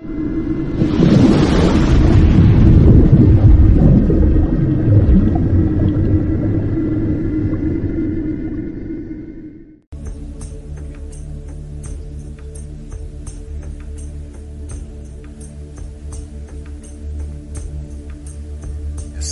Yes, 0.00 0.06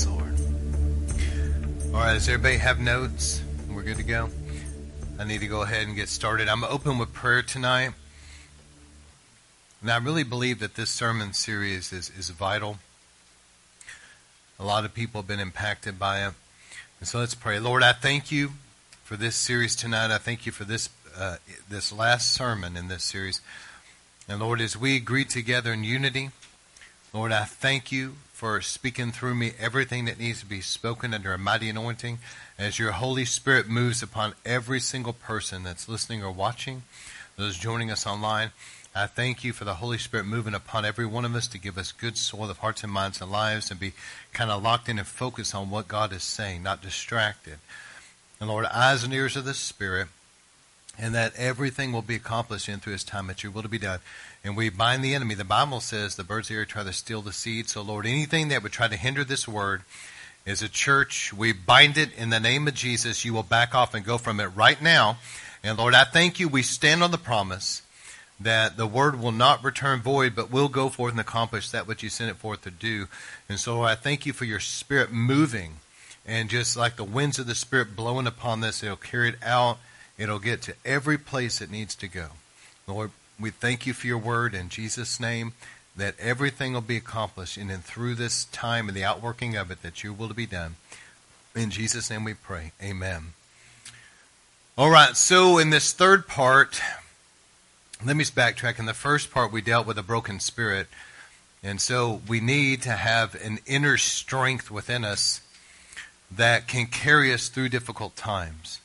Lord. 0.09 0.35
All 1.95 2.01
right, 2.01 2.15
does 2.15 2.29
everybody 2.29 2.57
have 2.57 2.81
notes? 2.81 3.41
We're 3.71 3.83
good 3.83 3.99
to 3.99 4.03
go? 4.03 4.31
I 5.21 5.23
need 5.23 5.43
to 5.43 5.47
go 5.47 5.63
ahead 5.63 5.87
and 5.87 5.95
get 5.95 6.09
started. 6.09 6.49
I'm 6.49 6.65
open 6.65 6.99
with 6.99 7.13
prayer 7.13 7.43
tonight. 7.43 7.93
And 9.83 9.91
I 9.91 9.99
really 9.99 10.25
believe 10.25 10.59
that 10.61 10.75
this 10.75 10.91
sermon 10.91 11.33
series 11.33 11.93
is, 11.93 12.11
is 12.19 12.31
vital. 12.31 12.79
A 14.59 14.65
lot 14.65 14.85
of 14.85 14.95
people 14.95 15.21
have 15.21 15.29
been 15.29 15.41
impacted 15.41 15.99
by 15.99 16.27
it. 16.27 16.33
And 16.99 17.09
so 17.09 17.19
let's 17.19 17.35
pray. 17.35 17.59
Lord, 17.59 17.83
I 17.83 17.93
thank 17.93 18.33
you 18.33 18.53
for 19.05 19.17
this 19.17 19.37
series 19.37 19.77
tonight. 19.77 20.11
I 20.11 20.19
thank 20.19 20.47
you 20.47 20.53
for 20.53 20.65
this 20.65 20.89
uh, 21.19 21.37
this 21.69 21.93
last 21.93 22.35
sermon 22.35 22.77
in 22.77 22.89
this 22.89 23.03
series. 23.03 23.41
And 24.29 24.41
Lord, 24.41 24.61
as 24.61 24.77
we 24.77 24.97
agree 24.97 25.25
together 25.25 25.73
in 25.73 25.85
unity, 25.85 26.31
Lord, 27.13 27.33
I 27.33 27.45
thank 27.45 27.91
you 27.91 28.17
for 28.33 28.61
speaking 28.61 29.13
through 29.13 29.35
me 29.35 29.53
everything 29.59 30.05
that 30.05 30.19
needs 30.19 30.41
to 30.41 30.47
be 30.47 30.61
spoken 30.61 31.15
under 31.15 31.33
a 31.33 31.39
mighty 31.39 31.71
anointing 31.71 32.19
as 32.59 32.79
your 32.79 32.93
Holy 32.93 33.25
Spirit 33.25 33.69
moves 33.69 34.03
upon 34.03 34.35
every 34.45 34.81
single 34.81 35.15
person 35.15 35.63
that's 35.63 35.89
listening 35.89 36.23
or 36.23 36.31
watching, 36.31 36.83
those 37.37 37.57
joining 37.57 37.91
us 37.91 38.07
online. 38.07 38.51
I 38.97 39.07
thank 39.07 39.45
you 39.45 39.53
for 39.53 39.67
the 39.67 39.75
Holy 39.75 39.99
Spirit 39.99 40.25
moving 40.25 40.55
upon 40.55 40.87
every 40.87 41.05
one 41.05 41.27
of 41.27 41.35
us 41.35 41.47
to 41.49 41.59
give 41.59 41.77
us 41.77 41.93
good 41.93 42.17
soil 42.17 42.49
of 42.49 42.59
hearts 42.59 42.83
and 42.83 42.91
minds 42.91 43.21
and 43.21 43.31
lives 43.31 43.71
and 43.71 43.79
be 43.79 43.93
kind 44.33 44.51
of 44.51 44.63
locked 44.63 44.89
in 44.89 44.99
and 44.99 45.07
focused 45.07 45.55
on 45.55 45.69
what 45.69 45.87
God 45.87 46.15
is 46.15 46.23
saying, 46.23 46.63
not 46.63 46.81
distracted. 46.81 47.59
And 48.41 48.49
Lord, 48.49 48.65
eyes 48.65 49.05
and 49.05 49.13
ears 49.13 49.37
of 49.37 49.45
the 49.45 49.53
Spirit, 49.53 50.09
and 50.99 51.15
that 51.15 51.37
everything 51.37 51.93
will 51.93 52.01
be 52.01 52.15
accomplished 52.15 52.71
in 52.71 52.81
through 52.81 52.95
His 52.95 53.05
time 53.05 53.27
that 53.27 53.43
your 53.43 53.53
will 53.53 53.61
to 53.61 53.69
be 53.69 53.77
done. 53.77 54.01
And 54.43 54.57
we 54.57 54.71
bind 54.71 55.05
the 55.05 55.15
enemy. 55.15 55.35
The 55.35 55.45
Bible 55.45 55.81
says 55.81 56.17
the 56.17 56.25
birds 56.25 56.49
of 56.49 56.55
the 56.55 56.61
air 56.61 56.65
try 56.65 56.83
to 56.83 56.93
steal 56.95 57.21
the 57.21 57.35
seed. 57.35 57.69
So, 57.69 57.83
Lord, 57.83 58.07
anything 58.07 58.49
that 58.49 58.63
would 58.63 58.73
try 58.73 58.89
to 58.89 58.97
hinder 58.97 59.25
this 59.25 59.47
word, 59.47 59.83
as 60.47 60.63
a 60.63 60.71
church, 60.71 61.35
we 61.35 61.53
bind 61.53 61.99
it 61.99 62.17
in 62.17 62.31
the 62.31 62.41
name 62.41 62.67
of 62.67 62.73
Jesus. 62.73 63.27
You 63.27 63.35
will 63.35 63.43
back 63.43 63.75
off 63.75 63.93
and 63.93 64.07
go 64.07 64.17
from 64.17 64.41
it 64.41 64.47
right 64.47 64.81
now. 64.81 65.19
And 65.63 65.77
Lord, 65.77 65.93
I 65.93 66.05
thank 66.05 66.41
you. 66.41 66.49
We 66.49 66.63
stand 66.63 67.03
on 67.03 67.11
the 67.11 67.19
promise 67.19 67.83
that 68.39 68.77
the 68.77 68.87
word 68.87 69.21
will 69.21 69.33
not 69.33 69.65
return 69.65 70.01
void, 70.01 70.35
but 70.35 70.51
will 70.51 70.69
go 70.69 70.89
forth 70.89 71.13
and 71.13 71.21
accomplish 71.21 71.71
that 71.71 71.87
which 71.87 72.03
you 72.03 72.11
sent 72.11 72.31
it 72.31 72.37
forth 72.37 72.63
to 72.63 72.71
do. 72.71 73.07
And 73.49 73.59
so 73.59 73.83
I 73.83 73.95
thank 73.95 74.27
you 74.27 74.33
for 74.33 74.45
your 74.45 74.61
spirit 74.61 75.13
moving 75.13 75.77
and 76.27 76.51
just 76.51 76.77
like 76.77 76.97
the 76.97 77.05
winds 77.05 77.39
of 77.39 77.47
the 77.47 77.55
spirit 77.55 77.95
blowing 77.95 78.27
upon 78.27 78.61
this, 78.61 78.83
it'll 78.83 78.97
carry 78.97 79.29
it 79.31 79.43
out. 79.43 79.79
It'll 80.19 80.41
get 80.41 80.61
to 80.63 80.75
every 80.85 81.19
place 81.19 81.61
it 81.61 81.71
needs 81.71 81.95
to 81.97 82.09
go. 82.09 82.29
Lord, 82.87 83.13
we 83.39 83.51
thank 83.51 83.87
you 83.87 83.93
for 83.93 84.07
your 84.07 84.19
word 84.19 84.55
in 84.55 84.69
Jesus' 84.69 85.21
name 85.21 85.53
that 85.95 86.15
everything 86.19 86.73
will 86.73 86.81
be 86.81 86.97
accomplished 86.97 87.57
and 87.57 87.71
then 87.71 87.81
through 87.81 88.17
this 88.17 88.47
time 88.47 88.89
and 88.89 88.97
the 88.97 89.05
outworking 89.05 89.57
of 89.57 89.71
it 89.71 89.83
that 89.83 90.03
your 90.03 90.13
will 90.13 90.33
be 90.35 90.47
done. 90.47 90.77
In 91.55 91.71
Jesus' 91.71 92.11
name 92.11 92.25
we 92.25 92.35
pray. 92.35 92.73
Amen. 92.83 93.33
All 94.77 94.91
right, 94.91 95.17
so 95.17 95.59
in 95.59 95.71
this 95.71 95.93
third 95.93 96.27
part, 96.27 96.83
let 98.05 98.17
me 98.17 98.25
backtrack. 98.25 98.79
In 98.79 98.87
the 98.87 98.95
first 98.95 99.31
part, 99.31 99.53
we 99.53 99.63
dealt 99.63 99.87
with 99.87 99.99
a 99.99 100.03
broken 100.03 100.39
spirit. 100.41 100.89
And 101.63 101.81
so 101.81 102.21
we 102.29 102.41
need 102.41 102.83
to 102.83 102.93
have 102.93 103.35
an 103.37 103.59
inner 103.67 103.97
strength 103.97 104.71
within 104.71 105.05
us 105.05 105.41
that 106.31 106.69
can 106.69 106.87
carry 106.87 107.33
us 107.33 107.49
through 107.49 107.71
difficult 107.71 108.15
times. 108.15 108.81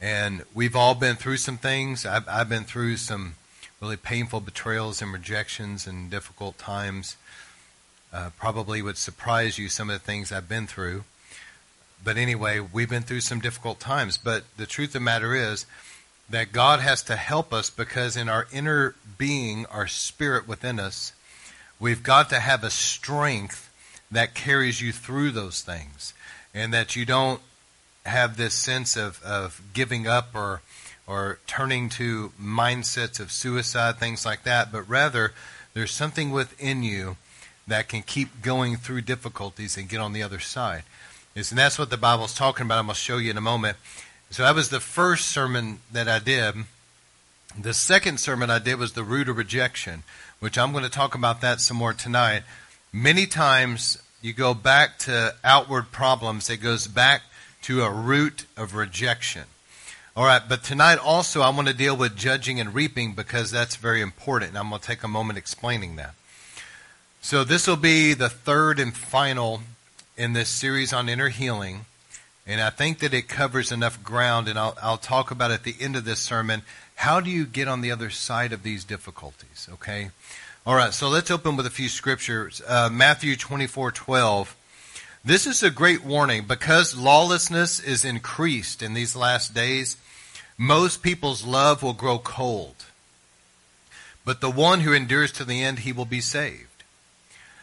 And 0.00 0.44
we've 0.54 0.76
all 0.76 0.94
been 0.94 1.16
through 1.16 1.38
some 1.38 1.58
things. 1.58 2.06
I've, 2.06 2.28
I've 2.28 2.48
been 2.48 2.64
through 2.64 2.98
some 2.98 3.34
really 3.80 3.96
painful 3.96 4.40
betrayals 4.40 5.02
and 5.02 5.12
rejections 5.12 5.86
and 5.86 6.10
difficult 6.10 6.56
times. 6.56 7.16
Uh, 8.12 8.30
probably 8.38 8.80
would 8.80 8.96
surprise 8.96 9.58
you 9.58 9.68
some 9.68 9.90
of 9.90 9.94
the 9.94 10.04
things 10.04 10.30
I've 10.30 10.48
been 10.48 10.68
through. 10.68 11.04
But 12.02 12.16
anyway, 12.16 12.60
we've 12.60 12.88
been 12.88 13.02
through 13.02 13.22
some 13.22 13.40
difficult 13.40 13.80
times. 13.80 14.16
But 14.16 14.44
the 14.56 14.66
truth 14.66 14.90
of 14.90 14.94
the 14.94 15.00
matter 15.00 15.34
is 15.34 15.66
that 16.28 16.52
God 16.52 16.80
has 16.80 17.02
to 17.04 17.16
help 17.16 17.52
us 17.52 17.70
because 17.70 18.16
in 18.16 18.28
our 18.28 18.46
inner 18.52 18.94
being, 19.18 19.66
our 19.66 19.86
spirit 19.86 20.48
within 20.48 20.80
us, 20.80 21.12
we've 21.78 22.02
got 22.02 22.30
to 22.30 22.40
have 22.40 22.64
a 22.64 22.70
strength 22.70 23.70
that 24.10 24.34
carries 24.34 24.80
you 24.80 24.92
through 24.92 25.30
those 25.30 25.62
things. 25.62 26.14
And 26.54 26.72
that 26.72 26.94
you 26.94 27.04
don't 27.04 27.40
have 28.06 28.36
this 28.36 28.54
sense 28.54 28.96
of, 28.96 29.22
of 29.22 29.60
giving 29.72 30.06
up 30.06 30.28
or 30.34 30.62
or 31.06 31.38
turning 31.46 31.88
to 31.90 32.32
mindsets 32.40 33.20
of 33.20 33.30
suicide, 33.30 33.98
things 33.98 34.24
like 34.24 34.42
that, 34.44 34.72
but 34.72 34.88
rather 34.88 35.32
there's 35.74 35.90
something 35.90 36.30
within 36.30 36.82
you 36.82 37.16
that 37.66 37.88
can 37.88 38.02
keep 38.02 38.42
going 38.42 38.76
through 38.76 39.02
difficulties 39.02 39.76
and 39.76 39.88
get 39.88 40.00
on 40.00 40.12
the 40.12 40.22
other 40.22 40.38
side. 40.38 40.82
And 41.34 41.44
that's 41.44 41.78
what 41.78 41.90
the 41.90 41.96
Bible's 41.96 42.34
talking 42.34 42.64
about. 42.64 42.78
I'm 42.78 42.86
going 42.86 42.94
to 42.94 43.00
show 43.00 43.18
you 43.18 43.30
in 43.30 43.36
a 43.36 43.42
moment. 43.42 43.76
So 44.34 44.42
that 44.42 44.56
was 44.56 44.68
the 44.68 44.80
first 44.80 45.28
sermon 45.28 45.78
that 45.92 46.08
I 46.08 46.18
did. 46.18 46.56
The 47.56 47.72
second 47.72 48.18
sermon 48.18 48.50
I 48.50 48.58
did 48.58 48.80
was 48.80 48.94
the 48.94 49.04
root 49.04 49.28
of 49.28 49.36
rejection, 49.36 50.02
which 50.40 50.58
I'm 50.58 50.72
going 50.72 50.82
to 50.82 50.90
talk 50.90 51.14
about 51.14 51.40
that 51.42 51.60
some 51.60 51.76
more 51.76 51.92
tonight. 51.92 52.42
Many 52.92 53.26
times 53.26 53.96
you 54.22 54.32
go 54.32 54.52
back 54.52 54.98
to 55.00 55.36
outward 55.44 55.92
problems, 55.92 56.50
it 56.50 56.56
goes 56.56 56.88
back 56.88 57.22
to 57.62 57.84
a 57.84 57.90
root 57.92 58.46
of 58.56 58.74
rejection. 58.74 59.44
All 60.16 60.24
right, 60.24 60.42
but 60.48 60.64
tonight 60.64 60.98
also 60.98 61.40
I 61.40 61.50
want 61.50 61.68
to 61.68 61.72
deal 61.74 61.96
with 61.96 62.16
judging 62.16 62.58
and 62.58 62.74
reaping 62.74 63.12
because 63.12 63.52
that's 63.52 63.76
very 63.76 64.00
important. 64.00 64.48
And 64.48 64.58
I'm 64.58 64.68
going 64.68 64.80
to 64.80 64.86
take 64.86 65.04
a 65.04 65.08
moment 65.08 65.38
explaining 65.38 65.94
that. 65.94 66.16
So 67.20 67.44
this 67.44 67.68
will 67.68 67.76
be 67.76 68.14
the 68.14 68.30
third 68.30 68.80
and 68.80 68.96
final 68.96 69.60
in 70.16 70.32
this 70.32 70.48
series 70.48 70.92
on 70.92 71.08
inner 71.08 71.28
healing. 71.28 71.86
And 72.46 72.60
I 72.60 72.70
think 72.70 72.98
that 72.98 73.14
it 73.14 73.28
covers 73.28 73.72
enough 73.72 74.02
ground, 74.02 74.48
and 74.48 74.58
I'll, 74.58 74.76
I'll 74.82 74.98
talk 74.98 75.30
about 75.30 75.50
at 75.50 75.64
the 75.64 75.74
end 75.80 75.96
of 75.96 76.04
this 76.04 76.20
sermon 76.20 76.62
how 76.96 77.20
do 77.20 77.30
you 77.30 77.46
get 77.46 77.68
on 77.68 77.80
the 77.80 77.90
other 77.90 78.10
side 78.10 78.52
of 78.52 78.62
these 78.62 78.84
difficulties, 78.84 79.68
okay? 79.72 80.10
All 80.66 80.76
right, 80.76 80.92
so 80.92 81.08
let's 81.08 81.30
open 81.30 81.56
with 81.56 81.66
a 81.66 81.70
few 81.70 81.88
scriptures. 81.88 82.62
Uh, 82.66 82.88
Matthew 82.92 83.36
24 83.36 83.90
12. 83.92 84.56
This 85.24 85.46
is 85.46 85.62
a 85.62 85.70
great 85.70 86.04
warning 86.04 86.44
because 86.46 86.96
lawlessness 86.96 87.80
is 87.80 88.04
increased 88.04 88.82
in 88.82 88.94
these 88.94 89.16
last 89.16 89.54
days 89.54 89.96
most 90.56 91.02
people's 91.02 91.44
love 91.44 91.82
will 91.82 91.94
grow 91.94 92.18
cold. 92.18 92.76
But 94.24 94.40
the 94.40 94.50
one 94.50 94.80
who 94.80 94.92
endures 94.92 95.32
to 95.32 95.44
the 95.44 95.62
end, 95.62 95.80
he 95.80 95.92
will 95.92 96.04
be 96.04 96.20
saved. 96.20 96.84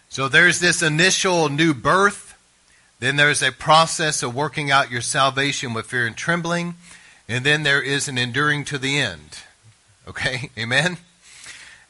So 0.10 0.28
there's 0.28 0.60
this 0.60 0.82
initial 0.82 1.50
new 1.50 1.74
birth. 1.74 2.31
Then 3.02 3.16
there's 3.16 3.42
a 3.42 3.52
process 3.52 4.22
of 4.22 4.36
working 4.36 4.70
out 4.70 4.92
your 4.92 5.02
salvation 5.02 5.74
with 5.74 5.88
fear 5.88 6.06
and 6.06 6.16
trembling. 6.16 6.76
And 7.28 7.44
then 7.44 7.64
there 7.64 7.82
is 7.82 8.08
an 8.08 8.20
enduring 8.20 8.64
to 8.66 8.78
the 8.78 9.00
end. 9.00 9.40
Okay? 10.08 10.52
Amen? 10.58 10.98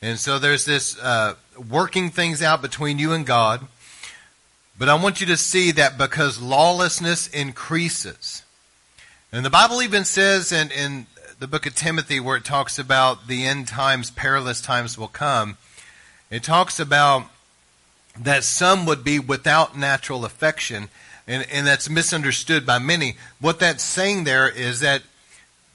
And 0.01 0.17
so 0.17 0.39
there's 0.39 0.63
this 0.63 0.97
uh, 0.97 1.35
working 1.69 2.11
things 2.11 2.41
out 2.41 2.61
between 2.61 2.97
you 2.97 3.11
and 3.11 3.25
God. 3.25 3.67
But 4.79 4.88
I 4.88 4.95
want 4.95 5.19
you 5.19 5.27
to 5.27 5.38
see 5.38 5.72
that 5.72 5.97
because 5.97 6.41
lawlessness 6.41 7.28
increases, 7.28 8.43
and 9.33 9.45
the 9.45 9.49
Bible 9.49 9.81
even 9.81 10.05
says 10.05 10.51
in, 10.51 10.72
in 10.72 11.07
the 11.39 11.47
book 11.47 11.66
of 11.66 11.75
Timothy, 11.75 12.19
where 12.22 12.38
it 12.38 12.45
talks 12.45 12.79
about 12.79 13.28
the 13.28 13.45
end 13.45 13.67
times, 13.67 14.11
perilous 14.11 14.61
times 14.61 14.97
will 14.97 15.09
come, 15.09 15.57
it 16.31 16.41
talks 16.41 16.79
about 16.79 17.25
that 18.19 18.43
some 18.43 18.85
would 18.85 19.03
be 19.03 19.19
without 19.19 19.78
natural 19.78 20.25
affection, 20.25 20.90
and, 21.28 21.46
and 21.52 21.66
that's 21.66 21.90
misunderstood 21.90 22.66
by 22.66 22.79
many. 22.79 23.16
What 23.40 23.59
that's 23.59 23.84
saying 23.84 24.23
there 24.23 24.49
is 24.49 24.79
that 24.81 25.03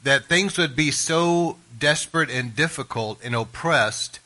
that 0.03 0.27
things 0.27 0.56
would 0.56 0.77
be 0.77 0.91
so 0.91 1.56
desperate 1.79 2.31
and 2.31 2.55
difficult 2.55 3.19
and 3.25 3.35
oppressed 3.35 4.21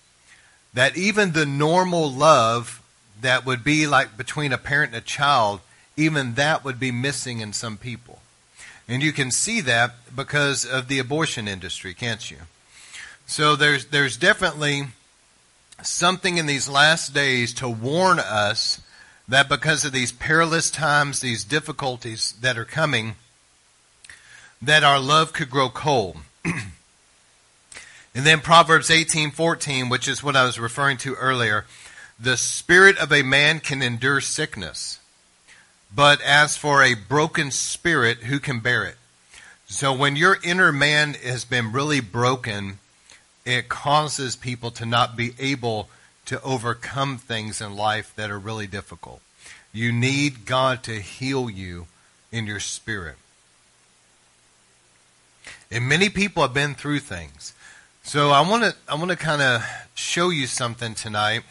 that 0.74 0.96
even 0.96 1.32
the 1.32 1.46
normal 1.46 2.10
love 2.10 2.82
that 3.20 3.46
would 3.46 3.64
be 3.64 3.86
like 3.86 4.16
between 4.16 4.52
a 4.52 4.58
parent 4.58 4.92
and 4.92 5.02
a 5.02 5.06
child, 5.06 5.60
even 5.96 6.34
that 6.34 6.64
would 6.64 6.78
be 6.78 6.90
missing 6.90 7.40
in 7.40 7.52
some 7.52 7.76
people. 7.76 8.20
And 8.86 9.02
you 9.02 9.12
can 9.12 9.30
see 9.30 9.60
that 9.62 9.94
because 10.14 10.64
of 10.64 10.88
the 10.88 10.98
abortion 10.98 11.48
industry, 11.48 11.94
can't 11.94 12.30
you? 12.30 12.38
So 13.26 13.56
there's, 13.56 13.86
there's 13.86 14.16
definitely 14.16 14.88
something 15.86 16.38
in 16.38 16.46
these 16.46 16.68
last 16.68 17.14
days 17.14 17.54
to 17.54 17.68
warn 17.68 18.18
us 18.18 18.80
that 19.28 19.48
because 19.48 19.84
of 19.84 19.92
these 19.92 20.12
perilous 20.12 20.70
times, 20.70 21.20
these 21.20 21.44
difficulties 21.44 22.32
that 22.40 22.58
are 22.58 22.64
coming, 22.64 23.14
that 24.60 24.84
our 24.84 24.98
love 24.98 25.32
could 25.32 25.50
grow 25.50 25.68
cold. 25.68 26.16
And 28.14 28.26
then 28.26 28.40
Proverbs 28.40 28.90
18:14, 28.90 29.88
which 29.88 30.08
is 30.08 30.22
what 30.22 30.36
I 30.36 30.44
was 30.44 30.58
referring 30.58 30.96
to 30.98 31.14
earlier, 31.14 31.64
the 32.18 32.36
spirit 32.36 32.98
of 32.98 33.12
a 33.12 33.22
man 33.22 33.60
can 33.60 33.82
endure 33.82 34.20
sickness, 34.20 34.98
but 35.94 36.20
as 36.20 36.56
for 36.56 36.82
a 36.82 36.94
broken 36.94 37.50
spirit, 37.50 38.24
who 38.24 38.40
can 38.40 38.60
bear 38.60 38.84
it? 38.84 38.96
So 39.66 39.92
when 39.92 40.16
your 40.16 40.38
inner 40.42 40.72
man 40.72 41.14
has 41.14 41.44
been 41.44 41.70
really 41.70 42.00
broken, 42.00 42.79
it 43.50 43.68
causes 43.68 44.36
people 44.36 44.70
to 44.72 44.86
not 44.86 45.16
be 45.16 45.32
able 45.38 45.88
to 46.26 46.42
overcome 46.42 47.18
things 47.18 47.60
in 47.60 47.76
life 47.76 48.12
that 48.16 48.30
are 48.30 48.38
really 48.38 48.66
difficult. 48.66 49.20
You 49.72 49.92
need 49.92 50.46
God 50.46 50.82
to 50.84 51.00
heal 51.00 51.48
you 51.48 51.86
in 52.32 52.46
your 52.46 52.60
spirit. 52.60 53.16
And 55.70 55.88
many 55.88 56.08
people 56.08 56.42
have 56.42 56.54
been 56.54 56.74
through 56.74 57.00
things. 57.00 57.54
So 58.02 58.30
I 58.30 58.40
want 58.40 58.64
to 58.64 58.74
I 58.88 58.94
want 58.94 59.10
to 59.10 59.16
kind 59.16 59.42
of 59.42 59.64
show 59.94 60.30
you 60.30 60.46
something 60.46 60.94
tonight 60.94 61.42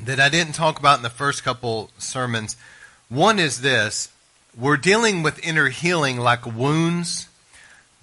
that 0.00 0.20
I 0.20 0.28
didn't 0.28 0.54
talk 0.54 0.78
about 0.78 0.98
in 0.98 1.02
the 1.02 1.10
first 1.10 1.44
couple 1.44 1.90
sermons. 1.96 2.56
One 3.08 3.38
is 3.38 3.60
this, 3.60 4.10
we're 4.56 4.76
dealing 4.76 5.22
with 5.22 5.46
inner 5.46 5.68
healing 5.68 6.18
like 6.18 6.44
wounds, 6.44 7.28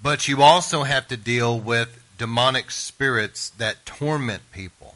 but 0.01 0.27
you 0.27 0.41
also 0.41 0.83
have 0.83 1.07
to 1.09 1.17
deal 1.17 1.59
with 1.59 1.98
demonic 2.19 2.69
spirits 2.69 3.49
that 3.49 3.85
torment 3.85 4.43
people. 4.51 4.95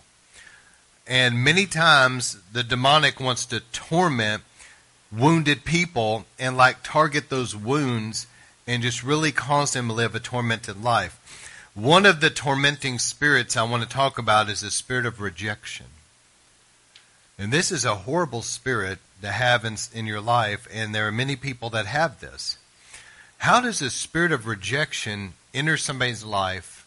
And 1.07 1.43
many 1.43 1.65
times 1.65 2.37
the 2.51 2.63
demonic 2.63 3.19
wants 3.19 3.45
to 3.47 3.61
torment 3.71 4.43
wounded 5.11 5.65
people 5.65 6.25
and 6.37 6.55
like 6.55 6.83
target 6.83 7.29
those 7.29 7.55
wounds 7.55 8.27
and 8.67 8.83
just 8.83 9.03
really 9.03 9.31
cause 9.31 9.73
them 9.73 9.87
to 9.87 9.93
live 9.93 10.15
a 10.15 10.19
tormented 10.19 10.83
life. 10.83 11.19
One 11.73 12.05
of 12.05 12.19
the 12.19 12.29
tormenting 12.29 12.99
spirits 12.99 13.57
I 13.57 13.63
want 13.63 13.83
to 13.83 13.89
talk 13.89 14.17
about 14.17 14.49
is 14.49 14.61
the 14.61 14.69
spirit 14.69 15.05
of 15.05 15.19
rejection. 15.19 15.87
And 17.37 17.51
this 17.51 17.71
is 17.71 17.83
a 17.83 17.95
horrible 17.95 18.43
spirit 18.43 18.99
to 19.21 19.31
have 19.31 19.65
in, 19.65 19.77
in 19.93 20.05
your 20.05 20.21
life, 20.21 20.67
and 20.71 20.93
there 20.93 21.07
are 21.07 21.11
many 21.11 21.35
people 21.35 21.69
that 21.71 21.87
have 21.87 22.19
this. 22.19 22.57
How 23.39 23.59
does 23.59 23.79
the 23.79 23.89
spirit 23.89 24.31
of 24.31 24.45
rejection 24.45 25.33
enter 25.53 25.77
somebody's 25.77 26.23
life 26.23 26.82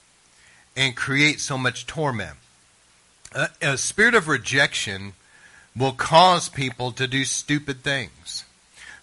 and 0.77 0.97
create 0.97 1.41
so 1.41 1.57
much 1.57 1.87
torment? 1.87 2.37
A, 3.33 3.49
a 3.63 3.79
spirit 3.79 4.15
of 4.15 4.29
rejection 4.29 5.15
will 5.77 5.93
cause 5.93 6.49
people 6.49 6.93
to 6.93 7.07
do 7.07 7.25
stupid 7.25 7.83
things. 7.83 8.45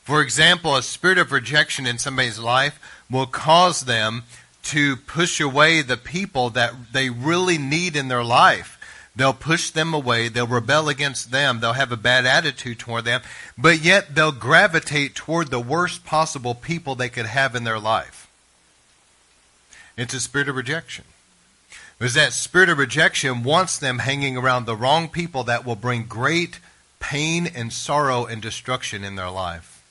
For 0.02 0.22
example, 0.22 0.76
a 0.76 0.84
spirit 0.84 1.18
of 1.18 1.32
rejection 1.32 1.86
in 1.86 1.98
somebody's 1.98 2.40
life 2.40 2.80
will 3.10 3.26
cause 3.26 3.82
them 3.82 4.24
to 4.64 4.96
push 4.96 5.40
away 5.40 5.82
the 5.82 5.98
people 5.98 6.50
that 6.52 6.74
they 6.94 7.10
really 7.10 7.58
need 7.58 7.96
in 7.96 8.08
their 8.08 8.24
life. 8.24 8.80
They'll 9.16 9.34
push 9.34 9.70
them 9.70 9.94
away. 9.94 10.28
They'll 10.28 10.48
rebel 10.48 10.90
against 10.90 11.32
them. 11.32 11.60
They'll 11.60 11.74
have 11.74 11.92
a 11.92 11.98
bad 11.98 12.26
attitude 12.26 12.80
toward 12.80 13.06
them. 13.06 13.22
But 13.58 13.84
yet 13.84 14.16
they'll 14.16 14.32
gravitate 14.32 15.14
toward 15.14 15.50
the 15.50 15.60
worst 15.60 16.04
possible 16.04 16.56
people 16.56 16.96
they 16.96 17.10
could 17.10 17.28
have 17.28 17.56
in 17.56 17.64
their 17.64 17.80
life. 17.80 18.28
It's 19.96 20.16
a 20.16 20.20
spirit 20.20 20.50
of 20.50 20.56
rejection. 20.56 21.06
Because 21.98 22.16
that 22.16 22.34
spirit 22.34 22.70
of 22.70 22.78
rejection 22.78 23.44
wants 23.44 23.78
them 23.78 24.00
hanging 24.00 24.36
around 24.36 24.66
the 24.66 24.76
wrong 24.76 25.08
people 25.08 25.44
that 25.46 25.66
will 25.66 25.76
bring 25.76 26.04
great 26.04 26.60
pain 27.00 27.48
and 27.48 27.72
sorrow 27.72 28.26
and 28.26 28.42
destruction 28.42 29.04
in 29.04 29.16
their 29.16 29.30
life. 29.30 29.84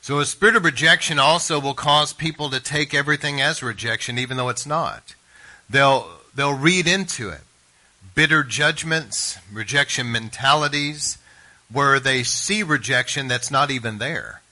So 0.00 0.20
a 0.20 0.26
spirit 0.26 0.56
of 0.56 0.64
rejection 0.64 1.18
also 1.18 1.58
will 1.58 1.74
cause 1.74 2.12
people 2.12 2.50
to 2.50 2.60
take 2.60 2.92
everything 2.92 3.40
as 3.40 3.62
rejection, 3.62 4.18
even 4.18 4.36
though 4.36 4.50
it's 4.50 4.66
not. 4.66 5.14
They'll, 5.70 6.06
they'll 6.34 6.52
read 6.52 6.86
into 6.86 7.30
it 7.30 7.40
bitter 8.14 8.44
judgments, 8.44 9.38
rejection 9.52 10.12
mentalities, 10.12 11.18
where 11.72 11.98
they 11.98 12.22
see 12.22 12.62
rejection 12.62 13.28
that's 13.28 13.50
not 13.50 13.70
even 13.70 13.98
there. 13.98 14.42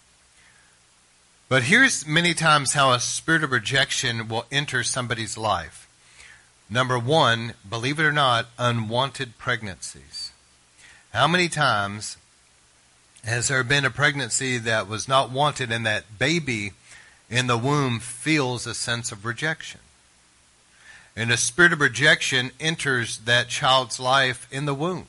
But 1.53 1.65
here's 1.65 2.07
many 2.07 2.33
times 2.33 2.73
how 2.73 2.93
a 2.93 2.99
spirit 2.99 3.45
of 3.45 3.53
rejection 3.53 4.27
will 4.27 4.47
enter 4.51 4.83
somebody's 4.83 5.37
life. 5.37 5.87
Number 6.71 6.99
one, 6.99 7.53
believe 7.69 8.01
it 8.01 8.05
or 8.05 8.11
not, 8.11 8.47
unwanted 8.57 9.37
pregnancies. 9.37 10.33
How 11.13 11.29
many 11.29 11.51
times 11.51 12.17
has 13.23 13.49
there 13.49 13.63
been 13.65 13.85
a 13.85 13.91
pregnancy 13.91 14.57
that 14.57 14.89
was 14.89 15.07
not 15.07 15.31
wanted 15.31 15.71
and 15.71 15.85
that 15.85 16.19
baby 16.19 16.73
in 17.29 17.49
the 17.49 17.59
womb 17.59 18.01
feels 18.01 18.67
a 18.67 18.73
sense 18.73 19.13
of 19.13 19.27
rejection? 19.27 19.81
And 21.15 21.31
a 21.31 21.37
spirit 21.37 21.75
of 21.75 21.83
rejection 21.83 22.53
enters 22.61 23.19
that 23.19 23.49
child's 23.49 24.01
life 24.01 24.49
in 24.51 24.65
the 24.65 24.73
womb. 24.73 25.07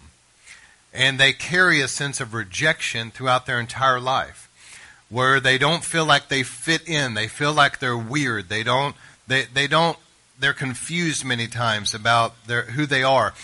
And 0.93 1.17
they 1.17 1.31
carry 1.31 1.79
a 1.79 1.87
sense 1.87 2.19
of 2.19 2.33
rejection 2.33 3.11
throughout 3.11 3.45
their 3.45 3.61
entire 3.61 4.01
life, 4.01 4.42
where 5.13 5.39
they 5.39 5.59
don't 5.59 5.83
feel 5.83 6.05
like 6.05 6.27
they 6.27 6.41
fit 6.41 6.89
in. 6.89 7.13
They 7.13 7.27
feel 7.27 7.53
like 7.53 7.77
they're 7.77 7.95
weird. 7.95 8.49
They 8.49 8.63
don't, 8.63 8.95
they, 9.27 9.43
they 9.45 9.67
don't, 9.67 9.97
they're 10.39 10.53
confused 10.53 11.23
many 11.23 11.45
times 11.45 11.93
about 11.93 12.47
their, 12.47 12.63
who 12.63 12.87
they 12.87 13.03
are. 13.03 13.35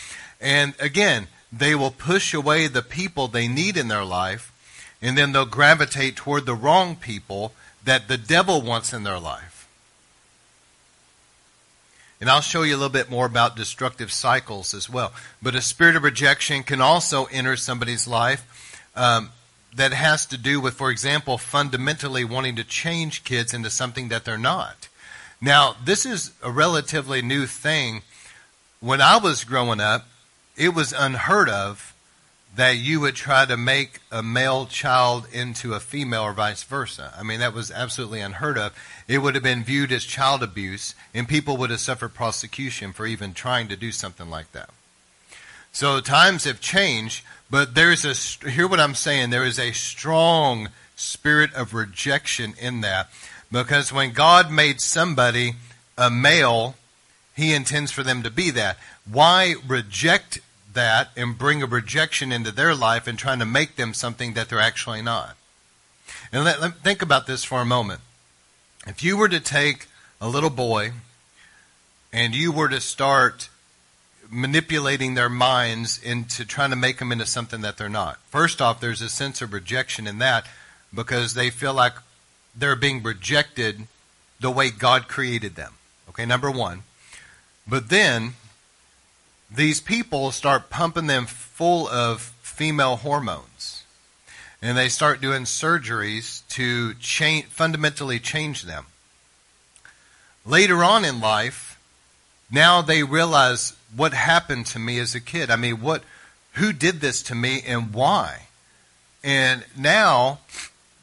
And 0.41 0.73
again, 0.79 1.27
they 1.53 1.75
will 1.75 1.91
push 1.91 2.33
away 2.33 2.65
the 2.65 2.81
people 2.81 3.27
they 3.27 3.47
need 3.47 3.77
in 3.77 3.87
their 3.87 4.03
life 4.03 4.51
and 4.99 5.15
then 5.15 5.31
they'll 5.31 5.45
gravitate 5.45 6.15
toward 6.15 6.47
the 6.47 6.55
wrong 6.55 6.95
people 6.95 7.53
that 7.83 8.07
the 8.07 8.17
devil 8.17 8.63
wants 8.63 8.91
in 8.91 9.03
their 9.03 9.19
life. 9.19 9.67
And 12.19 12.31
I'll 12.31 12.41
show 12.41 12.63
you 12.63 12.73
a 12.73 12.77
little 12.77 12.89
bit 12.89 13.11
more 13.11 13.27
about 13.27 13.55
destructive 13.55 14.11
cycles 14.11 14.73
as 14.73 14.89
well. 14.89 15.13
But 15.39 15.53
a 15.53 15.61
spirit 15.61 15.95
of 15.95 16.03
rejection 16.03 16.63
can 16.63 16.81
also 16.81 17.25
enter 17.25 17.55
somebody's 17.55 18.07
life 18.07 18.81
um, 18.95 19.29
that 19.75 19.93
has 19.93 20.25
to 20.27 20.37
do 20.37 20.59
with, 20.59 20.73
for 20.73 20.89
example, 20.89 21.37
fundamentally 21.37 22.23
wanting 22.23 22.55
to 22.55 22.63
change 22.63 23.23
kids 23.23 23.53
into 23.53 23.69
something 23.69 24.09
that 24.09 24.25
they're 24.25 24.37
not. 24.37 24.87
Now, 25.41 25.75
this 25.83 26.05
is 26.05 26.31
a 26.43 26.51
relatively 26.51 27.21
new 27.21 27.45
thing. 27.45 28.01
When 28.79 29.01
I 29.01 29.17
was 29.17 29.43
growing 29.43 29.79
up, 29.79 30.07
it 30.57 30.73
was 30.73 30.91
unheard 30.91 31.49
of 31.49 31.93
that 32.55 32.77
you 32.77 32.99
would 32.99 33.15
try 33.15 33.45
to 33.45 33.55
make 33.55 33.99
a 34.11 34.23
male 34.23 34.65
child 34.65 35.27
into 35.31 35.73
a 35.73 35.79
female 35.79 36.23
or 36.23 36.33
vice 36.33 36.63
versa. 36.63 37.13
I 37.17 37.23
mean, 37.23 37.39
that 37.39 37.53
was 37.53 37.71
absolutely 37.71 38.21
unheard 38.21 38.57
of. 38.57 38.73
It 39.07 39.19
would 39.19 39.35
have 39.35 39.43
been 39.43 39.63
viewed 39.63 39.91
as 39.91 40.03
child 40.03 40.43
abuse, 40.43 40.95
and 41.13 41.27
people 41.27 41.57
would 41.57 41.69
have 41.69 41.79
suffered 41.79 42.13
prosecution 42.13 42.91
for 42.91 43.05
even 43.05 43.33
trying 43.33 43.67
to 43.69 43.75
do 43.75 43.91
something 43.91 44.29
like 44.29 44.51
that. 44.51 44.71
So 45.71 45.99
times 46.01 46.43
have 46.43 46.59
changed, 46.59 47.23
but 47.49 47.75
there's 47.75 48.05
a, 48.05 48.49
hear 48.49 48.67
what 48.67 48.79
I'm 48.79 48.95
saying, 48.95 49.29
there 49.29 49.45
is 49.45 49.59
a 49.59 49.71
strong 49.71 50.69
spirit 50.95 51.53
of 51.53 51.73
rejection 51.73 52.53
in 52.59 52.81
that. 52.81 53.09
Because 53.51 53.91
when 53.91 54.11
God 54.11 54.51
made 54.51 54.81
somebody 54.81 55.53
a 55.97 56.09
male, 56.09 56.75
he 57.35 57.53
intends 57.53 57.91
for 57.91 58.03
them 58.03 58.23
to 58.23 58.29
be 58.29 58.51
that. 58.51 58.77
Why 59.09 59.55
reject 59.67 60.39
that 60.73 61.09
and 61.15 61.37
bring 61.37 61.63
a 61.63 61.65
rejection 61.65 62.31
into 62.31 62.51
their 62.51 62.75
life 62.75 63.07
and 63.07 63.17
trying 63.17 63.39
to 63.39 63.45
make 63.45 63.75
them 63.75 63.93
something 63.93 64.33
that 64.33 64.49
they're 64.49 64.59
actually 64.59 65.01
not. 65.01 65.35
And 66.31 66.43
let, 66.43 66.61
let, 66.61 66.75
think 66.75 67.01
about 67.01 67.27
this 67.27 67.43
for 67.43 67.61
a 67.61 67.65
moment. 67.65 68.01
If 68.85 69.03
you 69.03 69.17
were 69.17 69.29
to 69.29 69.39
take 69.39 69.87
a 70.21 70.29
little 70.29 70.49
boy 70.49 70.91
and 72.13 72.35
you 72.35 72.51
were 72.51 72.69
to 72.69 72.79
start 72.79 73.49
manipulating 74.29 75.15
their 75.15 75.29
minds 75.29 75.99
into 76.01 76.45
trying 76.45 76.69
to 76.69 76.75
make 76.75 76.97
them 76.99 77.11
into 77.11 77.25
something 77.25 77.61
that 77.61 77.77
they're 77.77 77.89
not. 77.89 78.19
First 78.27 78.61
off, 78.61 78.79
there's 78.79 79.01
a 79.01 79.09
sense 79.09 79.41
of 79.41 79.53
rejection 79.53 80.07
in 80.07 80.19
that 80.19 80.45
because 80.93 81.33
they 81.33 81.49
feel 81.49 81.73
like 81.73 81.93
they're 82.55 82.75
being 82.75 83.01
rejected 83.01 83.87
the 84.39 84.51
way 84.51 84.69
God 84.69 85.07
created 85.07 85.55
them. 85.55 85.73
Okay, 86.09 86.25
number 86.25 86.51
one. 86.51 86.83
But 87.67 87.89
then 87.89 88.33
these 89.49 89.81
people 89.81 90.31
start 90.31 90.69
pumping 90.69 91.07
them 91.07 91.25
full 91.25 91.87
of 91.87 92.21
female 92.41 92.97
hormones. 92.97 93.83
And 94.61 94.77
they 94.77 94.89
start 94.89 95.21
doing 95.21 95.43
surgeries 95.43 96.45
to 96.49 96.93
change, 96.95 97.45
fundamentally 97.45 98.19
change 98.19 98.63
them. 98.63 98.87
Later 100.45 100.83
on 100.83 101.05
in 101.05 101.21
life, 101.21 101.79
now 102.51 102.81
they 102.81 103.03
realize 103.03 103.73
what 103.95 104.13
happened 104.13 104.65
to 104.67 104.79
me 104.79 104.99
as 104.99 105.15
a 105.15 105.21
kid. 105.21 105.49
I 105.49 105.55
mean, 105.55 105.81
what, 105.81 106.03
who 106.53 106.73
did 106.73 107.01
this 107.01 107.21
to 107.23 107.35
me 107.35 107.61
and 107.65 107.93
why? 107.93 108.47
And 109.23 109.65
now 109.77 110.39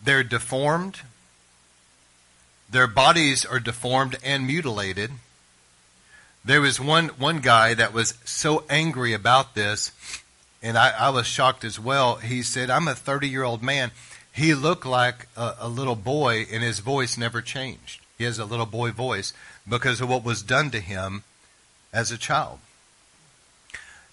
they're 0.03 0.25
deformed. 0.25 1.01
Their 2.71 2.87
bodies 2.87 3.45
are 3.45 3.61
deformed 3.61 4.17
and 4.25 4.47
mutilated 4.47 5.13
there 6.47 6.61
was 6.61 6.79
one, 6.79 7.09
one 7.09 7.41
guy 7.41 7.75
that 7.75 7.93
was 7.93 8.15
so 8.25 8.65
angry 8.71 9.13
about 9.13 9.57
this, 9.57 9.91
and 10.63 10.79
I, 10.79 10.91
I 10.97 11.11
was 11.11 11.27
shocked 11.27 11.65
as 11.65 11.81
well. 11.81 12.17
He 12.17 12.41
said, 12.43 12.71
I'm 12.71 12.87
a 12.87 12.95
30 12.95 13.29
year 13.29 13.43
old 13.43 13.65
man. 13.65 13.91
He 14.33 14.55
looked 14.55 14.87
like 14.87 15.27
a, 15.37 15.55
a 15.59 15.69
little 15.69 15.97
boy, 15.97 16.47
and 16.53 16.63
his 16.63 16.79
voice 16.79 17.19
never 17.19 17.43
changed. 17.43 18.01
He 18.17 18.23
has 18.23 18.39
a 18.39 18.45
little 18.45 18.65
boy 18.65 18.93
voice 18.93 19.33
because 19.69 20.01
of 20.01 20.09
what 20.09 20.23
was 20.23 20.41
done 20.41 20.71
to 20.71 20.79
him 20.79 21.25
as 21.93 22.13
a 22.13 22.19
child. 22.19 22.61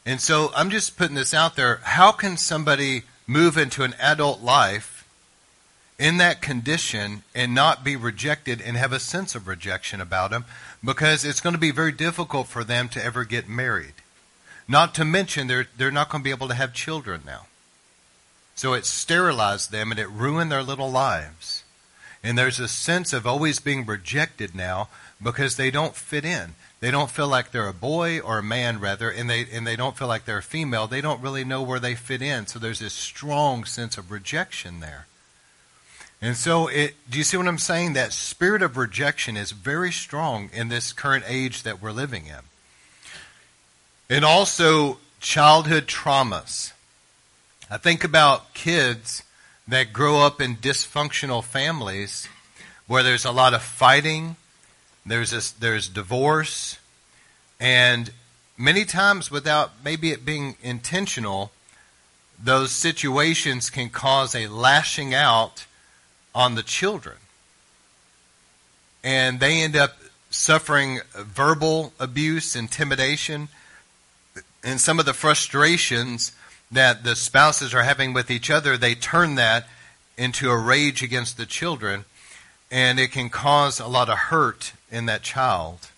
And 0.05 0.19
so 0.19 0.51
I'm 0.55 0.69
just 0.69 0.97
putting 0.97 1.15
this 1.15 1.33
out 1.33 1.55
there. 1.55 1.79
How 1.83 2.11
can 2.11 2.37
somebody 2.37 3.03
move 3.25 3.57
into 3.57 3.83
an 3.83 3.95
adult 3.99 4.41
life 4.41 5.07
in 5.97 6.17
that 6.17 6.41
condition 6.41 7.23
and 7.33 7.55
not 7.55 7.83
be 7.83 7.95
rejected 7.95 8.61
and 8.61 8.75
have 8.75 8.91
a 8.91 8.99
sense 8.99 9.33
of 9.35 9.47
rejection 9.47 10.01
about 10.01 10.31
them? 10.31 10.45
Because 10.83 11.23
it's 11.23 11.39
going 11.39 11.53
to 11.53 11.59
be 11.59 11.71
very 11.71 11.93
difficult 11.93 12.47
for 12.47 12.63
them 12.63 12.89
to 12.89 13.03
ever 13.03 13.23
get 13.23 13.47
married. 13.47 13.93
Not 14.67 14.93
to 14.95 15.05
mention 15.05 15.47
they're, 15.47 15.67
they're 15.77 15.91
not 15.91 16.09
going 16.09 16.21
to 16.21 16.25
be 16.25 16.31
able 16.31 16.49
to 16.49 16.53
have 16.53 16.73
children 16.73 17.21
now. 17.25 17.47
So 18.55 18.73
it 18.73 18.85
sterilized 18.85 19.71
them 19.71 19.91
and 19.91 19.99
it 19.99 20.09
ruined 20.09 20.51
their 20.51 20.63
little 20.63 20.91
lives. 20.91 21.63
And 22.23 22.37
there's 22.37 22.59
a 22.59 22.67
sense 22.67 23.11
of 23.11 23.27
always 23.27 23.59
being 23.59 23.85
rejected 23.85 24.55
now 24.55 24.89
because 25.21 25.55
they 25.55 25.71
don't 25.71 25.95
fit 25.95 26.23
in. 26.23 26.55
They 26.83 26.91
don't 26.91 27.09
feel 27.09 27.29
like 27.29 27.51
they're 27.51 27.69
a 27.69 27.73
boy 27.73 28.19
or 28.19 28.39
a 28.39 28.43
man, 28.43 28.81
rather, 28.81 29.09
and 29.09 29.29
they, 29.29 29.47
and 29.53 29.65
they 29.65 29.77
don't 29.77 29.97
feel 29.97 30.09
like 30.09 30.25
they're 30.25 30.39
a 30.39 30.43
female. 30.43 30.85
They 30.85 30.99
don't 30.99 31.21
really 31.21 31.45
know 31.45 31.63
where 31.63 31.79
they 31.79 31.95
fit 31.95 32.21
in. 32.21 32.45
So 32.45 32.59
there's 32.59 32.79
this 32.79 32.91
strong 32.91 33.63
sense 33.63 33.97
of 33.97 34.11
rejection 34.11 34.81
there. 34.81 35.07
And 36.21 36.35
so, 36.35 36.67
it, 36.67 36.95
do 37.09 37.17
you 37.17 37.23
see 37.23 37.37
what 37.37 37.47
I'm 37.47 37.57
saying? 37.57 37.93
That 37.93 38.11
spirit 38.11 38.61
of 38.61 38.75
rejection 38.75 39.37
is 39.37 39.51
very 39.51 39.93
strong 39.93 40.49
in 40.51 40.67
this 40.67 40.91
current 40.91 41.23
age 41.25 41.63
that 41.63 41.81
we're 41.81 41.93
living 41.93 42.25
in. 42.27 42.41
And 44.09 44.25
also, 44.25 44.97
childhood 45.21 45.87
traumas. 45.87 46.73
I 47.71 47.77
think 47.77 48.03
about 48.03 48.53
kids 48.53 49.23
that 49.69 49.93
grow 49.93 50.19
up 50.19 50.41
in 50.41 50.57
dysfunctional 50.57 51.45
families 51.45 52.27
where 52.87 53.03
there's 53.03 53.23
a 53.23 53.31
lot 53.31 53.53
of 53.53 53.63
fighting, 53.63 54.35
there's 55.05 55.33
a, 55.33 55.59
there's 55.59 55.87
divorce, 55.89 56.77
and 57.59 58.11
many 58.57 58.85
times 58.85 59.29
without 59.29 59.71
maybe 59.83 60.11
it 60.11 60.25
being 60.25 60.55
intentional, 60.61 61.51
those 62.41 62.71
situations 62.71 63.69
can 63.69 63.89
cause 63.89 64.35
a 64.35 64.47
lashing 64.47 65.13
out 65.13 65.65
on 66.33 66.55
the 66.55 66.63
children. 66.63 67.15
And 69.03 69.39
they 69.39 69.61
end 69.61 69.75
up 69.75 69.97
suffering 70.29 70.99
verbal 71.13 71.93
abuse, 71.99 72.55
intimidation, 72.55 73.49
and 74.63 74.79
some 74.79 74.99
of 74.99 75.05
the 75.05 75.13
frustrations 75.13 76.31
that 76.71 77.03
the 77.03 77.15
spouses 77.15 77.73
are 77.73 77.83
having 77.83 78.13
with 78.13 78.31
each 78.31 78.49
other, 78.49 78.77
they 78.77 78.95
turn 78.95 79.35
that 79.35 79.67
into 80.17 80.49
a 80.49 80.57
rage 80.57 81.03
against 81.03 81.37
the 81.37 81.45
children, 81.45 82.05
and 82.71 82.99
it 82.99 83.11
can 83.11 83.29
cause 83.29 83.79
a 83.79 83.87
lot 83.87 84.09
of 84.09 84.17
hurt 84.17 84.73
in 84.93 85.07
that 85.07 85.23
child. 85.23 85.89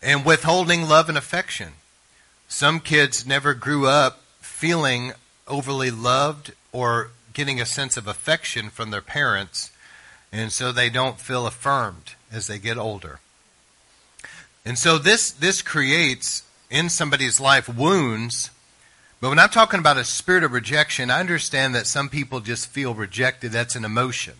And 0.00 0.24
withholding 0.24 0.88
love 0.88 1.08
and 1.08 1.18
affection. 1.18 1.72
Some 2.46 2.80
kids 2.80 3.26
never 3.26 3.52
grew 3.52 3.86
up 3.86 4.22
feeling 4.40 5.12
overly 5.46 5.90
loved 5.90 6.52
or 6.72 7.10
getting 7.34 7.60
a 7.60 7.66
sense 7.66 7.96
of 7.96 8.06
affection 8.06 8.70
from 8.70 8.90
their 8.90 9.02
parents, 9.02 9.70
and 10.32 10.52
so 10.52 10.72
they 10.72 10.88
don't 10.88 11.20
feel 11.20 11.46
affirmed 11.46 12.14
as 12.30 12.46
they 12.46 12.58
get 12.58 12.78
older. 12.78 13.20
And 14.64 14.78
so 14.78 14.98
this, 14.98 15.30
this 15.30 15.62
creates 15.62 16.42
in 16.70 16.88
somebody's 16.88 17.40
life 17.40 17.68
wounds. 17.68 18.50
But 19.20 19.30
when 19.30 19.38
I'm 19.38 19.48
talking 19.48 19.80
about 19.80 19.96
a 19.96 20.04
spirit 20.04 20.44
of 20.44 20.52
rejection, 20.52 21.10
I 21.10 21.20
understand 21.20 21.74
that 21.74 21.86
some 21.86 22.08
people 22.08 22.40
just 22.40 22.68
feel 22.68 22.94
rejected. 22.94 23.52
That's 23.52 23.76
an 23.76 23.84
emotion. 23.84 24.34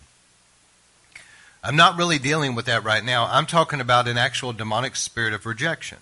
I'm 1.63 1.75
not 1.75 1.97
really 1.97 2.19
dealing 2.19 2.55
with 2.55 2.65
that 2.67 2.83
right 2.83 3.03
now. 3.03 3.27
I'm 3.29 3.45
talking 3.45 3.81
about 3.81 4.07
an 4.07 4.17
actual 4.17 4.53
demonic 4.53 4.95
spirit 4.95 5.33
of 5.33 5.45
rejection 5.45 5.97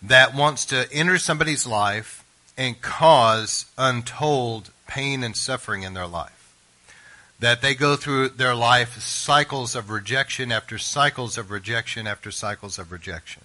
that 0.00 0.34
wants 0.34 0.64
to 0.66 0.88
enter 0.92 1.18
somebody's 1.18 1.66
life 1.66 2.24
and 2.56 2.80
cause 2.80 3.66
untold 3.76 4.70
pain 4.86 5.22
and 5.22 5.36
suffering 5.36 5.82
in 5.82 5.94
their 5.94 6.06
life. 6.06 6.54
That 7.40 7.62
they 7.62 7.74
go 7.74 7.94
through 7.94 8.30
their 8.30 8.54
life 8.54 8.98
cycles 9.00 9.76
of 9.76 9.90
rejection 9.90 10.50
after 10.50 10.78
cycles 10.78 11.38
of 11.38 11.50
rejection 11.50 12.06
after 12.06 12.30
cycles 12.30 12.78
of 12.78 12.90
rejection. 12.90 13.42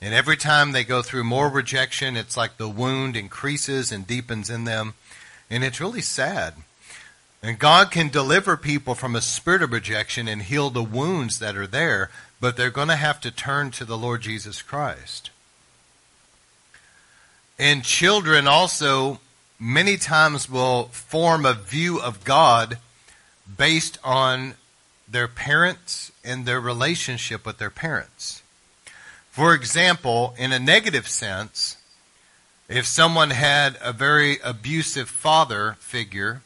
And 0.00 0.14
every 0.14 0.36
time 0.36 0.72
they 0.72 0.84
go 0.84 1.02
through 1.02 1.24
more 1.24 1.48
rejection, 1.48 2.16
it's 2.16 2.36
like 2.36 2.56
the 2.56 2.68
wound 2.68 3.16
increases 3.16 3.92
and 3.92 4.06
deepens 4.06 4.50
in 4.50 4.64
them. 4.64 4.94
And 5.50 5.62
it's 5.62 5.80
really 5.80 6.00
sad. 6.00 6.54
And 7.42 7.58
God 7.58 7.90
can 7.90 8.08
deliver 8.08 8.56
people 8.56 8.94
from 8.94 9.16
a 9.16 9.20
spirit 9.20 9.62
of 9.62 9.72
rejection 9.72 10.28
and 10.28 10.42
heal 10.42 10.70
the 10.70 10.82
wounds 10.82 11.40
that 11.40 11.56
are 11.56 11.66
there, 11.66 12.08
but 12.40 12.56
they're 12.56 12.70
going 12.70 12.88
to 12.88 12.96
have 12.96 13.20
to 13.22 13.32
turn 13.32 13.72
to 13.72 13.84
the 13.84 13.98
Lord 13.98 14.22
Jesus 14.22 14.62
Christ. 14.62 15.30
And 17.58 17.82
children 17.82 18.46
also 18.46 19.20
many 19.58 19.96
times 19.96 20.48
will 20.48 20.84
form 20.84 21.44
a 21.44 21.54
view 21.54 22.00
of 22.00 22.24
God 22.24 22.78
based 23.56 23.98
on 24.04 24.54
their 25.08 25.28
parents 25.28 26.12
and 26.24 26.46
their 26.46 26.60
relationship 26.60 27.44
with 27.44 27.58
their 27.58 27.70
parents. 27.70 28.42
For 29.30 29.52
example, 29.54 30.34
in 30.38 30.52
a 30.52 30.58
negative 30.58 31.08
sense, 31.08 31.76
if 32.68 32.86
someone 32.86 33.30
had 33.30 33.76
a 33.82 33.92
very 33.92 34.38
abusive 34.44 35.08
father 35.08 35.76
figure 35.80 36.42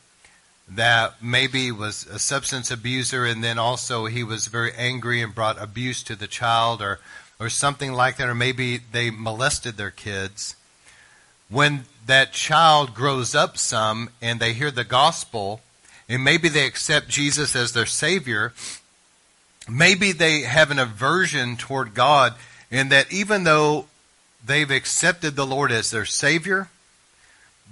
that 0.69 1.23
maybe 1.23 1.71
was 1.71 2.07
a 2.07 2.19
substance 2.19 2.71
abuser 2.71 3.25
and 3.25 3.43
then 3.43 3.59
also 3.59 4.07
he 4.07 4.25
was 4.25 4.49
very 4.49 4.73
angry 4.73 5.23
and 5.23 5.35
brought 5.35 5.61
abuse 5.63 6.03
to 6.03 6.17
the 6.17 6.27
child 6.27 6.83
or, 6.83 6.99
or 7.39 7.49
something 7.49 7.93
like 7.93 8.17
that, 8.17 8.29
or 8.29 8.35
maybe 8.35 8.79
they 8.79 9.11
molested 9.11 9.77
their 9.77 9.91
kids, 9.91 10.57
when 11.49 11.85
that 12.07 12.33
child 12.33 12.95
grows 12.95 13.35
up 13.35 13.57
some 13.57 14.11
and 14.21 14.41
they 14.41 14.53
hear 14.53 14.71
the 14.71 14.85
gospel 14.85 15.61
and 16.09 16.23
maybe 16.23 16.49
they 16.49 16.67
accept 16.67 17.09
Jesus 17.09 17.55
as 17.55 17.73
their 17.73 17.87
Savior, 17.87 18.53
maybe 19.69 20.13
they 20.13 20.43
have 20.43 20.71
an 20.71 20.79
aversion 20.79 21.57
toward 21.57 21.95
God 21.95 22.35
in 22.71 22.89
that 22.89 23.13
even 23.13 23.45
though 23.45 23.87
they've 24.45 24.71
accepted 24.71 25.37
the 25.37 25.47
Lord 25.47 25.73
as 25.73 25.91
their 25.91 26.05
Savior, 26.05 26.69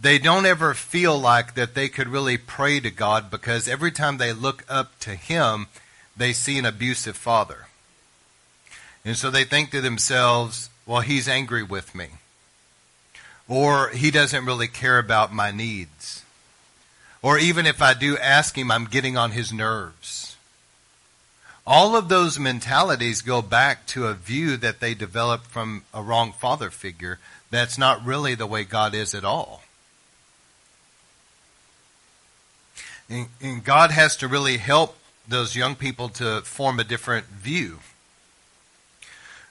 they 0.01 0.19
don't 0.19 0.47
ever 0.47 0.75
feel 0.75 1.19
like 1.19 1.55
that 1.55 1.75
they 1.75 1.89
could 1.89 2.09
really 2.09 2.37
pray 2.37 2.81
to 2.81 2.91
God 2.91 3.31
because 3.31 3.69
every 3.69 3.91
time 3.91 4.19
they 4.19 4.33
look 4.33 4.65
up 4.69 4.99
to 5.01 5.15
Him, 5.15 5.67
they 6.17 6.33
see 6.33 6.59
an 6.59 6.67
abusive 6.67 7.17
father. 7.17 7.67
And 9.05 9.17
so 9.17 9.31
they 9.31 9.45
think 9.45 9.71
to 9.71 9.81
themselves, 9.81 10.71
well, 10.87 11.01
He's 11.01 11.29
angry 11.29 11.63
with 11.63 11.95
me. 11.95 12.09
Or 13.49 13.91
He 13.91 14.11
doesn't 14.11 14.47
really 14.47 14.69
care 14.69 14.99
about 14.99 15.33
my 15.33 15.51
needs. 15.51 16.23
Or 17.23 17.39
even 17.39 17.65
if 17.65 17.81
I 17.81 17.95
do 17.95 18.19
ask 18.19 18.57
Him, 18.57 18.71
I'm 18.71 18.85
getting 18.85 19.17
on 19.17 19.31
His 19.31 19.53
nerves. 19.53 20.37
All 21.67 21.97
of 21.97 22.11
those 22.11 22.39
mentalities 22.39 23.23
go 23.23 23.41
back 23.41 23.87
to 23.87 24.07
a 24.07 24.15
view 24.15 24.59
that 24.59 24.81
they 24.81 24.93
developed 24.93 25.47
from 25.47 25.85
a 25.95 26.03
wrong 26.03 26.33
father 26.33 26.71
figure 26.71 27.19
that's 27.51 27.79
not 27.79 28.05
really 28.05 28.35
the 28.35 28.47
way 28.47 28.65
God 28.65 28.95
is 28.95 29.15
at 29.15 29.25
all. 29.25 29.64
And, 33.09 33.29
and 33.41 33.65
God 33.65 33.91
has 33.91 34.17
to 34.19 34.29
really 34.29 34.57
help 34.57 34.97
those 35.27 35.57
young 35.57 35.75
people 35.75 36.09
to 36.11 36.43
form 36.43 36.79
a 36.79 36.85
different 36.85 37.27
view. 37.27 37.79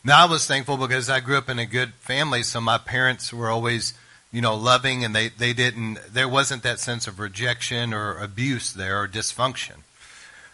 Now 0.03 0.23
I 0.23 0.29
was 0.29 0.45
thankful 0.45 0.77
because 0.77 1.09
I 1.09 1.19
grew 1.19 1.37
up 1.37 1.49
in 1.49 1.59
a 1.59 1.65
good 1.65 1.93
family, 1.93 2.43
so 2.43 2.59
my 2.59 2.77
parents 2.77 3.31
were 3.31 3.49
always, 3.49 3.93
you 4.31 4.41
know, 4.41 4.55
loving 4.55 5.05
and 5.05 5.15
they, 5.15 5.29
they 5.29 5.53
didn't, 5.53 5.99
there 6.11 6.27
wasn't 6.27 6.63
that 6.63 6.79
sense 6.79 7.07
of 7.07 7.19
rejection 7.19 7.93
or 7.93 8.17
abuse 8.17 8.73
there 8.73 9.01
or 9.01 9.07
dysfunction. 9.07 9.83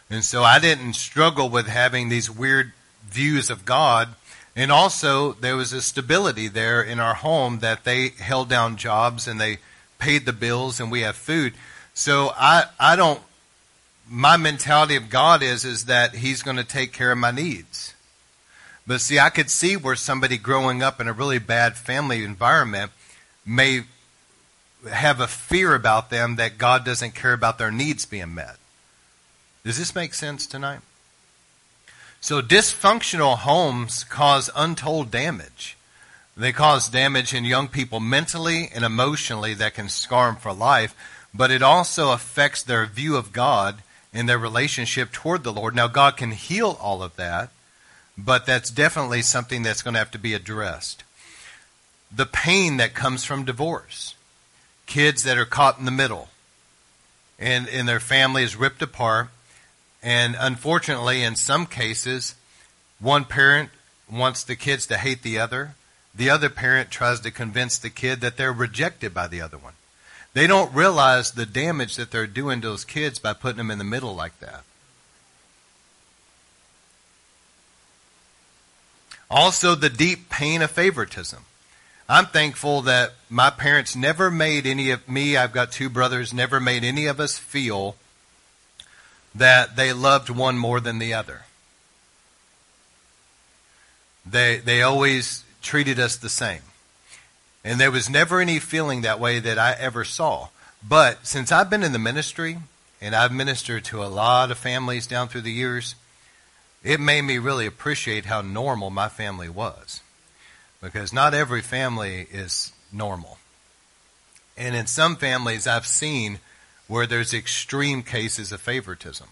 And 0.09 0.23
so 0.23 0.43
I 0.43 0.59
didn't 0.59 0.93
struggle 0.93 1.49
with 1.49 1.67
having 1.67 2.09
these 2.09 2.29
weird 2.29 2.73
views 3.07 3.49
of 3.49 3.65
God. 3.65 4.09
And 4.55 4.71
also, 4.71 5.33
there 5.33 5.55
was 5.55 5.73
a 5.73 5.81
stability 5.81 6.47
there 6.47 6.81
in 6.81 6.99
our 6.99 7.13
home 7.13 7.59
that 7.59 7.83
they 7.83 8.09
held 8.09 8.49
down 8.49 8.77
jobs 8.77 9.27
and 9.27 9.39
they 9.39 9.57
paid 9.99 10.25
the 10.25 10.33
bills 10.33 10.79
and 10.79 10.91
we 10.91 11.01
have 11.01 11.15
food. 11.15 11.53
So 11.99 12.31
I, 12.33 12.63
I 12.79 12.95
don't, 12.95 13.19
my 14.09 14.37
mentality 14.37 14.95
of 14.95 15.09
God 15.09 15.43
is, 15.43 15.65
is 15.65 15.83
that 15.85 16.15
He's 16.15 16.41
going 16.41 16.55
to 16.55 16.63
take 16.63 16.93
care 16.93 17.11
of 17.11 17.17
my 17.17 17.31
needs. 17.31 17.93
But 18.87 19.01
see, 19.01 19.19
I 19.19 19.29
could 19.29 19.49
see 19.49 19.75
where 19.75 19.97
somebody 19.97 20.37
growing 20.37 20.81
up 20.81 21.01
in 21.01 21.09
a 21.09 21.13
really 21.13 21.39
bad 21.39 21.75
family 21.75 22.23
environment 22.23 22.93
may 23.45 23.81
have 24.89 25.19
a 25.19 25.27
fear 25.27 25.75
about 25.75 26.09
them 26.09 26.37
that 26.37 26.57
God 26.57 26.85
doesn't 26.85 27.15
care 27.15 27.33
about 27.33 27.57
their 27.57 27.69
needs 27.69 28.05
being 28.05 28.33
met. 28.33 28.55
Does 29.65 29.77
this 29.77 29.93
make 29.93 30.13
sense 30.13 30.47
tonight? 30.47 30.79
So, 32.21 32.41
dysfunctional 32.41 33.39
homes 33.39 34.05
cause 34.05 34.49
untold 34.55 35.11
damage. 35.11 35.75
They 36.37 36.53
cause 36.53 36.87
damage 36.87 37.33
in 37.33 37.43
young 37.43 37.67
people 37.67 37.99
mentally 37.99 38.69
and 38.73 38.85
emotionally 38.85 39.53
that 39.55 39.73
can 39.73 39.89
scar 39.89 40.27
them 40.27 40.37
for 40.37 40.53
life, 40.53 40.95
but 41.33 41.51
it 41.51 41.61
also 41.61 42.11
affects 42.11 42.63
their 42.63 42.85
view 42.85 43.15
of 43.15 43.31
God 43.31 43.83
and 44.13 44.27
their 44.27 44.39
relationship 44.39 45.11
toward 45.11 45.43
the 45.43 45.53
Lord. 45.53 45.75
Now, 45.75 45.87
God 45.87 46.17
can 46.17 46.31
heal 46.31 46.77
all 46.81 47.03
of 47.03 47.15
that, 47.15 47.49
but 48.17 48.45
that's 48.45 48.71
definitely 48.71 49.21
something 49.21 49.63
that's 49.63 49.81
going 49.81 49.93
to 49.93 49.99
have 49.99 50.11
to 50.11 50.19
be 50.19 50.33
addressed. 50.33 51.03
The 52.11 52.25
pain 52.25 52.77
that 52.77 52.95
comes 52.95 53.23
from 53.23 53.45
divorce, 53.45 54.15
kids 54.87 55.23
that 55.23 55.37
are 55.37 55.45
caught 55.45 55.77
in 55.77 55.85
the 55.85 55.91
middle, 55.91 56.29
and, 57.37 57.69
and 57.69 57.87
their 57.87 57.99
family 57.99 58.43
is 58.43 58.55
ripped 58.55 58.81
apart. 58.81 59.29
And 60.01 60.35
unfortunately, 60.39 61.23
in 61.23 61.35
some 61.35 61.65
cases, 61.65 62.35
one 62.99 63.25
parent 63.25 63.69
wants 64.11 64.43
the 64.43 64.55
kids 64.55 64.87
to 64.87 64.97
hate 64.97 65.21
the 65.21 65.39
other. 65.39 65.75
The 66.13 66.29
other 66.29 66.49
parent 66.49 66.89
tries 66.89 67.19
to 67.21 67.31
convince 67.31 67.77
the 67.77 67.89
kid 67.89 68.21
that 68.21 68.37
they're 68.37 68.51
rejected 68.51 69.13
by 69.13 69.27
the 69.27 69.41
other 69.41 69.57
one. 69.57 69.73
They 70.33 70.47
don't 70.47 70.73
realize 70.73 71.31
the 71.31 71.45
damage 71.45 71.95
that 71.95 72.11
they're 72.11 72.27
doing 72.27 72.61
to 72.61 72.67
those 72.67 72.85
kids 72.85 73.19
by 73.19 73.33
putting 73.33 73.57
them 73.57 73.71
in 73.71 73.77
the 73.77 73.83
middle 73.83 74.15
like 74.15 74.39
that. 74.39 74.63
Also, 79.29 79.75
the 79.75 79.89
deep 79.89 80.29
pain 80.29 80.61
of 80.61 80.71
favoritism. 80.71 81.43
I'm 82.07 82.25
thankful 82.25 82.81
that 82.83 83.13
my 83.29 83.51
parents 83.51 83.95
never 83.95 84.31
made 84.31 84.65
any 84.65 84.89
of 84.89 85.07
me, 85.07 85.37
I've 85.37 85.53
got 85.53 85.71
two 85.71 85.89
brothers, 85.89 86.33
never 86.33 86.59
made 86.59 86.83
any 86.83 87.05
of 87.05 87.19
us 87.19 87.37
feel 87.37 87.95
that 89.35 89.75
they 89.75 89.93
loved 89.93 90.29
one 90.31 90.57
more 90.57 90.79
than 90.79 90.97
the 90.97 91.13
other. 91.13 91.41
They, 94.25 94.57
they 94.57 94.81
always 94.81 95.43
treated 95.61 95.99
us 95.99 96.17
the 96.17 96.29
same. 96.29 96.61
And 97.63 97.79
there 97.79 97.91
was 97.91 98.09
never 98.09 98.39
any 98.39 98.59
feeling 98.59 99.01
that 99.01 99.19
way 99.19 99.39
that 99.39 99.57
I 99.57 99.73
ever 99.73 100.03
saw. 100.03 100.47
But 100.87 101.25
since 101.25 101.51
I've 101.51 101.69
been 101.69 101.83
in 101.83 101.91
the 101.91 101.99
ministry, 101.99 102.57
and 103.01 103.15
I've 103.15 103.31
ministered 103.31 103.85
to 103.85 104.03
a 104.03 104.07
lot 104.07 104.51
of 104.51 104.57
families 104.57 105.07
down 105.07 105.27
through 105.27 105.41
the 105.41 105.51
years, 105.51 105.95
it 106.83 106.99
made 106.99 107.23
me 107.23 107.37
really 107.37 107.65
appreciate 107.65 108.25
how 108.25 108.41
normal 108.41 108.89
my 108.89 109.09
family 109.09 109.49
was. 109.49 110.01
Because 110.81 111.11
not 111.11 111.33
every 111.33 111.61
family 111.61 112.27
is 112.31 112.71
normal. 112.91 113.37
And 114.57 114.75
in 114.75 114.87
some 114.87 115.15
families, 115.15 115.67
I've 115.67 115.85
seen 115.85 116.39
where 116.87 117.05
there's 117.05 117.33
extreme 117.33 118.03
cases 118.03 118.51
of 118.51 118.61
favoritism. 118.61 119.27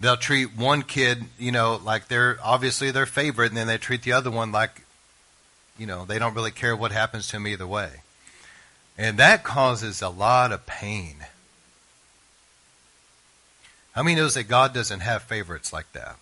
They'll 0.00 0.16
treat 0.16 0.56
one 0.56 0.82
kid, 0.82 1.24
you 1.38 1.52
know, 1.52 1.80
like 1.82 2.08
they're 2.08 2.38
obviously 2.42 2.90
their 2.90 3.06
favorite, 3.06 3.48
and 3.48 3.56
then 3.56 3.66
they 3.66 3.78
treat 3.78 4.02
the 4.02 4.12
other 4.12 4.30
one 4.30 4.52
like, 4.52 4.82
you 5.78 5.86
know, 5.86 6.04
they 6.04 6.18
don't 6.18 6.34
really 6.34 6.50
care 6.50 6.76
what 6.76 6.92
happens 6.92 7.28
to 7.28 7.36
him 7.36 7.46
either 7.46 7.66
way. 7.66 8.02
And 8.96 9.18
that 9.18 9.42
causes 9.42 10.02
a 10.02 10.08
lot 10.08 10.52
of 10.52 10.66
pain. 10.66 11.26
How 13.92 14.02
many 14.02 14.16
knows 14.16 14.34
that 14.34 14.44
God 14.44 14.72
doesn't 14.72 15.00
have 15.00 15.22
favorites 15.22 15.72
like 15.72 15.92
that? 15.92 16.16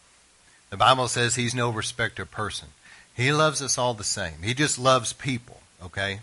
The 0.71 0.77
Bible 0.77 1.09
says 1.09 1.35
he's 1.35 1.55
no 1.55 1.71
respecter 1.71 2.23
of 2.23 2.31
person. 2.31 2.69
He 3.15 3.33
loves 3.33 3.61
us 3.61 3.77
all 3.77 3.93
the 3.93 4.05
same. 4.05 4.43
He 4.43 4.55
just 4.55 4.79
loves 4.79 5.13
people, 5.13 5.61
okay? 5.85 6.21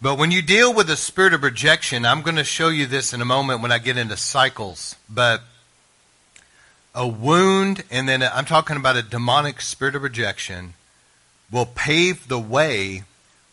But 0.00 0.18
when 0.18 0.30
you 0.30 0.42
deal 0.42 0.72
with 0.72 0.86
the 0.86 0.96
spirit 0.96 1.34
of 1.34 1.42
rejection, 1.42 2.06
I'm 2.06 2.22
going 2.22 2.36
to 2.36 2.44
show 2.44 2.68
you 2.68 2.86
this 2.86 3.12
in 3.12 3.20
a 3.20 3.26
moment 3.26 3.60
when 3.60 3.72
I 3.72 3.78
get 3.78 3.96
into 3.96 4.16
cycles, 4.16 4.96
but 5.08 5.42
a 6.94 7.06
wound, 7.06 7.84
and 7.90 8.08
then 8.08 8.22
I'm 8.22 8.44
talking 8.44 8.76
about 8.76 8.96
a 8.96 9.02
demonic 9.02 9.60
spirit 9.60 9.94
of 9.94 10.02
rejection, 10.02 10.74
will 11.50 11.66
pave 11.66 12.28
the 12.28 12.38
way 12.38 13.04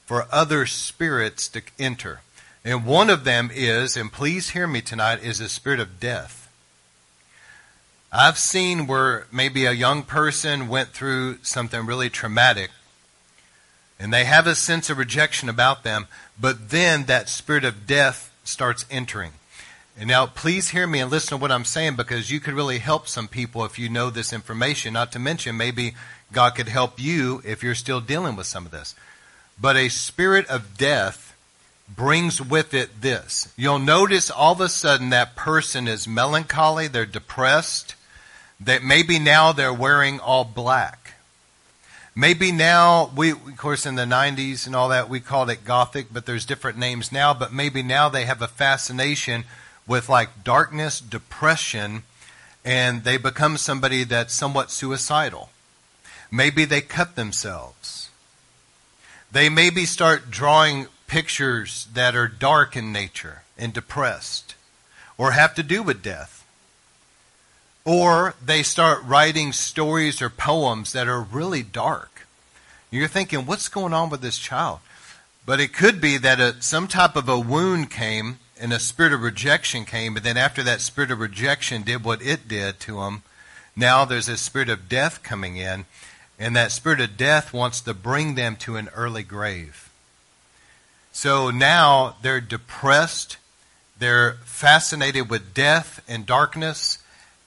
for 0.05 0.27
other 0.31 0.65
spirits 0.65 1.47
to 1.49 1.61
enter. 1.79 2.21
And 2.63 2.85
one 2.85 3.09
of 3.09 3.23
them 3.23 3.49
is, 3.53 3.97
and 3.97 4.11
please 4.11 4.51
hear 4.51 4.67
me 4.67 4.81
tonight, 4.81 5.23
is 5.23 5.39
the 5.39 5.49
spirit 5.49 5.79
of 5.79 5.99
death. 5.99 6.49
I've 8.11 8.37
seen 8.37 8.87
where 8.87 9.25
maybe 9.31 9.65
a 9.65 9.71
young 9.71 10.03
person 10.03 10.67
went 10.67 10.89
through 10.89 11.39
something 11.43 11.85
really 11.85 12.09
traumatic 12.09 12.71
and 14.01 14.11
they 14.11 14.25
have 14.25 14.47
a 14.47 14.55
sense 14.55 14.89
of 14.89 14.97
rejection 14.97 15.47
about 15.47 15.83
them, 15.83 16.07
but 16.39 16.71
then 16.71 17.03
that 17.03 17.29
spirit 17.29 17.63
of 17.63 17.85
death 17.85 18.33
starts 18.43 18.83
entering. 18.89 19.33
And 19.97 20.07
now, 20.07 20.25
please 20.25 20.69
hear 20.69 20.87
me 20.87 20.99
and 20.99 21.11
listen 21.11 21.37
to 21.37 21.41
what 21.41 21.51
I'm 21.51 21.65
saying 21.65 21.95
because 21.95 22.31
you 22.31 22.39
could 22.39 22.53
really 22.53 22.79
help 22.79 23.07
some 23.07 23.27
people 23.27 23.65
if 23.65 23.77
you 23.77 23.89
know 23.89 24.09
this 24.09 24.33
information. 24.33 24.93
Not 24.93 25.11
to 25.11 25.19
mention, 25.19 25.57
maybe 25.57 25.95
God 26.31 26.55
could 26.55 26.69
help 26.69 26.99
you 26.99 27.41
if 27.45 27.61
you're 27.61 27.75
still 27.75 28.01
dealing 28.01 28.35
with 28.35 28.47
some 28.47 28.65
of 28.65 28.71
this. 28.71 28.95
But 29.59 29.75
a 29.75 29.89
spirit 29.89 30.47
of 30.47 30.77
death 30.77 31.35
brings 31.95 32.41
with 32.41 32.73
it 32.73 33.01
this. 33.01 33.53
You'll 33.57 33.79
notice 33.79 34.31
all 34.31 34.53
of 34.53 34.61
a 34.61 34.69
sudden 34.69 35.09
that 35.09 35.35
person 35.35 35.87
is 35.87 36.07
melancholy, 36.07 36.87
they're 36.87 37.05
depressed, 37.05 37.95
that 38.59 38.83
maybe 38.83 39.19
now 39.19 39.51
they're 39.51 39.73
wearing 39.73 40.19
all 40.19 40.45
black. 40.45 41.15
Maybe 42.15 42.51
now, 42.51 43.11
we, 43.15 43.31
of 43.31 43.57
course, 43.57 43.85
in 43.85 43.95
the 43.95 44.03
90s 44.03 44.65
and 44.65 44.75
all 44.75 44.89
that, 44.89 45.09
we 45.09 45.19
called 45.19 45.49
it 45.49 45.63
Gothic, 45.63 46.07
but 46.11 46.25
there's 46.25 46.45
different 46.45 46.77
names 46.77 47.11
now. 47.11 47.33
But 47.33 47.53
maybe 47.53 47.83
now 47.83 48.09
they 48.09 48.25
have 48.25 48.41
a 48.41 48.47
fascination 48.47 49.45
with 49.87 50.09
like 50.09 50.43
darkness, 50.43 50.99
depression, 50.99 52.03
and 52.63 53.03
they 53.03 53.17
become 53.17 53.57
somebody 53.57 54.03
that's 54.03 54.33
somewhat 54.33 54.71
suicidal. 54.71 55.49
Maybe 56.31 56.65
they 56.65 56.81
cut 56.81 57.15
themselves. 57.15 58.09
They 59.31 59.49
maybe 59.49 59.85
start 59.85 60.29
drawing 60.29 60.87
pictures 61.07 61.87
that 61.93 62.15
are 62.15 62.27
dark 62.27 62.75
in 62.75 62.91
nature 62.91 63.43
and 63.57 63.73
depressed 63.73 64.55
or 65.17 65.31
have 65.31 65.53
to 65.55 65.63
do 65.63 65.83
with 65.83 66.01
death. 66.01 66.45
Or 67.83 68.35
they 68.43 68.63
start 68.63 69.03
writing 69.03 69.53
stories 69.53 70.21
or 70.21 70.29
poems 70.29 70.93
that 70.93 71.07
are 71.07 71.21
really 71.21 71.63
dark. 71.63 72.27
You're 72.91 73.07
thinking, 73.07 73.45
what's 73.45 73.69
going 73.69 73.93
on 73.93 74.09
with 74.09 74.21
this 74.21 74.37
child? 74.37 74.79
But 75.45 75.59
it 75.59 75.73
could 75.73 75.99
be 75.99 76.17
that 76.17 76.39
a, 76.39 76.61
some 76.61 76.87
type 76.87 77.15
of 77.15 77.27
a 77.27 77.39
wound 77.39 77.89
came 77.89 78.39
and 78.61 78.71
a 78.71 78.79
spirit 78.79 79.11
of 79.11 79.23
rejection 79.23 79.85
came, 79.85 80.13
but 80.13 80.23
then 80.23 80.37
after 80.37 80.61
that 80.61 80.81
spirit 80.81 81.09
of 81.09 81.19
rejection 81.19 81.81
did 81.81 82.05
what 82.05 82.21
it 82.21 82.47
did 82.47 82.79
to 82.81 83.01
him, 83.01 83.23
now 83.75 84.05
there's 84.05 84.29
a 84.29 84.37
spirit 84.37 84.69
of 84.69 84.87
death 84.87 85.23
coming 85.23 85.57
in, 85.57 85.85
and 86.37 86.55
that 86.55 86.71
spirit 86.71 87.01
of 87.01 87.17
death 87.17 87.53
wants 87.53 87.81
to 87.81 87.93
bring 87.93 88.35
them 88.35 88.55
to 88.57 88.77
an 88.77 88.89
early 88.95 89.23
grave. 89.23 89.91
So 91.11 91.49
now 91.49 92.15
they're 92.21 92.39
depressed, 92.39 93.37
they're 93.97 94.33
fascinated 94.45 95.29
with 95.29 95.55
death 95.55 96.03
and 96.07 96.25
darkness, 96.25 96.99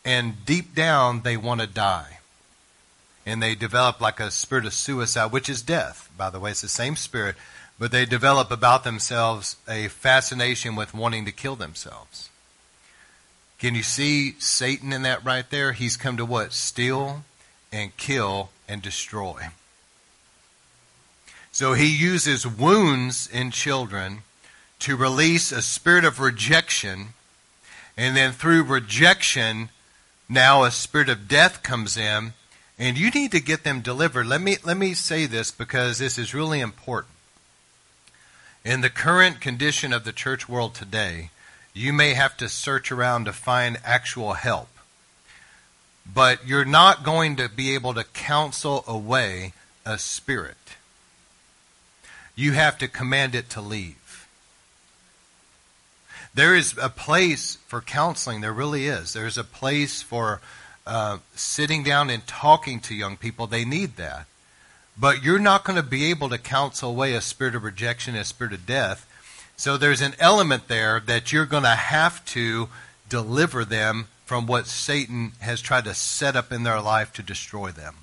and 0.05 0.45
deep 0.45 0.75
down 0.75 1.23
they 1.23 1.37
want 1.37 1.61
to 1.61 1.67
die. 1.67 2.19
And 3.25 3.43
they 3.43 3.55
develop 3.55 4.01
like 4.01 4.21
a 4.21 4.31
spirit 4.31 4.67
of 4.67 4.75
suicide, 4.75 5.33
which 5.33 5.49
is 5.49 5.63
death, 5.63 6.11
by 6.19 6.29
the 6.29 6.41
way. 6.41 6.51
It's 6.51 6.61
the 6.61 6.69
same 6.69 6.97
spirit, 6.97 7.37
but 7.79 7.91
they 7.91 8.05
develop 8.05 8.51
about 8.51 8.85
themselves 8.85 9.57
a 9.69 9.89
fascination 9.89 10.77
with 10.77 10.95
wanting 10.95 11.25
to 11.25 11.33
kill 11.33 11.57
themselves. 11.57 12.31
Can 13.59 13.75
you 13.75 13.83
see 13.83 14.37
Satan 14.39 14.93
in 14.93 15.03
that 15.03 15.25
right 15.25 15.49
there? 15.51 15.73
He's 15.73 15.97
come 15.97 16.17
to 16.17 16.25
what? 16.25 16.53
Steal 16.53 17.25
and 17.73 17.97
kill 17.97 18.51
and 18.69 18.83
destroy. 18.83 19.49
So 21.51 21.75
he 21.75 21.87
uses 21.87 22.47
wounds 22.47 23.29
in 23.33 23.51
children 23.51 24.19
to 24.81 24.97
release 24.97 25.53
a 25.53 25.63
spirit 25.63 26.05
of 26.05 26.21
rejection. 26.21 27.15
And 27.97 28.17
then 28.17 28.33
through 28.33 28.65
rejection, 28.65 29.71
now 30.29 30.65
a 30.65 30.71
spirit 30.71 31.09
of 31.09 31.29
death 31.29 31.63
comes 31.63 31.97
in. 31.97 32.33
And 32.79 32.99
you 32.99 33.11
need 33.11 33.31
to 33.33 33.41
get 33.41 33.63
them 33.63 33.83
delivered. 33.83 34.27
Let 34.27 34.41
me, 34.41 34.57
let 34.65 34.77
me 34.77 34.95
say 34.95 35.27
this 35.27 35.53
because 35.53 35.99
this 35.99 36.19
is 36.19 36.35
really 36.35 36.61
important. 36.61 37.14
In 38.65 38.81
the 38.81 38.91
current 38.91 39.41
condition 39.41 39.93
of 39.93 40.05
the 40.05 40.13
church 40.13 40.49
world 40.49 40.75
today, 40.75 41.31
you 41.73 41.93
may 41.93 42.15
have 42.15 42.37
to 42.39 42.49
search 42.49 42.91
around 42.91 43.27
to 43.27 43.33
find 43.33 43.79
actual 43.85 44.35
help. 44.35 44.69
But 46.13 46.47
you're 46.47 46.65
not 46.65 47.05
going 47.05 47.37
to 47.37 47.49
be 47.49 47.75
able 47.75 47.95
to 47.95 48.05
counsel 48.05 48.85
away 48.87 49.53
a 49.85 49.99
spirit 49.99 50.57
you 52.37 52.53
have 52.53 52.79
to 52.79 52.89
command 52.89 53.35
it 53.35 53.49
to 53.51 53.61
leave. 53.61 54.29
There 56.35 56.55
is 56.55 56.77
a 56.81 56.89
place 56.89 57.59
for 57.67 57.81
counseling. 57.81 58.41
There 58.41 58.53
really 58.53 58.87
is. 58.87 59.13
There's 59.13 59.39
a 59.39 59.45
place 59.45 60.03
for 60.03 60.41
uh, 60.87 61.19
sitting 61.37 61.85
down 61.85 62.11
and 62.11 62.27
talking 62.27 62.81
to 62.81 62.95
young 62.95 63.17
people. 63.17 63.47
They 63.47 63.65
need 63.65 63.97
that. 63.97 64.27
But 64.97 65.23
you're 65.23 65.39
not 65.39 65.65
going 65.65 65.77
to 65.77 65.83
be 65.83 66.07
able 66.07 66.29
to 66.29 66.39
counsel 66.39 66.91
away 66.91 67.15
a 67.15 67.21
spirit 67.21 67.55
of 67.55 67.65
rejection, 67.65 68.15
a 68.15 68.25
spirit 68.25 68.53
of 68.53 68.67
death. 68.67 69.07
So 69.57 69.77
there's 69.77 70.01
an 70.01 70.15
element 70.19 70.69
there 70.69 71.01
that 71.01 71.33
you're 71.33 71.47
going 71.47 71.65
to 71.65 71.71
have 71.71 72.25
to 72.27 72.69
deliver 73.09 73.65
them 73.65 74.07
from 74.25 74.47
what 74.47 74.67
Satan 74.67 75.33
has 75.41 75.61
tried 75.61 75.85
to 75.85 75.95
set 75.95 76.37
up 76.37 76.53
in 76.53 76.63
their 76.63 76.81
life 76.81 77.13
to 77.15 77.23
destroy 77.23 77.71
them. 77.71 77.97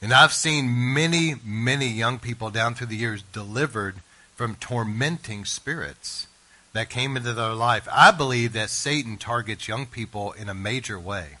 And 0.00 0.12
I've 0.12 0.32
seen 0.32 0.94
many, 0.94 1.34
many 1.44 1.88
young 1.88 2.18
people 2.18 2.50
down 2.50 2.74
through 2.74 2.86
the 2.88 2.96
years 2.96 3.22
delivered 3.32 3.96
from 4.36 4.54
tormenting 4.54 5.44
spirits 5.44 6.28
that 6.72 6.90
came 6.90 7.16
into 7.16 7.32
their 7.32 7.54
life. 7.54 7.88
I 7.90 8.12
believe 8.12 8.52
that 8.52 8.70
Satan 8.70 9.16
targets 9.16 9.66
young 9.66 9.86
people 9.86 10.32
in 10.32 10.48
a 10.48 10.54
major 10.54 11.00
way. 11.00 11.37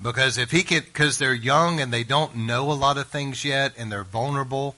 Because 0.00 0.38
if 0.38 0.52
he 0.52 0.62
could, 0.62 0.84
because 0.84 1.18
they're 1.18 1.34
young 1.34 1.80
and 1.80 1.92
they 1.92 2.04
don't 2.04 2.36
know 2.36 2.70
a 2.70 2.74
lot 2.74 2.98
of 2.98 3.08
things 3.08 3.44
yet 3.44 3.72
and 3.76 3.90
they're 3.90 4.04
vulnerable, 4.04 4.76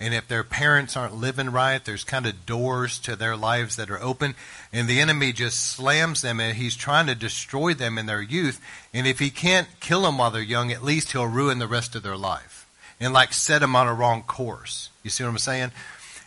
and 0.00 0.14
if 0.14 0.26
their 0.26 0.42
parents 0.42 0.96
aren't 0.96 1.14
living 1.14 1.50
right, 1.50 1.84
there's 1.84 2.02
kind 2.02 2.26
of 2.26 2.46
doors 2.46 2.98
to 3.00 3.14
their 3.14 3.36
lives 3.36 3.76
that 3.76 3.90
are 3.90 4.02
open, 4.02 4.34
and 4.72 4.88
the 4.88 4.98
enemy 4.98 5.32
just 5.32 5.64
slams 5.64 6.22
them, 6.22 6.40
and 6.40 6.56
he's 6.56 6.74
trying 6.74 7.06
to 7.06 7.14
destroy 7.14 7.72
them 7.72 7.98
in 7.98 8.06
their 8.06 8.20
youth. 8.20 8.60
And 8.92 9.06
if 9.06 9.20
he 9.20 9.30
can't 9.30 9.68
kill 9.78 10.02
them 10.02 10.18
while 10.18 10.32
they're 10.32 10.42
young, 10.42 10.72
at 10.72 10.82
least 10.82 11.12
he'll 11.12 11.26
ruin 11.26 11.60
the 11.60 11.68
rest 11.68 11.94
of 11.94 12.02
their 12.02 12.16
life 12.16 12.66
and 12.98 13.12
like 13.12 13.32
set 13.32 13.60
them 13.60 13.76
on 13.76 13.86
a 13.86 13.94
wrong 13.94 14.22
course. 14.22 14.88
You 15.02 15.10
see 15.10 15.22
what 15.22 15.30
I'm 15.30 15.38
saying? 15.38 15.70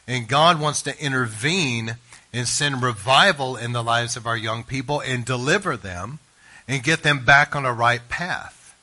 And 0.07 0.27
God 0.27 0.59
wants 0.59 0.81
to 0.83 1.03
intervene 1.03 1.95
and 2.31 2.47
send 2.47 2.83
revival 2.83 3.57
in 3.57 3.73
the 3.73 3.83
lives 3.83 4.15
of 4.15 4.27
our 4.27 4.37
young 4.37 4.63
people 4.63 5.01
and 5.01 5.25
deliver 5.25 5.75
them 5.75 6.19
and 6.67 6.83
get 6.83 7.03
them 7.03 7.23
back 7.23 7.55
on 7.55 7.65
a 7.65 7.73
right 7.73 8.07
path. 8.09 8.75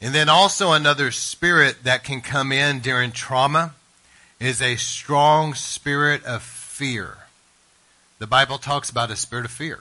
And 0.00 0.14
then 0.14 0.28
also 0.28 0.72
another 0.72 1.10
spirit 1.10 1.82
that 1.82 2.04
can 2.04 2.20
come 2.20 2.52
in 2.52 2.78
during 2.80 3.10
trauma 3.10 3.74
is 4.38 4.62
a 4.62 4.76
strong 4.76 5.54
spirit 5.54 6.24
of 6.24 6.42
fear. 6.42 7.18
The 8.20 8.26
Bible 8.26 8.58
talks 8.58 8.90
about 8.90 9.10
a 9.10 9.16
spirit 9.16 9.44
of 9.44 9.50
fear. 9.50 9.80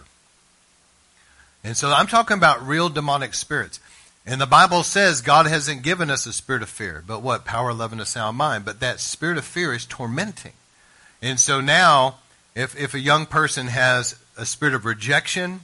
And 1.64 1.78
so 1.78 1.92
I'm 1.92 2.08
talking 2.08 2.38
about 2.38 2.66
real 2.66 2.90
demonic 2.90 3.34
spirits. 3.34 3.80
And 4.26 4.42
the 4.42 4.46
Bible 4.46 4.84
says 4.84 5.22
God 5.22 5.48
hasn't 5.48 5.84
given 5.84 6.10
us 6.10 6.26
a 6.26 6.34
spirit 6.34 6.62
of 6.62 6.70
fear, 6.70 7.04
but 7.06 7.22
what? 7.22 7.46
Power, 7.46 7.72
love, 7.72 7.92
and 7.92 8.02
a 8.02 8.06
sound 8.06 8.38
mind. 8.38 8.66
But 8.66 8.80
that 8.80 9.00
spirit 9.00 9.38
of 9.38 9.46
fear 9.46 9.74
is 9.74 9.86
tormenting. 9.86 10.54
And 11.22 11.40
so 11.40 11.62
now, 11.62 12.16
if, 12.56 12.78
if 12.80 12.94
a 12.94 13.00
young 13.00 13.26
person 13.26 13.68
has 13.68 14.16
a 14.38 14.46
spirit 14.46 14.74
of 14.74 14.86
rejection, 14.86 15.62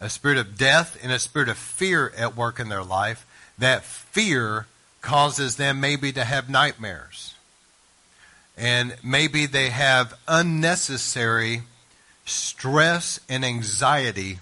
a 0.00 0.10
spirit 0.10 0.38
of 0.38 0.56
death, 0.56 0.98
and 1.02 1.10
a 1.10 1.18
spirit 1.18 1.48
of 1.48 1.56
fear 1.56 2.12
at 2.16 2.36
work 2.36 2.60
in 2.60 2.68
their 2.68 2.84
life, 2.84 3.26
that 3.58 3.84
fear 3.84 4.66
causes 5.00 5.56
them 5.56 5.80
maybe 5.80 6.12
to 6.12 6.24
have 6.24 6.50
nightmares. 6.50 7.34
And 8.56 8.96
maybe 9.02 9.46
they 9.46 9.70
have 9.70 10.18
unnecessary 10.26 11.62
stress 12.24 13.20
and 13.28 13.44
anxiety 13.44 14.40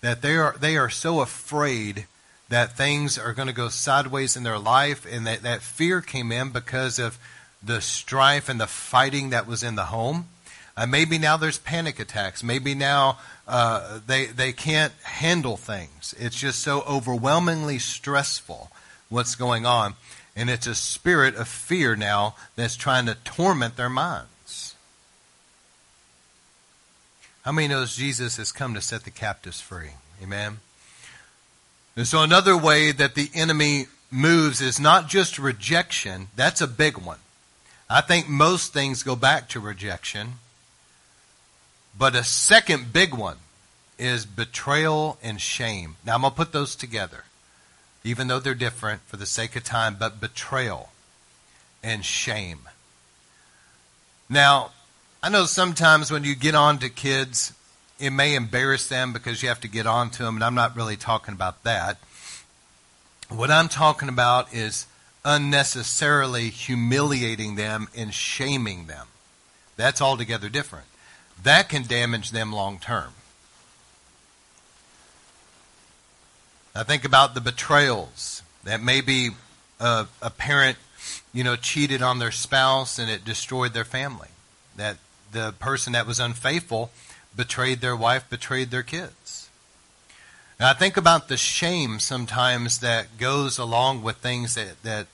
that 0.00 0.22
they 0.22 0.36
are, 0.36 0.54
they 0.60 0.76
are 0.76 0.90
so 0.90 1.20
afraid 1.20 2.06
that 2.50 2.76
things 2.76 3.18
are 3.18 3.32
going 3.32 3.48
to 3.48 3.54
go 3.54 3.68
sideways 3.68 4.36
in 4.36 4.42
their 4.42 4.58
life 4.58 5.06
and 5.10 5.26
that, 5.26 5.42
that 5.42 5.62
fear 5.62 6.00
came 6.00 6.30
in 6.30 6.50
because 6.50 6.98
of 6.98 7.18
the 7.62 7.80
strife 7.80 8.48
and 8.48 8.60
the 8.60 8.66
fighting 8.66 9.30
that 9.30 9.46
was 9.46 9.62
in 9.62 9.76
the 9.76 9.84
home. 9.84 10.28
Uh, 10.76 10.86
maybe 10.86 11.18
now 11.18 11.36
there's 11.36 11.58
panic 11.58 12.00
attacks. 12.00 12.42
Maybe 12.42 12.74
now 12.74 13.18
uh, 13.46 14.00
they 14.06 14.26
they 14.26 14.52
can't 14.52 14.92
handle 15.04 15.56
things. 15.56 16.14
It's 16.18 16.36
just 16.36 16.60
so 16.60 16.82
overwhelmingly 16.82 17.78
stressful 17.78 18.70
what's 19.08 19.36
going 19.36 19.66
on, 19.66 19.94
and 20.34 20.50
it's 20.50 20.66
a 20.66 20.74
spirit 20.74 21.36
of 21.36 21.46
fear 21.46 21.94
now 21.94 22.34
that's 22.56 22.76
trying 22.76 23.06
to 23.06 23.16
torment 23.24 23.76
their 23.76 23.88
minds. 23.88 24.74
How 27.44 27.52
many 27.52 27.68
knows 27.68 27.94
Jesus 27.94 28.38
has 28.38 28.50
come 28.50 28.74
to 28.74 28.80
set 28.80 29.04
the 29.04 29.10
captives 29.10 29.60
free? 29.60 29.90
Amen. 30.22 30.58
And 31.94 32.06
so 32.06 32.22
another 32.22 32.56
way 32.56 32.90
that 32.90 33.14
the 33.14 33.30
enemy 33.34 33.86
moves 34.10 34.60
is 34.60 34.80
not 34.80 35.08
just 35.08 35.38
rejection. 35.38 36.28
That's 36.34 36.60
a 36.60 36.66
big 36.66 36.96
one. 36.98 37.18
I 37.88 38.00
think 38.00 38.28
most 38.28 38.72
things 38.72 39.02
go 39.02 39.14
back 39.14 39.48
to 39.50 39.60
rejection. 39.60 40.34
But 41.96 42.16
a 42.16 42.24
second 42.24 42.92
big 42.92 43.14
one 43.14 43.36
is 43.98 44.26
betrayal 44.26 45.18
and 45.22 45.40
shame. 45.40 45.96
Now 46.04 46.16
I'm 46.16 46.22
going 46.22 46.32
to 46.32 46.36
put 46.36 46.52
those 46.52 46.74
together, 46.74 47.24
even 48.02 48.26
though 48.26 48.40
they're 48.40 48.54
different 48.54 49.02
for 49.02 49.16
the 49.16 49.26
sake 49.26 49.54
of 49.54 49.64
time, 49.64 49.96
but 49.98 50.20
betrayal 50.20 50.90
and 51.82 52.04
shame. 52.04 52.60
Now, 54.28 54.72
I 55.22 55.28
know 55.28 55.44
sometimes 55.44 56.10
when 56.10 56.24
you 56.24 56.34
get 56.34 56.54
on 56.54 56.78
to 56.78 56.88
kids, 56.88 57.52
it 58.00 58.10
may 58.10 58.34
embarrass 58.34 58.88
them 58.88 59.12
because 59.12 59.42
you 59.42 59.48
have 59.48 59.60
to 59.60 59.68
get 59.68 59.86
on 59.86 60.10
to 60.10 60.24
them, 60.24 60.36
and 60.36 60.44
I'm 60.44 60.54
not 60.54 60.76
really 60.76 60.96
talking 60.96 61.34
about 61.34 61.62
that. 61.62 61.98
What 63.28 63.50
I'm 63.50 63.68
talking 63.68 64.08
about 64.08 64.52
is 64.52 64.86
unnecessarily 65.24 66.50
humiliating 66.50 67.54
them 67.54 67.88
and 67.96 68.12
shaming 68.12 68.86
them. 68.86 69.06
That's 69.76 70.02
altogether 70.02 70.48
different 70.48 70.86
that 71.42 71.68
can 71.68 71.82
damage 71.84 72.30
them 72.30 72.52
long 72.52 72.78
term. 72.78 73.12
I 76.74 76.82
think 76.82 77.04
about 77.04 77.34
the 77.34 77.40
betrayals 77.40 78.42
that 78.64 78.82
maybe 78.82 79.30
a, 79.78 79.84
uh, 79.84 80.04
a, 80.22 80.30
parent, 80.30 80.76
you 81.32 81.44
know, 81.44 81.54
cheated 81.54 82.02
on 82.02 82.18
their 82.18 82.32
spouse 82.32 82.98
and 82.98 83.08
it 83.08 83.24
destroyed 83.24 83.74
their 83.74 83.84
family. 83.84 84.28
That 84.76 84.96
the 85.30 85.52
person 85.58 85.92
that 85.92 86.06
was 86.06 86.18
unfaithful 86.18 86.90
betrayed 87.36 87.80
their 87.80 87.94
wife, 87.94 88.28
betrayed 88.28 88.70
their 88.70 88.82
kids. 88.82 89.48
And 90.58 90.66
I 90.68 90.72
think 90.72 90.96
about 90.96 91.28
the 91.28 91.36
shame 91.36 92.00
sometimes 92.00 92.78
that 92.80 93.18
goes 93.18 93.58
along 93.58 94.02
with 94.02 94.16
things 94.16 94.54
that, 94.54 94.82
that 94.82 95.06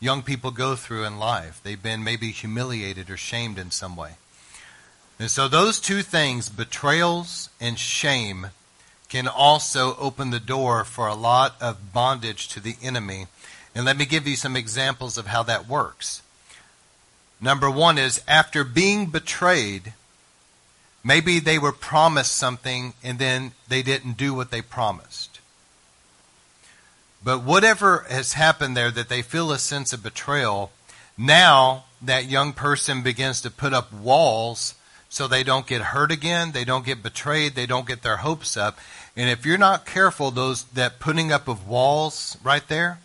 young 0.00 0.22
people 0.22 0.50
go 0.50 0.76
through 0.76 1.04
in 1.04 1.18
life. 1.18 1.60
They've 1.62 1.82
been 1.82 2.04
maybe 2.04 2.30
humiliated 2.30 3.10
or 3.10 3.16
shamed 3.16 3.58
in 3.58 3.70
some 3.70 3.96
way. 3.96 4.12
And 5.18 5.30
so 5.30 5.48
those 5.48 5.80
two 5.80 6.02
things, 6.02 6.48
betrayals 6.48 7.48
and 7.60 7.78
shame, 7.78 8.48
can 9.08 9.26
also 9.26 9.96
open 9.96 10.30
the 10.30 10.40
door 10.40 10.84
for 10.84 11.06
a 11.06 11.14
lot 11.14 11.56
of 11.60 11.92
bondage 11.92 12.48
to 12.48 12.60
the 12.60 12.76
enemy. 12.82 13.26
And 13.74 13.84
let 13.84 13.96
me 13.96 14.04
give 14.04 14.28
you 14.28 14.36
some 14.36 14.56
examples 14.56 15.18
of 15.18 15.26
how 15.26 15.42
that 15.44 15.68
works. 15.68 16.22
Number 17.40 17.70
one 17.70 17.98
is 17.98 18.22
after 18.28 18.64
being 18.64 19.06
betrayed, 19.06 19.94
maybe 21.02 21.38
they 21.40 21.58
were 21.58 21.72
promised 21.72 22.34
something 22.34 22.94
and 23.02 23.18
then 23.18 23.52
they 23.68 23.82
didn't 23.82 24.16
do 24.16 24.34
what 24.34 24.50
they 24.50 24.62
promised. 24.62 25.40
But 27.22 27.42
whatever 27.42 28.06
has 28.08 28.34
happened 28.34 28.76
there 28.76 28.90
that 28.90 29.08
they 29.08 29.22
feel 29.22 29.50
a 29.50 29.58
sense 29.58 29.92
of 29.92 30.02
betrayal, 30.02 30.70
now 31.16 31.84
that 32.00 32.26
young 32.26 32.52
person 32.52 33.02
begins 33.02 33.40
to 33.42 33.50
put 33.50 33.72
up 33.72 33.92
walls 33.92 34.74
so 35.08 35.26
they 35.26 35.42
don't 35.42 35.66
get 35.66 35.80
hurt 35.80 36.12
again, 36.12 36.52
they 36.52 36.64
don't 36.64 36.84
get 36.84 37.02
betrayed, 37.02 37.54
they 37.54 37.66
don't 37.66 37.86
get 37.86 38.02
their 38.02 38.18
hopes 38.18 38.56
up. 38.56 38.78
And 39.16 39.30
if 39.30 39.46
you're 39.46 39.58
not 39.58 39.86
careful, 39.86 40.30
those 40.30 40.64
that 40.64 41.00
putting 41.00 41.32
up 41.32 41.48
of 41.48 41.66
walls 41.66 42.36
right 42.42 42.66
there, 42.68 42.98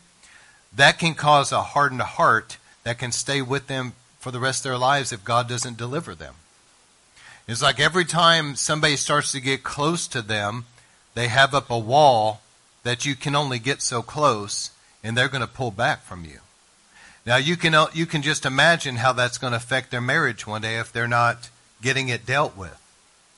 that 0.76 1.00
can 1.00 1.14
cause 1.14 1.52
a 1.52 1.62
hardened 1.62 2.02
heart 2.02 2.58
that 2.84 2.98
can 2.98 3.12
stay 3.12 3.42
with 3.42 3.68
them 3.68 3.94
for 4.20 4.32
the 4.32 4.40
rest 4.40 4.66
of 4.66 4.72
their 4.72 4.78
lives 4.78 5.12
if 5.12 5.24
God 5.24 5.48
doesn't 5.48 5.78
deliver 5.78 6.14
them. 6.16 6.36
It's 7.48 7.62
like 7.62 7.80
every 7.80 8.06
time 8.06 8.56
somebody 8.56 8.96
starts 8.96 9.32
to 9.34 9.42
get 9.42 9.64
close 9.64 10.08
to 10.08 10.22
them, 10.22 10.66
they 11.14 11.28
have 11.28 11.54
up 11.54 11.70
a 11.70 11.78
wall 11.78 12.42
that 12.84 13.06
you 13.06 13.16
can 13.16 13.36
only 13.36 13.60
get 13.60 13.82
so 13.82 14.02
close, 14.02 14.72
and 15.04 15.18
they're 15.18 15.28
going 15.28 15.42
to 15.42 15.48
pull 15.48 15.72
back 15.72 16.04
from 16.04 16.26
you. 16.26 16.40
Now 17.26 17.38
you 17.38 17.56
can 17.56 17.74
you 17.94 18.06
can 18.06 18.22
just 18.22 18.46
imagine 18.46 18.98
how 18.98 19.14
that's 19.14 19.38
going 19.38 19.52
to 19.52 19.58
affect 19.58 19.92
their 19.92 20.02
marriage 20.02 20.46
one 20.46 20.62
day 20.62 20.78
if 20.78 20.92
they're 20.92 21.08
not 21.08 21.50
getting 21.84 22.10
it 22.10 22.26
dealt 22.26 22.58
with. 22.58 22.80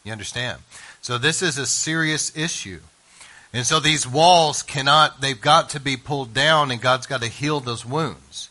You 0.05 0.13
understand? 0.13 0.62
So 1.01 1.17
this 1.17 1.41
is 1.41 1.58
a 1.58 1.65
serious 1.65 2.36
issue. 2.38 2.79
And 3.51 3.65
so 3.65 3.79
these 3.79 4.08
walls 4.08 4.63
cannot, 4.63 5.21
they've 5.21 5.39
got 5.39 5.69
to 5.71 5.79
be 5.79 5.97
pulled 5.97 6.34
down 6.34 6.71
and 6.71 6.81
God's 6.81 7.08
got 7.08 7.21
to 7.21 7.27
heal 7.27 7.60
those 7.60 7.86
wounds. 7.86 8.49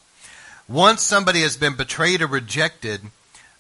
Once 0.69 1.03
somebody 1.03 1.43
has 1.43 1.57
been 1.57 1.77
betrayed 1.77 2.23
or 2.23 2.27
rejected, 2.27 3.03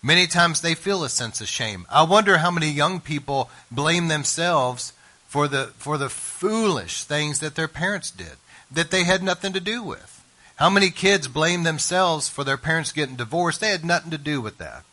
many 0.02 0.26
times 0.26 0.60
they 0.60 0.74
feel 0.74 1.04
a 1.04 1.08
sense 1.08 1.40
of 1.40 1.48
shame. 1.48 1.86
I 1.90 2.02
wonder 2.02 2.38
how 2.38 2.50
many 2.50 2.70
young 2.70 3.00
people 3.00 3.50
blame 3.70 4.08
themselves 4.08 4.92
for 5.26 5.46
the, 5.46 5.66
for 5.76 5.98
the 5.98 6.08
foolish 6.08 7.04
things 7.04 7.40
that 7.40 7.56
their 7.56 7.68
parents 7.68 8.10
did, 8.10 8.36
that 8.70 8.90
they 8.90 9.04
had 9.04 9.22
nothing 9.22 9.52
to 9.52 9.60
do 9.60 9.82
with. 9.82 10.24
How 10.56 10.70
many 10.70 10.90
kids 10.90 11.28
blame 11.28 11.64
themselves 11.64 12.28
for 12.28 12.44
their 12.44 12.56
parents 12.56 12.92
getting 12.92 13.16
divorced? 13.16 13.60
They 13.60 13.70
had 13.70 13.84
nothing 13.84 14.12
to 14.12 14.18
do 14.18 14.40
with 14.40 14.58
that. 14.58 14.84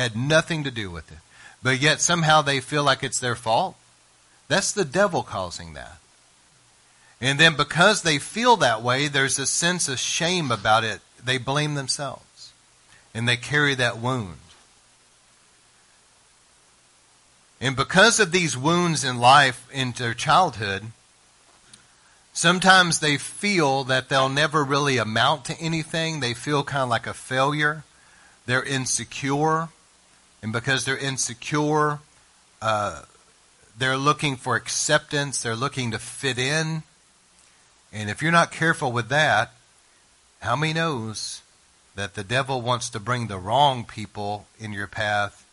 Had 0.00 0.16
nothing 0.16 0.64
to 0.64 0.70
do 0.70 0.90
with 0.90 1.12
it. 1.12 1.18
But 1.62 1.80
yet 1.80 2.00
somehow 2.00 2.40
they 2.40 2.60
feel 2.60 2.82
like 2.82 3.02
it's 3.02 3.20
their 3.20 3.34
fault. 3.34 3.76
That's 4.48 4.72
the 4.72 4.84
devil 4.84 5.22
causing 5.22 5.74
that. 5.74 5.98
And 7.20 7.38
then 7.38 7.54
because 7.54 8.00
they 8.00 8.18
feel 8.18 8.56
that 8.56 8.82
way, 8.82 9.08
there's 9.08 9.38
a 9.38 9.44
sense 9.44 9.88
of 9.88 9.98
shame 9.98 10.50
about 10.50 10.84
it. 10.84 11.00
They 11.22 11.36
blame 11.36 11.74
themselves. 11.74 12.52
And 13.12 13.28
they 13.28 13.36
carry 13.36 13.74
that 13.74 13.98
wound. 13.98 14.38
And 17.60 17.76
because 17.76 18.18
of 18.18 18.32
these 18.32 18.56
wounds 18.56 19.04
in 19.04 19.18
life 19.18 19.68
in 19.70 19.92
their 19.92 20.14
childhood, 20.14 20.92
Sometimes 22.32 23.00
they 23.00 23.18
feel 23.18 23.84
that 23.84 24.08
they'll 24.08 24.28
never 24.28 24.62
really 24.62 24.98
amount 24.98 25.44
to 25.46 25.60
anything. 25.60 26.20
They 26.20 26.32
feel 26.32 26.62
kind 26.62 26.84
of 26.84 26.88
like 26.88 27.06
a 27.06 27.12
failure. 27.12 27.82
They're 28.46 28.62
insecure. 28.62 29.68
And 30.42 30.52
because 30.52 30.84
they're 30.84 30.96
insecure, 30.96 31.98
uh, 32.62 33.02
they're 33.78 33.96
looking 33.96 34.36
for 34.36 34.56
acceptance. 34.56 35.42
They're 35.42 35.56
looking 35.56 35.90
to 35.90 35.98
fit 35.98 36.38
in. 36.38 36.82
And 37.92 38.08
if 38.08 38.22
you're 38.22 38.32
not 38.32 38.52
careful 38.52 38.92
with 38.92 39.08
that, 39.08 39.52
how 40.40 40.56
many 40.56 40.72
knows 40.72 41.42
that 41.96 42.14
the 42.14 42.24
devil 42.24 42.62
wants 42.62 42.88
to 42.90 43.00
bring 43.00 43.26
the 43.26 43.38
wrong 43.38 43.84
people 43.84 44.46
in 44.58 44.72
your 44.72 44.86
path 44.86 45.44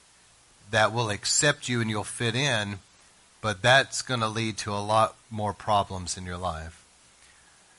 that 0.72 0.94
will 0.94 1.10
accept 1.10 1.68
you 1.68 1.82
and 1.82 1.90
you'll 1.90 2.04
fit 2.04 2.36
in, 2.36 2.80
but 3.42 3.62
that's 3.62 4.02
going 4.02 4.20
to 4.20 4.28
lead 4.28 4.58
to 4.58 4.72
a 4.72 4.80
lot 4.80 5.16
more 5.30 5.54
problems 5.54 6.18
in 6.18 6.26
your 6.26 6.38
life. 6.38 6.86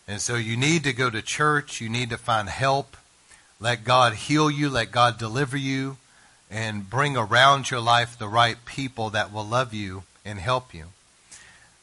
And 0.06 0.20
so 0.20 0.36
you 0.36 0.56
need 0.56 0.84
to 0.84 0.92
go 0.92 1.10
to 1.10 1.20
church, 1.20 1.80
you 1.80 1.88
need 1.88 2.10
to 2.10 2.16
find 2.16 2.48
help. 2.48 2.96
Let 3.60 3.84
God 3.84 4.14
heal 4.14 4.50
you, 4.50 4.70
let 4.70 4.90
God 4.90 5.18
deliver 5.18 5.56
you, 5.56 5.98
and 6.50 6.88
bring 6.88 7.16
around 7.16 7.70
your 7.70 7.80
life 7.80 8.18
the 8.18 8.28
right 8.28 8.56
people 8.64 9.10
that 9.10 9.32
will 9.32 9.46
love 9.46 9.74
you 9.74 10.04
and 10.24 10.38
help 10.38 10.74
you. 10.74 10.86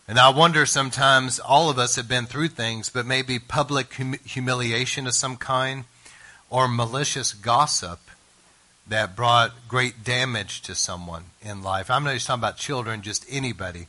And 0.07 0.19
I 0.19 0.29
wonder 0.29 0.65
sometimes 0.65 1.39
all 1.39 1.69
of 1.69 1.79
us 1.79 1.95
have 1.95 2.07
been 2.07 2.25
through 2.25 2.49
things, 2.49 2.89
but 2.89 3.05
maybe 3.05 3.39
public 3.39 3.93
hum- 3.95 4.19
humiliation 4.23 5.07
of 5.07 5.15
some 5.15 5.35
kind 5.35 5.85
or 6.49 6.67
malicious 6.67 7.33
gossip 7.33 7.99
that 8.87 9.15
brought 9.15 9.67
great 9.67 10.03
damage 10.03 10.61
to 10.61 10.75
someone 10.75 11.25
in 11.41 11.63
life. 11.63 11.89
I'm 11.89 12.03
not 12.03 12.13
just 12.13 12.27
talking 12.27 12.41
about 12.41 12.57
children, 12.57 13.01
just 13.01 13.25
anybody, 13.29 13.87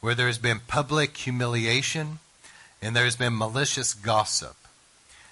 where 0.00 0.14
there's 0.14 0.38
been 0.38 0.60
public 0.66 1.16
humiliation 1.16 2.18
and 2.80 2.96
there's 2.96 3.16
been 3.16 3.36
malicious 3.36 3.92
gossip. 3.92 4.56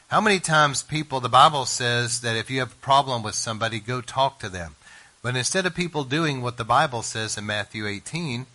How 0.09 0.21
many 0.21 0.39
times 0.39 0.83
people, 0.83 1.21
the 1.21 1.29
Bible 1.29 1.65
says 1.65 2.21
that 2.21 2.37
if 2.37 2.51
you 2.51 2.61
have 2.61 2.73
a 2.73 2.77
problem 2.77 3.23
with 3.23 3.35
somebody, 3.35 3.81
go 3.81 4.01
talk 4.01 4.39
to 4.41 4.49
them. 4.49 4.76
But 5.27 5.35
instead 5.35 5.67
of 5.67 5.75
people 5.75 6.05
doing 6.05 6.41
what 6.41 6.57
the 6.57 6.63
Bible 6.63 7.03
says 7.03 7.37
in 7.37 7.47
Matthew 7.47 7.85
18, 7.85 8.47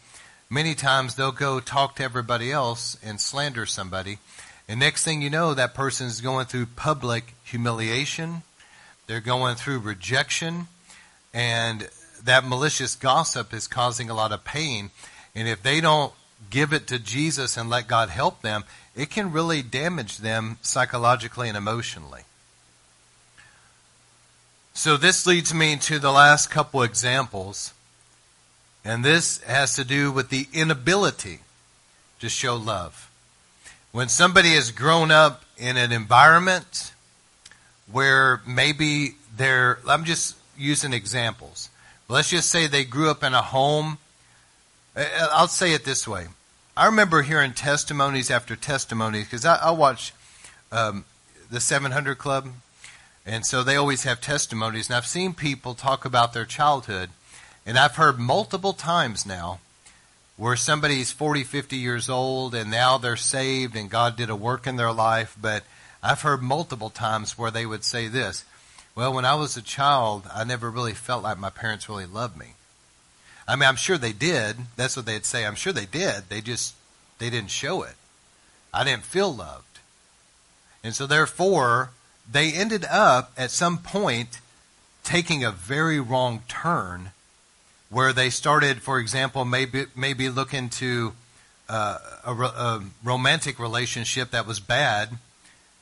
many 0.50 0.74
times 0.74 1.16
they'll 1.16 1.34
go 1.34 1.60
talk 1.60 1.98
to 1.98 2.04
everybody 2.06 2.50
else 2.50 2.98
and 3.04 3.20
slander 3.20 3.66
somebody. 3.66 4.20
And 4.70 4.80
next 4.80 5.04
thing 5.04 5.22
you 5.22 5.30
know, 5.30 5.54
that 5.54 5.74
person 5.74 6.08
is 6.08 6.22
going 6.22 6.46
through 6.46 6.68
public 6.68 7.36
humiliation. 7.44 8.44
They're 9.06 9.20
going 9.20 9.58
through 9.58 9.80
rejection. 9.80 10.68
And 11.34 11.90
that 12.24 12.46
malicious 12.46 12.96
gossip 12.96 13.54
is 13.54 13.68
causing 13.68 14.10
a 14.10 14.16
lot 14.16 14.32
of 14.32 14.46
pain. 14.46 14.92
And 15.36 15.50
if 15.50 15.62
they 15.62 15.82
don't 15.82 16.14
give 16.50 16.72
it 16.72 16.88
to 16.88 17.00
Jesus 17.00 17.58
and 17.58 17.70
let 17.70 17.90
God 17.90 18.08
help 18.08 18.44
them, 18.44 18.64
it 18.96 19.10
can 19.10 19.34
really 19.34 19.62
damage 19.62 20.20
them 20.20 20.58
psychologically 20.62 21.50
and 21.50 21.58
emotionally. 21.58 22.22
So 24.74 24.98
this 24.98 25.28
leads 25.28 25.54
me 25.54 25.76
to 25.78 26.00
the 26.00 26.12
last 26.12 26.50
couple 26.50 26.82
examples. 26.82 27.74
And 28.84 29.06
this 29.06 29.42
has 29.44 29.76
to 29.76 29.84
do 29.84 30.12
with 30.12 30.30
the 30.30 30.48
inability 30.54 31.40
to 32.20 32.30
show 32.30 32.56
love. 32.56 33.10
When 33.92 34.10
somebody 34.10 34.50
has 34.56 34.72
grown 34.72 35.12
up 35.12 35.44
in 35.58 35.78
an 35.78 35.92
environment 35.92 36.94
where 37.92 38.42
maybe 38.48 39.16
they're, 39.36 39.80
I'm 39.88 40.06
just 40.06 40.36
using 40.58 40.94
examples. 40.94 41.70
Let's 42.08 42.30
just 42.30 42.50
say 42.50 42.68
they 42.68 42.84
grew 42.84 43.10
up 43.10 43.24
in 43.24 43.34
a 43.34 43.42
home. 43.42 43.98
I'll 44.96 45.48
say 45.48 45.74
it 45.74 45.86
this 45.86 46.08
way. 46.08 46.28
I 46.76 46.86
remember 46.86 47.22
hearing 47.22 47.54
testimonies 47.54 48.32
after 48.32 48.56
testimonies 48.56 49.26
because 49.26 49.46
I, 49.46 49.56
I, 49.58 49.72
watch 49.72 50.14
um, 50.72 51.06
the 51.50 51.60
700 51.60 52.18
Club, 52.18 52.48
and 53.26 53.46
so 53.46 53.64
they 53.64 53.76
always 53.76 54.04
have 54.04 54.22
testimonies. 54.22 54.90
And 54.90 54.96
I've 54.96 55.06
seen 55.06 55.34
people 55.34 55.74
talk 55.74 56.06
about 56.06 56.34
their 56.34 56.46
childhood, 56.46 57.10
and 57.66 57.78
I've 57.78 57.96
heard 57.96 58.20
multiple 58.20 58.74
times 58.74 59.26
now 59.26 59.60
where 60.38 60.56
somebody's 60.56 61.12
40, 61.12 61.44
50 61.44 61.76
years 61.76 62.10
old, 62.10 62.56
and 62.56 62.72
now 62.72 62.98
they're 62.98 63.16
saved, 63.16 63.76
and 63.76 63.92
God 63.92 64.16
did 64.16 64.30
a 64.30 64.36
work 64.36 64.66
in 64.66 64.76
their 64.76 64.92
life. 64.92 65.36
But 65.40 65.64
I've 66.02 66.22
heard 66.22 66.42
multiple 66.42 66.90
times 66.90 67.38
where 67.38 67.52
they 67.52 67.66
would 67.66 67.84
say 67.84 68.08
this 68.08 68.44
Well, 68.96 69.14
when 69.14 69.26
I 69.26 69.36
was 69.36 69.56
a 69.56 69.62
child, 69.62 70.24
I 70.34 70.44
never 70.44 70.70
really 70.70 70.94
felt 70.94 71.24
like 71.24 71.38
my 71.38 71.52
parents 71.52 71.88
really 71.88 72.08
loved 72.08 72.38
me. 72.38 72.54
I 73.48 73.56
mean, 73.56 73.68
I'm 73.68 73.76
sure 73.76 73.98
they 73.98 74.14
did. 74.14 74.56
That's 74.76 74.96
what 74.96 75.06
they'd 75.06 75.26
say. 75.26 75.46
I'm 75.46 75.56
sure 75.56 75.74
they 75.74 75.86
did. 75.86 76.30
They 76.30 76.42
just, 76.42 76.74
they 77.20 77.30
didn't 77.30 77.52
show 77.52 77.84
it. 77.84 77.96
I 78.74 78.84
didn't 78.84 79.04
feel 79.04 79.34
loved. 79.34 79.80
And 80.84 80.96
so 80.96 81.06
therefore, 81.06 81.92
they 82.32 82.52
ended 82.54 82.86
up 82.86 83.32
at 83.38 83.52
some 83.52 83.78
point 83.78 84.40
taking 85.04 85.44
a 85.44 85.52
very 85.52 86.00
wrong 86.00 86.44
turn 86.48 87.12
where 87.90 88.14
they 88.14 88.30
started, 88.30 88.82
for 88.82 89.00
example, 89.00 89.44
maybe, 89.44 89.86
maybe 89.96 90.30
looking 90.30 90.70
to 90.70 91.14
uh, 91.68 91.98
a, 92.26 92.32
a 92.32 92.84
romantic 93.04 93.60
relationship 93.60 94.32
that 94.32 94.48
was 94.48 94.60
bad, 94.60 95.10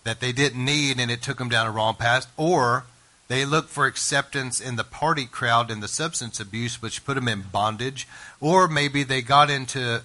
that 0.04 0.20
they 0.20 0.32
didn't 0.32 0.64
need, 0.64 1.00
and 1.00 1.12
it 1.12 1.22
took 1.22 1.38
them 1.38 1.50
down 1.50 1.68
a 1.68 1.72
wrong 1.72 1.94
path, 1.94 2.26
or 2.36 2.86
they 3.28 3.46
looked 3.46 3.70
for 3.70 3.86
acceptance 3.86 4.60
in 4.60 4.76
the 4.76 4.84
party 4.84 5.26
crowd 5.26 5.70
and 5.70 5.84
the 5.84 5.88
substance 5.88 6.40
abuse, 6.40 6.82
which 6.82 7.06
put 7.06 7.14
them 7.14 7.28
in 7.28 7.42
bondage. 7.42 8.08
Or 8.42 8.68
maybe 8.68 9.04
they 9.04 9.22
got 9.22 9.52
into 9.52 10.02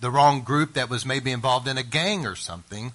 the 0.00 0.10
wrong 0.10 0.42
group 0.42 0.74
that 0.74 0.90
was 0.90 1.06
maybe 1.06 1.30
involved 1.30 1.68
in 1.68 1.78
a 1.78 1.84
gang 1.84 2.26
or 2.26 2.34
something, 2.34 2.92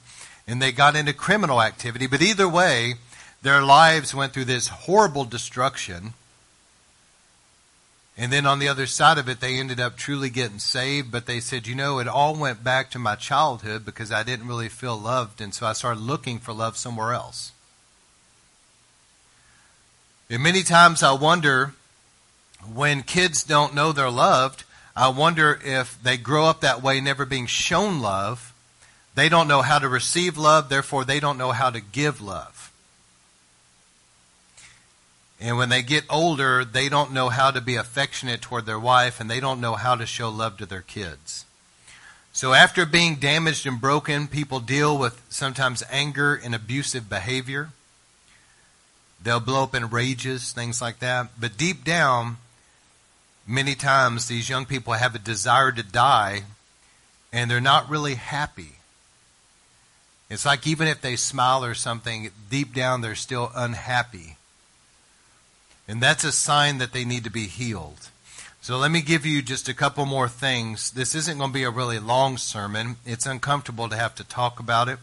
and 0.49 0.59
they 0.59 0.71
got 0.71 0.95
into 0.95 1.13
criminal 1.13 1.61
activity. 1.61 2.07
But 2.07 2.23
either 2.23 2.49
way, 2.49 2.95
their 3.43 3.61
lives 3.61 4.15
went 4.15 4.33
through 4.33 4.45
this 4.45 4.67
horrible 4.67 5.23
destruction. 5.23 6.13
And 8.17 8.33
then 8.33 8.47
on 8.47 8.57
the 8.57 8.67
other 8.67 8.87
side 8.87 9.19
of 9.19 9.29
it, 9.29 9.41
they 9.41 9.59
ended 9.59 9.79
up 9.79 9.95
truly 9.95 10.31
getting 10.31 10.57
saved. 10.57 11.11
But 11.11 11.27
they 11.27 11.39
said, 11.39 11.67
you 11.67 11.75
know, 11.75 11.99
it 11.99 12.07
all 12.07 12.35
went 12.35 12.63
back 12.63 12.89
to 12.91 12.99
my 12.99 13.13
childhood 13.13 13.85
because 13.85 14.11
I 14.11 14.23
didn't 14.23 14.47
really 14.47 14.69
feel 14.69 14.97
loved. 14.97 15.39
And 15.39 15.53
so 15.53 15.67
I 15.67 15.73
started 15.73 16.01
looking 16.01 16.39
for 16.39 16.51
love 16.51 16.77
somewhere 16.77 17.13
else. 17.13 17.51
And 20.31 20.41
many 20.41 20.63
times 20.63 21.03
I 21.03 21.11
wonder 21.11 21.73
when 22.73 23.03
kids 23.03 23.43
don't 23.43 23.75
know 23.75 23.91
they're 23.91 24.09
loved, 24.09 24.63
I 24.95 25.09
wonder 25.09 25.59
if 25.63 26.01
they 26.01 26.17
grow 26.17 26.45
up 26.45 26.61
that 26.61 26.81
way, 26.81 26.99
never 26.99 27.25
being 27.25 27.45
shown 27.45 28.01
love. 28.01 28.51
They 29.19 29.27
don't 29.27 29.49
know 29.49 29.61
how 29.61 29.79
to 29.79 29.89
receive 29.89 30.37
love, 30.37 30.69
therefore, 30.69 31.03
they 31.03 31.19
don't 31.19 31.37
know 31.37 31.51
how 31.51 31.69
to 31.69 31.81
give 31.81 32.21
love. 32.21 32.71
And 35.41 35.57
when 35.57 35.67
they 35.67 35.81
get 35.81 36.05
older, 36.09 36.63
they 36.63 36.87
don't 36.87 37.11
know 37.11 37.27
how 37.27 37.51
to 37.51 37.59
be 37.59 37.75
affectionate 37.75 38.41
toward 38.41 38.65
their 38.65 38.79
wife, 38.79 39.19
and 39.19 39.29
they 39.29 39.41
don't 39.41 39.59
know 39.59 39.75
how 39.75 39.95
to 39.95 40.05
show 40.05 40.29
love 40.29 40.55
to 40.59 40.65
their 40.65 40.81
kids. 40.81 41.43
So, 42.31 42.53
after 42.53 42.85
being 42.85 43.15
damaged 43.15 43.67
and 43.67 43.81
broken, 43.81 44.29
people 44.29 44.61
deal 44.61 44.97
with 44.97 45.21
sometimes 45.27 45.83
anger 45.91 46.33
and 46.41 46.55
abusive 46.55 47.09
behavior. 47.09 47.71
They'll 49.21 49.41
blow 49.41 49.63
up 49.63 49.75
in 49.75 49.89
rages, 49.89 50.53
things 50.53 50.81
like 50.81 50.99
that. 50.99 51.31
But 51.37 51.57
deep 51.57 51.83
down, 51.83 52.37
many 53.45 53.75
times 53.75 54.29
these 54.29 54.47
young 54.47 54.65
people 54.65 54.93
have 54.93 55.13
a 55.13 55.19
desire 55.19 55.73
to 55.73 55.83
die 55.83 56.43
and 57.33 57.51
they're 57.51 57.59
not 57.59 57.89
really 57.89 58.15
happy. 58.15 58.78
It's 60.29 60.45
like 60.45 60.67
even 60.67 60.87
if 60.87 61.01
they 61.01 61.15
smile 61.15 61.65
or 61.65 61.73
something, 61.73 62.31
deep 62.49 62.73
down 62.73 63.01
they're 63.01 63.15
still 63.15 63.51
unhappy. 63.55 64.37
And 65.87 66.01
that's 66.01 66.23
a 66.23 66.31
sign 66.31 66.77
that 66.77 66.93
they 66.93 67.03
need 67.03 67.23
to 67.23 67.31
be 67.31 67.47
healed. 67.47 68.09
So 68.61 68.77
let 68.77 68.91
me 68.91 69.01
give 69.01 69.25
you 69.25 69.41
just 69.41 69.67
a 69.69 69.73
couple 69.73 70.05
more 70.05 70.27
things. 70.27 70.91
This 70.91 71.15
isn't 71.15 71.37
going 71.37 71.49
to 71.49 71.53
be 71.53 71.63
a 71.63 71.71
really 71.71 71.97
long 71.97 72.37
sermon. 72.37 72.97
It's 73.05 73.25
uncomfortable 73.25 73.89
to 73.89 73.95
have 73.95 74.13
to 74.15 74.23
talk 74.23 74.59
about 74.59 74.87
it. 74.89 74.99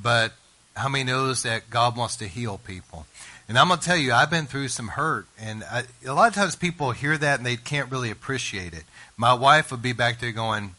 But 0.00 0.34
how 0.76 0.88
many 0.88 1.04
knows 1.04 1.42
that 1.42 1.70
God 1.70 1.96
wants 1.96 2.14
to 2.16 2.28
heal 2.28 2.58
people? 2.58 3.06
And 3.48 3.58
I'm 3.58 3.68
going 3.68 3.80
to 3.80 3.86
tell 3.86 3.96
you, 3.96 4.12
I've 4.12 4.30
been 4.30 4.46
through 4.46 4.68
some 4.68 4.88
hurt, 4.88 5.26
and 5.40 5.64
I, 5.64 5.84
a 6.06 6.12
lot 6.12 6.28
of 6.28 6.34
times 6.34 6.54
people 6.54 6.92
hear 6.92 7.16
that 7.16 7.38
and 7.38 7.46
they 7.46 7.56
can't 7.56 7.90
really 7.90 8.10
appreciate 8.10 8.74
it. 8.74 8.84
My 9.16 9.32
wife 9.32 9.70
would 9.70 9.80
be 9.80 9.94
back 9.94 10.20
there 10.20 10.32
going, 10.32 10.74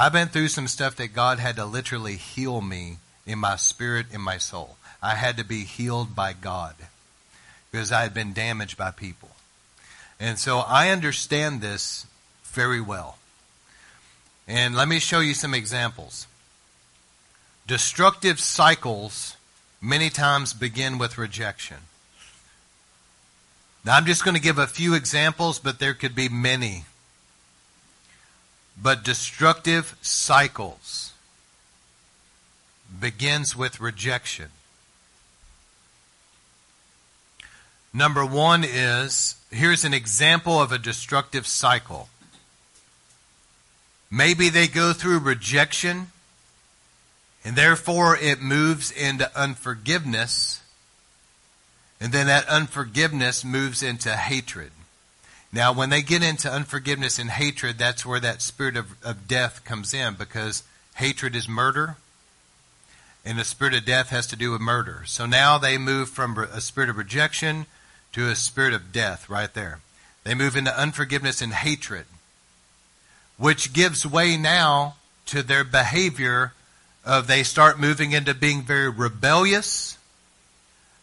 I've 0.00 0.14
been 0.14 0.28
through 0.28 0.48
some 0.48 0.66
stuff 0.66 0.96
that 0.96 1.12
God 1.12 1.38
had 1.38 1.56
to 1.56 1.66
literally 1.66 2.16
heal 2.16 2.62
me 2.62 2.96
in 3.26 3.38
my 3.38 3.56
spirit, 3.56 4.06
in 4.10 4.22
my 4.22 4.38
soul. 4.38 4.78
I 5.02 5.14
had 5.14 5.36
to 5.36 5.44
be 5.44 5.64
healed 5.64 6.16
by 6.16 6.32
God 6.32 6.74
because 7.70 7.92
I 7.92 8.00
had 8.00 8.14
been 8.14 8.32
damaged 8.32 8.78
by 8.78 8.92
people. 8.92 9.28
And 10.18 10.38
so 10.38 10.60
I 10.60 10.88
understand 10.88 11.60
this 11.60 12.06
very 12.44 12.80
well. 12.80 13.18
And 14.48 14.74
let 14.74 14.88
me 14.88 15.00
show 15.00 15.20
you 15.20 15.34
some 15.34 15.52
examples. 15.52 16.26
Destructive 17.66 18.40
cycles 18.40 19.36
many 19.82 20.08
times 20.08 20.54
begin 20.54 20.96
with 20.96 21.18
rejection. 21.18 21.76
Now, 23.84 23.98
I'm 23.98 24.06
just 24.06 24.24
going 24.24 24.34
to 24.34 24.40
give 24.40 24.56
a 24.56 24.66
few 24.66 24.94
examples, 24.94 25.58
but 25.58 25.78
there 25.78 25.92
could 25.92 26.14
be 26.14 26.30
many. 26.30 26.86
But 28.82 29.04
destructive 29.04 29.96
cycles 30.00 31.12
begins 32.98 33.54
with 33.54 33.80
rejection. 33.80 34.48
Number 37.92 38.24
one 38.24 38.64
is 38.64 39.36
here's 39.50 39.84
an 39.84 39.92
example 39.92 40.60
of 40.60 40.72
a 40.72 40.78
destructive 40.78 41.46
cycle. 41.46 42.08
Maybe 44.10 44.48
they 44.48 44.66
go 44.66 44.92
through 44.92 45.18
rejection 45.18 46.08
and 47.44 47.56
therefore 47.56 48.16
it 48.16 48.40
moves 48.40 48.90
into 48.90 49.30
unforgiveness. 49.38 50.62
And 52.00 52.12
then 52.12 52.26
that 52.26 52.48
unforgiveness 52.48 53.44
moves 53.44 53.82
into 53.82 54.16
hatred. 54.16 54.70
Now, 55.52 55.72
when 55.72 55.90
they 55.90 56.02
get 56.02 56.22
into 56.22 56.50
unforgiveness 56.50 57.18
and 57.18 57.30
hatred, 57.30 57.76
that's 57.78 58.06
where 58.06 58.20
that 58.20 58.40
spirit 58.40 58.76
of, 58.76 58.94
of 59.02 59.26
death 59.26 59.64
comes 59.64 59.92
in 59.92 60.14
because 60.14 60.62
hatred 60.96 61.34
is 61.34 61.48
murder 61.48 61.96
and 63.24 63.38
the 63.38 63.44
spirit 63.44 63.74
of 63.74 63.84
death 63.84 64.08
has 64.10 64.26
to 64.28 64.36
do 64.36 64.52
with 64.52 64.60
murder. 64.60 65.02
So 65.06 65.26
now 65.26 65.58
they 65.58 65.76
move 65.76 66.08
from 66.08 66.38
a 66.38 66.60
spirit 66.60 66.88
of 66.88 66.96
rejection 66.96 67.66
to 68.12 68.28
a 68.28 68.36
spirit 68.36 68.74
of 68.74 68.92
death 68.92 69.28
right 69.28 69.52
there. 69.52 69.80
They 70.24 70.34
move 70.34 70.56
into 70.56 70.78
unforgiveness 70.78 71.42
and 71.42 71.52
hatred, 71.52 72.06
which 73.36 73.72
gives 73.72 74.06
way 74.06 74.36
now 74.36 74.96
to 75.26 75.42
their 75.42 75.64
behavior 75.64 76.52
of 77.04 77.26
they 77.26 77.42
start 77.42 77.80
moving 77.80 78.12
into 78.12 78.34
being 78.34 78.62
very 78.62 78.88
rebellious 78.88 79.96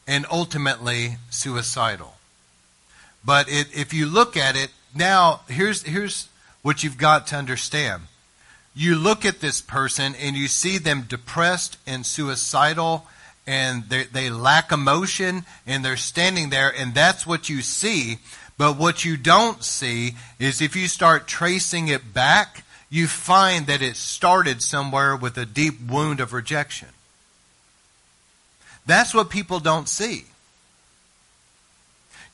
and 0.08 0.26
ultimately 0.32 1.18
suicidal. 1.30 2.17
But 3.28 3.50
it, 3.50 3.68
if 3.78 3.94
you 3.94 4.06
look 4.06 4.38
at 4.38 4.56
it 4.56 4.70
now, 4.96 5.42
here's 5.50 5.84
here's 5.84 6.30
what 6.62 6.82
you've 6.82 6.98
got 6.98 7.28
to 7.28 7.36
understand. 7.36 8.04
You 8.74 8.96
look 8.96 9.26
at 9.26 9.42
this 9.42 9.60
person 9.60 10.16
and 10.16 10.38
you 10.38 10.48
see 10.48 10.78
them 10.78 11.02
depressed 11.10 11.78
and 11.86 12.06
suicidal 12.06 13.06
and 13.46 13.84
they, 13.90 14.06
they 14.06 14.30
lack 14.30 14.72
emotion 14.72 15.44
and 15.66 15.84
they're 15.84 15.98
standing 15.98 16.52
there 16.52 16.74
and 16.74 16.94
that's 16.94 17.28
what 17.28 17.50
you 17.50 17.62
see. 17.62 18.20
But 18.58 18.78
what 18.78 19.04
you 19.04 19.18
don't 19.18 19.62
see 19.62 20.16
is 20.40 20.62
if 20.62 20.78
you 20.78 20.88
start 20.88 21.28
tracing 21.28 21.90
it 21.90 22.14
back, 22.14 22.64
you 22.90 23.08
find 23.08 23.68
that 23.68 23.82
it 23.82 23.98
started 23.98 24.62
somewhere 24.62 25.18
with 25.18 25.38
a 25.38 25.46
deep 25.46 25.82
wound 25.86 26.22
of 26.22 26.32
rejection. 26.32 26.90
That's 28.86 29.14
what 29.14 29.30
people 29.30 29.60
don't 29.60 29.90
see. 29.90 30.24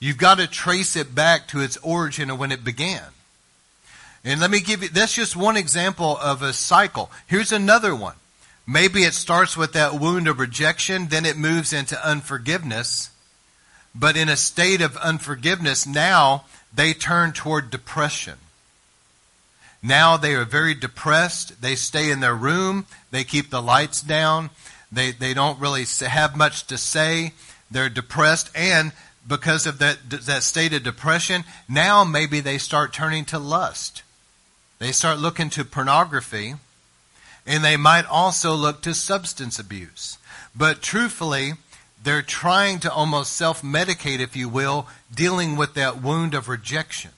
You've 0.03 0.17
got 0.17 0.39
to 0.39 0.47
trace 0.47 0.97
it 0.97 1.15
back 1.15 1.47
to 1.47 1.61
its 1.61 1.77
origin 1.77 2.29
and 2.29 2.37
when 2.37 2.51
it 2.51 2.65
began. 2.65 3.05
And 4.25 4.41
let 4.41 4.51
me 4.51 4.59
give 4.59 4.83
you, 4.83 4.89
that's 4.89 5.13
just 5.13 5.33
one 5.33 5.55
example 5.55 6.17
of 6.17 6.41
a 6.41 6.51
cycle. 6.51 7.09
Here's 7.25 7.53
another 7.53 7.95
one. 7.95 8.15
Maybe 8.67 9.03
it 9.03 9.13
starts 9.13 9.55
with 9.55 9.71
that 9.71 9.93
wound 9.93 10.27
of 10.27 10.41
rejection, 10.41 11.07
then 11.07 11.25
it 11.25 11.37
moves 11.37 11.71
into 11.71 12.05
unforgiveness. 12.05 13.11
But 13.95 14.17
in 14.17 14.27
a 14.27 14.35
state 14.35 14.81
of 14.81 14.97
unforgiveness, 14.97 15.87
now 15.87 16.43
they 16.75 16.91
turn 16.93 17.31
toward 17.31 17.69
depression. 17.69 18.39
Now 19.81 20.17
they 20.17 20.35
are 20.35 20.43
very 20.43 20.73
depressed. 20.73 21.61
They 21.61 21.75
stay 21.75 22.11
in 22.11 22.19
their 22.19 22.35
room. 22.35 22.87
They 23.11 23.23
keep 23.23 23.49
the 23.49 23.61
lights 23.61 24.01
down. 24.01 24.49
They, 24.91 25.11
they 25.11 25.33
don't 25.33 25.61
really 25.61 25.85
have 26.01 26.35
much 26.35 26.67
to 26.67 26.77
say. 26.77 27.31
They're 27.71 27.87
depressed. 27.87 28.51
And 28.53 28.91
because 29.27 29.65
of 29.65 29.79
that, 29.79 29.97
that 30.09 30.43
state 30.43 30.73
of 30.73 30.83
depression, 30.83 31.43
now 31.69 32.03
maybe 32.03 32.39
they 32.39 32.57
start 32.57 32.93
turning 32.93 33.25
to 33.25 33.39
lust. 33.39 34.03
They 34.79 34.91
start 34.91 35.19
looking 35.19 35.49
to 35.51 35.63
pornography 35.63 36.55
and 37.45 37.63
they 37.63 37.77
might 37.77 38.05
also 38.05 38.53
look 38.53 38.81
to 38.81 38.93
substance 38.93 39.59
abuse. 39.59 40.17
But 40.55 40.81
truthfully, 40.81 41.53
they're 42.01 42.21
trying 42.21 42.79
to 42.79 42.91
almost 42.91 43.33
self 43.33 43.61
medicate, 43.61 44.19
if 44.19 44.35
you 44.35 44.49
will, 44.49 44.87
dealing 45.13 45.55
with 45.55 45.73
that 45.73 46.01
wound 46.01 46.33
of 46.33 46.47
rejection. 46.47 47.11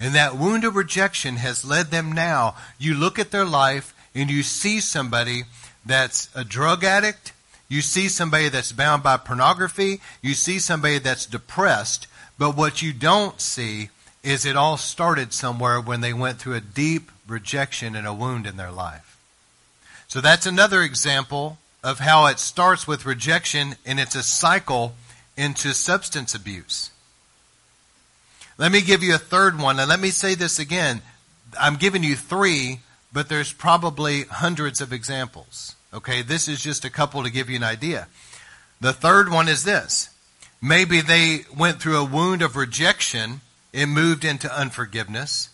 And 0.00 0.14
that 0.14 0.36
wound 0.36 0.64
of 0.64 0.76
rejection 0.76 1.36
has 1.36 1.64
led 1.64 1.90
them 1.90 2.12
now. 2.12 2.54
You 2.78 2.94
look 2.94 3.18
at 3.18 3.30
their 3.30 3.44
life 3.44 3.94
and 4.14 4.30
you 4.30 4.42
see 4.42 4.80
somebody 4.80 5.42
that's 5.84 6.28
a 6.34 6.44
drug 6.44 6.84
addict. 6.84 7.32
You 7.68 7.82
see 7.82 8.08
somebody 8.08 8.48
that's 8.48 8.72
bound 8.72 9.02
by 9.02 9.16
pornography. 9.18 10.00
You 10.22 10.34
see 10.34 10.58
somebody 10.58 10.98
that's 10.98 11.26
depressed. 11.26 12.06
But 12.38 12.56
what 12.56 12.82
you 12.82 12.92
don't 12.92 13.40
see 13.40 13.90
is 14.22 14.46
it 14.46 14.56
all 14.56 14.76
started 14.76 15.32
somewhere 15.32 15.80
when 15.80 16.00
they 16.00 16.12
went 16.12 16.38
through 16.38 16.54
a 16.54 16.60
deep 16.60 17.10
rejection 17.26 17.94
and 17.94 18.06
a 18.06 18.14
wound 18.14 18.46
in 18.46 18.56
their 18.56 18.70
life. 18.70 19.18
So 20.08 20.20
that's 20.20 20.46
another 20.46 20.82
example 20.82 21.58
of 21.84 21.98
how 21.98 22.26
it 22.26 22.38
starts 22.38 22.86
with 22.86 23.06
rejection 23.06 23.76
and 23.84 24.00
it's 24.00 24.14
a 24.14 24.22
cycle 24.22 24.94
into 25.36 25.72
substance 25.72 26.34
abuse. 26.34 26.90
Let 28.56 28.72
me 28.72 28.80
give 28.80 29.04
you 29.04 29.14
a 29.14 29.18
third 29.18 29.56
one, 29.60 29.78
and 29.78 29.88
let 29.88 30.00
me 30.00 30.10
say 30.10 30.34
this 30.34 30.58
again. 30.58 31.00
I'm 31.58 31.76
giving 31.76 32.02
you 32.02 32.16
three, 32.16 32.80
but 33.12 33.28
there's 33.28 33.52
probably 33.52 34.24
hundreds 34.24 34.80
of 34.80 34.92
examples. 34.92 35.76
Okay, 35.92 36.22
this 36.22 36.48
is 36.48 36.62
just 36.62 36.84
a 36.84 36.90
couple 36.90 37.22
to 37.22 37.30
give 37.30 37.48
you 37.48 37.56
an 37.56 37.64
idea. 37.64 38.08
The 38.80 38.92
third 38.92 39.30
one 39.30 39.48
is 39.48 39.64
this. 39.64 40.10
Maybe 40.60 41.00
they 41.00 41.40
went 41.56 41.80
through 41.80 41.96
a 41.98 42.04
wound 42.04 42.42
of 42.42 42.56
rejection, 42.56 43.40
it 43.72 43.86
moved 43.86 44.24
into 44.24 44.54
unforgiveness. 44.54 45.50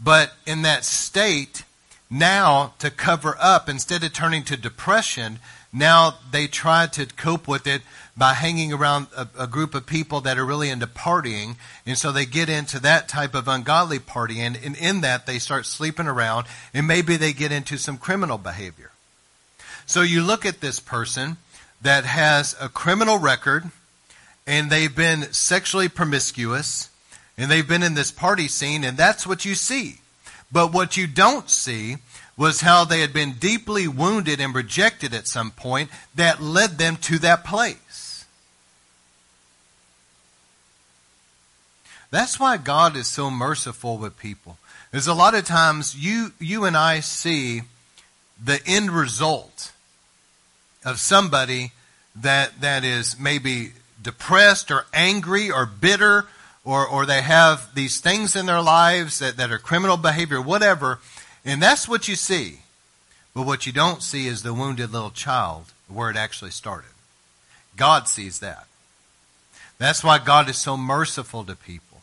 But 0.00 0.32
in 0.46 0.62
that 0.62 0.84
state, 0.84 1.64
now 2.10 2.74
to 2.78 2.90
cover 2.90 3.36
up, 3.40 3.68
instead 3.68 4.02
of 4.02 4.12
turning 4.12 4.44
to 4.44 4.56
depression, 4.56 5.38
now 5.72 6.14
they 6.30 6.46
try 6.46 6.86
to 6.88 7.06
cope 7.06 7.46
with 7.46 7.66
it 7.66 7.82
by 8.16 8.32
hanging 8.32 8.72
around 8.72 9.08
a, 9.16 9.28
a, 9.38 9.46
group 9.46 9.74
of 9.74 9.84
people 9.84 10.22
that 10.22 10.38
are 10.38 10.44
really 10.44 10.70
into 10.70 10.86
partying. 10.86 11.56
And 11.84 11.98
so 11.98 12.12
they 12.12 12.24
get 12.24 12.48
into 12.48 12.80
that 12.80 13.08
type 13.08 13.34
of 13.34 13.46
ungodly 13.46 13.98
partying. 13.98 14.64
And 14.64 14.76
in 14.76 15.02
that, 15.02 15.26
they 15.26 15.38
start 15.38 15.66
sleeping 15.66 16.06
around 16.06 16.46
and 16.72 16.86
maybe 16.86 17.16
they 17.16 17.32
get 17.32 17.52
into 17.52 17.76
some 17.76 17.98
criminal 17.98 18.38
behavior. 18.38 18.90
So 19.86 20.02
you 20.02 20.22
look 20.22 20.44
at 20.44 20.60
this 20.60 20.80
person 20.80 21.36
that 21.80 22.04
has 22.04 22.56
a 22.60 22.68
criminal 22.68 23.18
record 23.18 23.70
and 24.46 24.70
they've 24.70 24.94
been 24.94 25.32
sexually 25.32 25.88
promiscuous 25.88 26.90
and 27.38 27.50
they've 27.50 27.66
been 27.66 27.82
in 27.82 27.94
this 27.94 28.10
party 28.10 28.48
scene, 28.48 28.82
and 28.82 28.96
that's 28.96 29.26
what 29.26 29.44
you 29.44 29.54
see. 29.54 30.00
But 30.50 30.72
what 30.72 30.96
you 30.96 31.06
don't 31.06 31.50
see 31.50 31.96
was 32.36 32.62
how 32.62 32.84
they 32.84 33.00
had 33.00 33.12
been 33.12 33.32
deeply 33.32 33.86
wounded 33.86 34.40
and 34.40 34.54
rejected 34.54 35.12
at 35.12 35.28
some 35.28 35.50
point 35.50 35.90
that 36.14 36.40
led 36.42 36.78
them 36.78 36.96
to 36.96 37.18
that 37.18 37.44
place. 37.44 38.24
That's 42.10 42.40
why 42.40 42.56
God 42.56 42.96
is 42.96 43.06
so 43.06 43.30
merciful 43.30 43.98
with 43.98 44.18
people. 44.18 44.56
There's 44.90 45.06
a 45.06 45.14
lot 45.14 45.34
of 45.34 45.44
times 45.44 45.94
you, 45.94 46.32
you 46.38 46.64
and 46.64 46.76
I 46.76 47.00
see 47.00 47.62
the 48.42 48.60
end 48.66 48.90
result 48.90 49.72
of 50.86 51.00
somebody 51.00 51.72
that, 52.14 52.60
that 52.62 52.84
is 52.84 53.18
maybe 53.20 53.72
depressed 54.00 54.70
or 54.70 54.86
angry 54.94 55.50
or 55.50 55.66
bitter 55.66 56.26
or, 56.64 56.86
or 56.86 57.04
they 57.04 57.22
have 57.22 57.74
these 57.74 58.00
things 58.00 58.34
in 58.34 58.46
their 58.46 58.62
lives 58.62 59.18
that, 59.18 59.36
that 59.36 59.50
are 59.50 59.58
criminal 59.58 59.96
behavior, 59.96 60.40
whatever, 60.40 61.00
and 61.44 61.62
that's 61.62 61.88
what 61.88 62.08
you 62.08 62.14
see. 62.16 62.60
But 63.34 63.46
what 63.46 63.66
you 63.66 63.72
don't 63.72 64.02
see 64.02 64.26
is 64.26 64.42
the 64.42 64.54
wounded 64.54 64.92
little 64.92 65.10
child, 65.10 65.66
where 65.88 66.10
it 66.10 66.16
actually 66.16 66.50
started. 66.52 66.90
God 67.76 68.08
sees 68.08 68.40
that. 68.40 68.66
That's 69.78 70.02
why 70.02 70.18
God 70.18 70.48
is 70.48 70.56
so 70.56 70.76
merciful 70.76 71.44
to 71.44 71.54
people. 71.54 72.00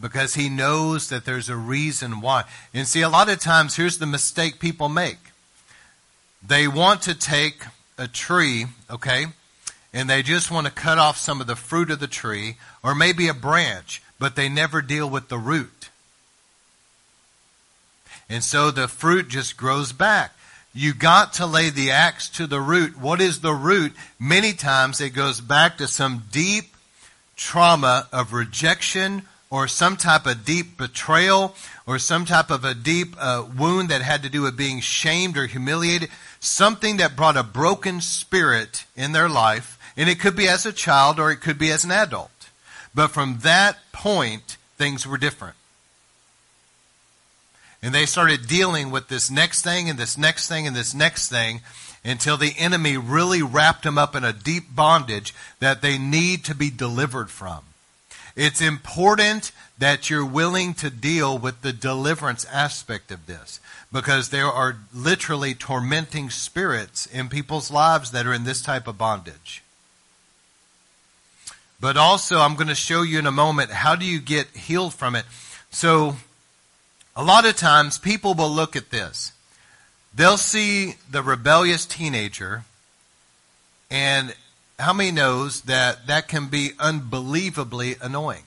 Because 0.00 0.34
he 0.34 0.48
knows 0.48 1.08
that 1.08 1.24
there's 1.24 1.48
a 1.48 1.56
reason 1.56 2.20
why. 2.20 2.44
And 2.72 2.86
see, 2.86 3.00
a 3.00 3.08
lot 3.08 3.28
of 3.28 3.40
times, 3.40 3.76
here's 3.76 3.98
the 3.98 4.06
mistake 4.06 4.60
people 4.60 4.88
make. 4.88 5.18
They 6.46 6.68
want 6.68 7.02
to 7.02 7.14
take 7.14 7.64
a 7.98 8.08
tree, 8.08 8.66
okay, 8.90 9.26
and 9.92 10.10
they 10.10 10.22
just 10.22 10.50
want 10.50 10.66
to 10.66 10.72
cut 10.72 10.98
off 10.98 11.16
some 11.16 11.40
of 11.40 11.46
the 11.46 11.56
fruit 11.56 11.90
of 11.90 12.00
the 12.00 12.06
tree, 12.06 12.56
or 12.82 12.94
maybe 12.94 13.28
a 13.28 13.34
branch, 13.34 14.02
but 14.18 14.36
they 14.36 14.48
never 14.48 14.82
deal 14.82 15.08
with 15.08 15.28
the 15.28 15.38
root. 15.38 15.90
And 18.28 18.42
so 18.42 18.70
the 18.70 18.88
fruit 18.88 19.28
just 19.28 19.56
grows 19.56 19.92
back. 19.92 20.32
You 20.74 20.92
got 20.92 21.32
to 21.34 21.46
lay 21.46 21.70
the 21.70 21.90
axe 21.90 22.28
to 22.30 22.46
the 22.46 22.60
root. 22.60 22.98
What 22.98 23.20
is 23.20 23.40
the 23.40 23.54
root? 23.54 23.94
Many 24.18 24.52
times 24.52 25.00
it 25.00 25.10
goes 25.10 25.40
back 25.40 25.78
to 25.78 25.88
some 25.88 26.24
deep 26.30 26.74
trauma 27.36 28.08
of 28.12 28.32
rejection 28.32 29.22
or 29.48 29.68
some 29.68 29.96
type 29.96 30.26
of 30.26 30.44
deep 30.44 30.76
betrayal 30.76 31.54
or 31.86 31.98
some 31.98 32.24
type 32.24 32.50
of 32.50 32.64
a 32.64 32.74
deep 32.74 33.14
uh, 33.18 33.44
wound 33.56 33.88
that 33.90 34.02
had 34.02 34.22
to 34.24 34.28
do 34.28 34.42
with 34.42 34.56
being 34.56 34.80
shamed 34.80 35.36
or 35.36 35.46
humiliated. 35.46 36.10
Something 36.40 36.96
that 36.96 37.16
brought 37.16 37.36
a 37.36 37.44
broken 37.44 38.00
spirit 38.00 38.84
in 38.96 39.12
their 39.12 39.28
life. 39.28 39.78
And 39.96 40.10
it 40.10 40.20
could 40.20 40.36
be 40.36 40.48
as 40.48 40.66
a 40.66 40.72
child 40.72 41.20
or 41.20 41.30
it 41.30 41.40
could 41.40 41.58
be 41.58 41.70
as 41.70 41.84
an 41.84 41.92
adult. 41.92 42.30
But 42.94 43.08
from 43.08 43.38
that 43.42 43.78
point, 43.92 44.56
things 44.76 45.06
were 45.06 45.16
different. 45.16 45.54
And 47.82 47.94
they 47.94 48.06
started 48.06 48.48
dealing 48.48 48.90
with 48.90 49.08
this 49.08 49.30
next 49.30 49.62
thing 49.62 49.88
and 49.88 49.98
this 49.98 50.18
next 50.18 50.48
thing 50.48 50.66
and 50.66 50.74
this 50.74 50.92
next 50.92 51.28
thing 51.28 51.60
until 52.04 52.36
the 52.36 52.54
enemy 52.58 52.96
really 52.96 53.42
wrapped 53.42 53.84
them 53.84 53.98
up 53.98 54.16
in 54.16 54.24
a 54.24 54.32
deep 54.32 54.74
bondage 54.74 55.34
that 55.60 55.82
they 55.82 55.98
need 55.98 56.44
to 56.44 56.54
be 56.54 56.70
delivered 56.70 57.30
from. 57.30 57.60
It's 58.36 58.60
important 58.60 59.50
that 59.78 60.10
you're 60.10 60.26
willing 60.26 60.74
to 60.74 60.90
deal 60.90 61.38
with 61.38 61.62
the 61.62 61.72
deliverance 61.72 62.44
aspect 62.46 63.10
of 63.10 63.26
this 63.26 63.60
because 63.90 64.28
there 64.28 64.46
are 64.46 64.76
literally 64.94 65.54
tormenting 65.54 66.28
spirits 66.28 67.06
in 67.06 67.30
people's 67.30 67.70
lives 67.70 68.10
that 68.10 68.26
are 68.26 68.34
in 68.34 68.44
this 68.44 68.60
type 68.60 68.86
of 68.86 68.98
bondage. 68.98 69.62
But 71.80 71.96
also, 71.96 72.38
I'm 72.38 72.54
going 72.54 72.68
to 72.68 72.74
show 72.74 73.02
you 73.02 73.18
in 73.18 73.26
a 73.26 73.32
moment 73.32 73.70
how 73.70 73.96
do 73.96 74.04
you 74.04 74.20
get 74.20 74.48
healed 74.48 74.92
from 74.92 75.14
it. 75.14 75.24
So, 75.70 76.16
a 77.14 77.24
lot 77.24 77.46
of 77.46 77.56
times 77.56 77.96
people 77.98 78.34
will 78.34 78.50
look 78.50 78.76
at 78.76 78.90
this. 78.90 79.32
They'll 80.14 80.38
see 80.38 80.96
the 81.10 81.22
rebellious 81.22 81.84
teenager, 81.84 82.64
and 83.90 84.34
how 84.78 84.92
many 84.92 85.10
knows 85.10 85.62
that 85.62 86.06
that 86.06 86.28
can 86.28 86.48
be 86.48 86.72
unbelievably 86.78 87.96
annoying? 88.00 88.44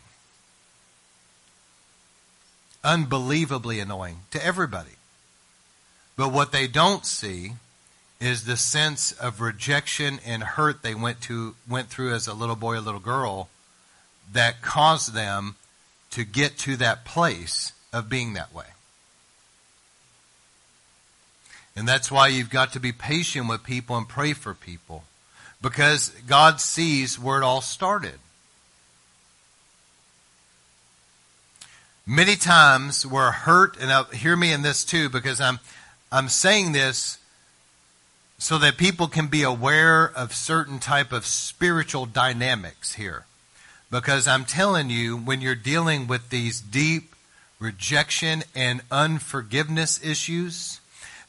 Unbelievably 2.84 3.80
annoying 3.80 4.20
to 4.32 4.44
everybody. 4.46 4.92
But 6.16 6.32
what 6.32 6.52
they 6.52 6.68
don't 6.68 7.06
see 7.06 7.54
is 8.20 8.44
the 8.44 8.58
sense 8.58 9.12
of 9.14 9.42
rejection 9.42 10.20
and 10.26 10.44
hurt 10.44 10.82
they 10.82 10.94
went 10.94 11.22
to 11.22 11.56
went 11.68 11.88
through 11.88 12.14
as 12.14 12.28
a 12.28 12.34
little 12.34 12.56
boy 12.56 12.76
or 12.76 12.82
little 12.82 13.00
girl 13.00 13.50
that 14.32 14.62
caused 14.62 15.14
them 15.14 15.56
to 16.12 16.24
get 16.24 16.58
to 16.60 16.76
that 16.78 17.06
place 17.06 17.72
of 17.92 18.10
being 18.10 18.34
that 18.34 18.54
way. 18.54 18.66
And 21.76 21.88
that's 21.88 22.12
why 22.12 22.28
you've 22.28 22.50
got 22.50 22.74
to 22.74 22.80
be 22.80 22.92
patient 22.92 23.48
with 23.48 23.64
people 23.64 23.98
and 23.98 24.08
pray 24.08 24.34
for 24.34 24.54
people. 24.54 25.06
Because 25.62 26.10
God 26.28 26.62
sees 26.62 27.20
where 27.20 27.40
it 27.40 27.44
all 27.44 27.62
started. 27.62 28.20
Many 32.06 32.36
times 32.36 33.06
we're 33.06 33.32
hurt, 33.32 33.78
and 33.80 33.92
I'll, 33.92 34.06
hear 34.06 34.36
me 34.36 34.52
in 34.52 34.64
this 34.64 34.84
too, 34.84 35.10
because 35.10 35.40
I'm, 35.40 35.60
I'm 36.12 36.28
saying 36.28 36.72
this 36.72 37.20
so 38.40 38.58
that 38.58 38.78
people 38.78 39.08
can 39.08 39.28
be 39.28 39.44
aware 39.44 40.10
of 40.16 40.34
certain 40.34 40.80
type 40.80 41.12
of 41.12 41.26
spiritual 41.26 42.06
dynamics 42.08 42.96
here. 42.96 43.26
Because 43.92 44.28
I'm 44.28 44.46
telling 44.46 44.90
you, 44.90 45.18
when 45.18 45.42
you're 45.42 45.56
dealing 45.56 46.08
with 46.08 46.30
these 46.30 46.62
deep 46.62 47.14
rejection 47.60 48.44
and 48.56 48.82
unforgiveness 48.90 50.04
issues, 50.04 50.80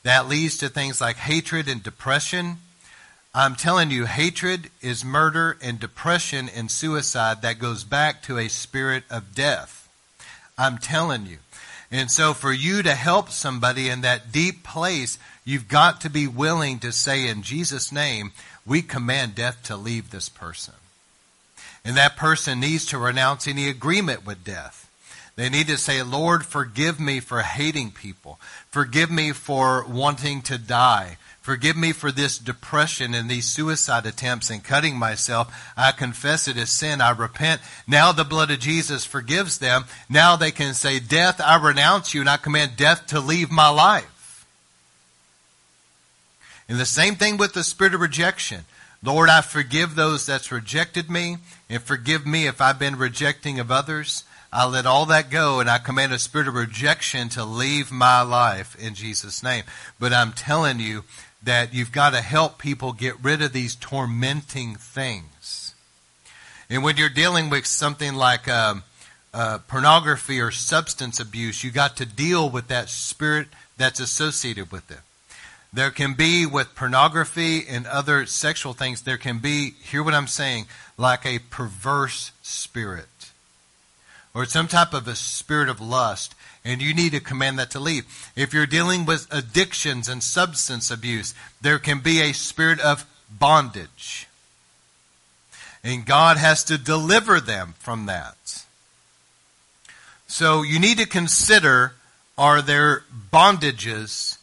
that 0.02 0.28
leads 0.28 0.56
to 0.58 0.68
things 0.68 1.00
like 1.00 1.16
hatred 1.16 1.68
and 1.68 1.82
depression. 1.82 2.58
I'm 3.32 3.54
telling 3.54 3.92
you, 3.92 4.06
hatred 4.06 4.70
is 4.82 5.04
murder, 5.04 5.56
and 5.62 5.78
depression 5.78 6.48
and 6.48 6.68
suicide 6.68 7.42
that 7.42 7.60
goes 7.60 7.84
back 7.84 8.22
to 8.22 8.38
a 8.38 8.48
spirit 8.48 9.04
of 9.08 9.36
death. 9.36 9.88
I'm 10.58 10.78
telling 10.78 11.26
you. 11.26 11.38
And 11.92 12.10
so, 12.10 12.34
for 12.34 12.52
you 12.52 12.82
to 12.82 12.94
help 12.94 13.30
somebody 13.30 13.88
in 13.88 14.00
that 14.00 14.32
deep 14.32 14.64
place, 14.64 15.16
you've 15.44 15.68
got 15.68 16.00
to 16.00 16.10
be 16.10 16.26
willing 16.26 16.80
to 16.80 16.90
say, 16.90 17.28
in 17.28 17.42
Jesus' 17.42 17.92
name, 17.92 18.32
we 18.66 18.82
command 18.82 19.36
death 19.36 19.62
to 19.64 19.76
leave 19.76 20.10
this 20.10 20.28
person. 20.28 20.74
And 21.84 21.96
that 21.96 22.16
person 22.16 22.58
needs 22.58 22.84
to 22.86 22.98
renounce 22.98 23.46
any 23.46 23.68
agreement 23.68 24.26
with 24.26 24.44
death. 24.44 24.90
They 25.36 25.48
need 25.48 25.68
to 25.68 25.78
say, 25.78 26.02
Lord, 26.02 26.44
forgive 26.44 27.00
me 27.00 27.20
for 27.20 27.40
hating 27.40 27.92
people. 27.92 28.38
Forgive 28.70 29.10
me 29.10 29.32
for 29.32 29.84
wanting 29.86 30.42
to 30.42 30.58
die. 30.58 31.16
Forgive 31.40 31.76
me 31.76 31.92
for 31.92 32.12
this 32.12 32.38
depression 32.38 33.14
and 33.14 33.28
these 33.30 33.46
suicide 33.46 34.04
attempts 34.04 34.50
and 34.50 34.62
cutting 34.62 34.98
myself. 34.98 35.72
I 35.74 35.92
confess 35.92 36.46
it 36.46 36.58
as 36.58 36.70
sin. 36.70 37.00
I 37.00 37.10
repent. 37.10 37.62
Now 37.86 38.12
the 38.12 38.24
blood 38.24 38.50
of 38.50 38.60
Jesus 38.60 39.06
forgives 39.06 39.58
them. 39.58 39.84
Now 40.08 40.36
they 40.36 40.50
can 40.50 40.74
say, 40.74 41.00
Death, 41.00 41.40
I 41.40 41.56
renounce 41.56 42.12
you 42.12 42.20
and 42.20 42.28
I 42.28 42.36
command 42.36 42.72
death 42.76 43.06
to 43.08 43.20
leave 43.20 43.50
my 43.50 43.70
life. 43.70 44.46
And 46.68 46.78
the 46.78 46.86
same 46.86 47.16
thing 47.16 47.38
with 47.38 47.54
the 47.54 47.64
spirit 47.64 47.94
of 47.94 48.00
rejection. 48.00 48.64
Lord, 49.02 49.30
I 49.30 49.40
forgive 49.40 49.94
those 49.94 50.26
that's 50.26 50.52
rejected 50.52 51.10
me 51.10 51.38
and 51.70 51.82
forgive 51.82 52.26
me 52.26 52.46
if 52.46 52.60
I've 52.60 52.78
been 52.78 52.96
rejecting 52.96 53.58
of 53.58 53.70
others. 53.70 54.24
I 54.52 54.66
let 54.66 54.84
all 54.84 55.06
that 55.06 55.30
go 55.30 55.60
and 55.60 55.70
I 55.70 55.78
command 55.78 56.12
a 56.12 56.18
spirit 56.18 56.48
of 56.48 56.54
rejection 56.54 57.28
to 57.30 57.44
leave 57.44 57.90
my 57.90 58.20
life 58.20 58.76
in 58.78 58.94
Jesus' 58.94 59.42
name. 59.42 59.64
But 59.98 60.12
I'm 60.12 60.32
telling 60.32 60.80
you 60.80 61.04
that 61.42 61.72
you've 61.72 61.92
got 61.92 62.10
to 62.10 62.20
help 62.20 62.58
people 62.58 62.92
get 62.92 63.22
rid 63.22 63.42
of 63.42 63.52
these 63.52 63.74
tormenting 63.74 64.74
things. 64.74 65.74
And 66.68 66.82
when 66.82 66.96
you're 66.96 67.08
dealing 67.08 67.50
with 67.50 67.66
something 67.66 68.14
like 68.14 68.46
um, 68.48 68.84
uh, 69.32 69.58
pornography 69.66 70.40
or 70.40 70.50
substance 70.50 71.18
abuse, 71.18 71.64
you 71.64 71.70
got 71.70 71.96
to 71.96 72.06
deal 72.06 72.48
with 72.48 72.68
that 72.68 72.88
spirit 72.88 73.48
that's 73.76 74.00
associated 74.00 74.70
with 74.70 74.90
it. 74.90 75.00
There 75.72 75.90
can 75.90 76.14
be 76.14 76.46
with 76.46 76.74
pornography 76.74 77.66
and 77.66 77.86
other 77.86 78.26
sexual 78.26 78.72
things, 78.72 79.02
there 79.02 79.18
can 79.18 79.38
be, 79.38 79.70
hear 79.82 80.02
what 80.02 80.14
I'm 80.14 80.26
saying, 80.26 80.66
like 80.98 81.24
a 81.24 81.38
perverse 81.38 82.32
spirit 82.42 83.06
or 84.34 84.44
some 84.44 84.68
type 84.68 84.92
of 84.94 85.08
a 85.08 85.16
spirit 85.16 85.68
of 85.68 85.80
lust, 85.80 86.34
and 86.64 86.82
you 86.82 86.94
need 86.94 87.12
to 87.12 87.20
command 87.20 87.58
that 87.58 87.70
to 87.70 87.80
leave. 87.80 88.04
If 88.36 88.52
you're 88.52 88.66
dealing 88.66 89.06
with 89.06 89.26
addictions 89.30 90.08
and 90.08 90.22
substance 90.22 90.90
abuse, 90.90 91.34
there 91.60 91.78
can 91.78 92.00
be 92.00 92.20
a 92.20 92.32
spirit 92.32 92.80
of 92.80 93.06
bondage. 93.30 94.26
And 95.82 96.04
God 96.04 96.36
has 96.36 96.62
to 96.64 96.76
deliver 96.76 97.40
them 97.40 97.74
from 97.78 98.06
that. 98.06 98.64
So 100.26 100.62
you 100.62 100.78
need 100.78 100.98
to 100.98 101.06
consider 101.06 101.94
are 102.36 102.62
there 102.62 103.04
bondages 103.32 104.38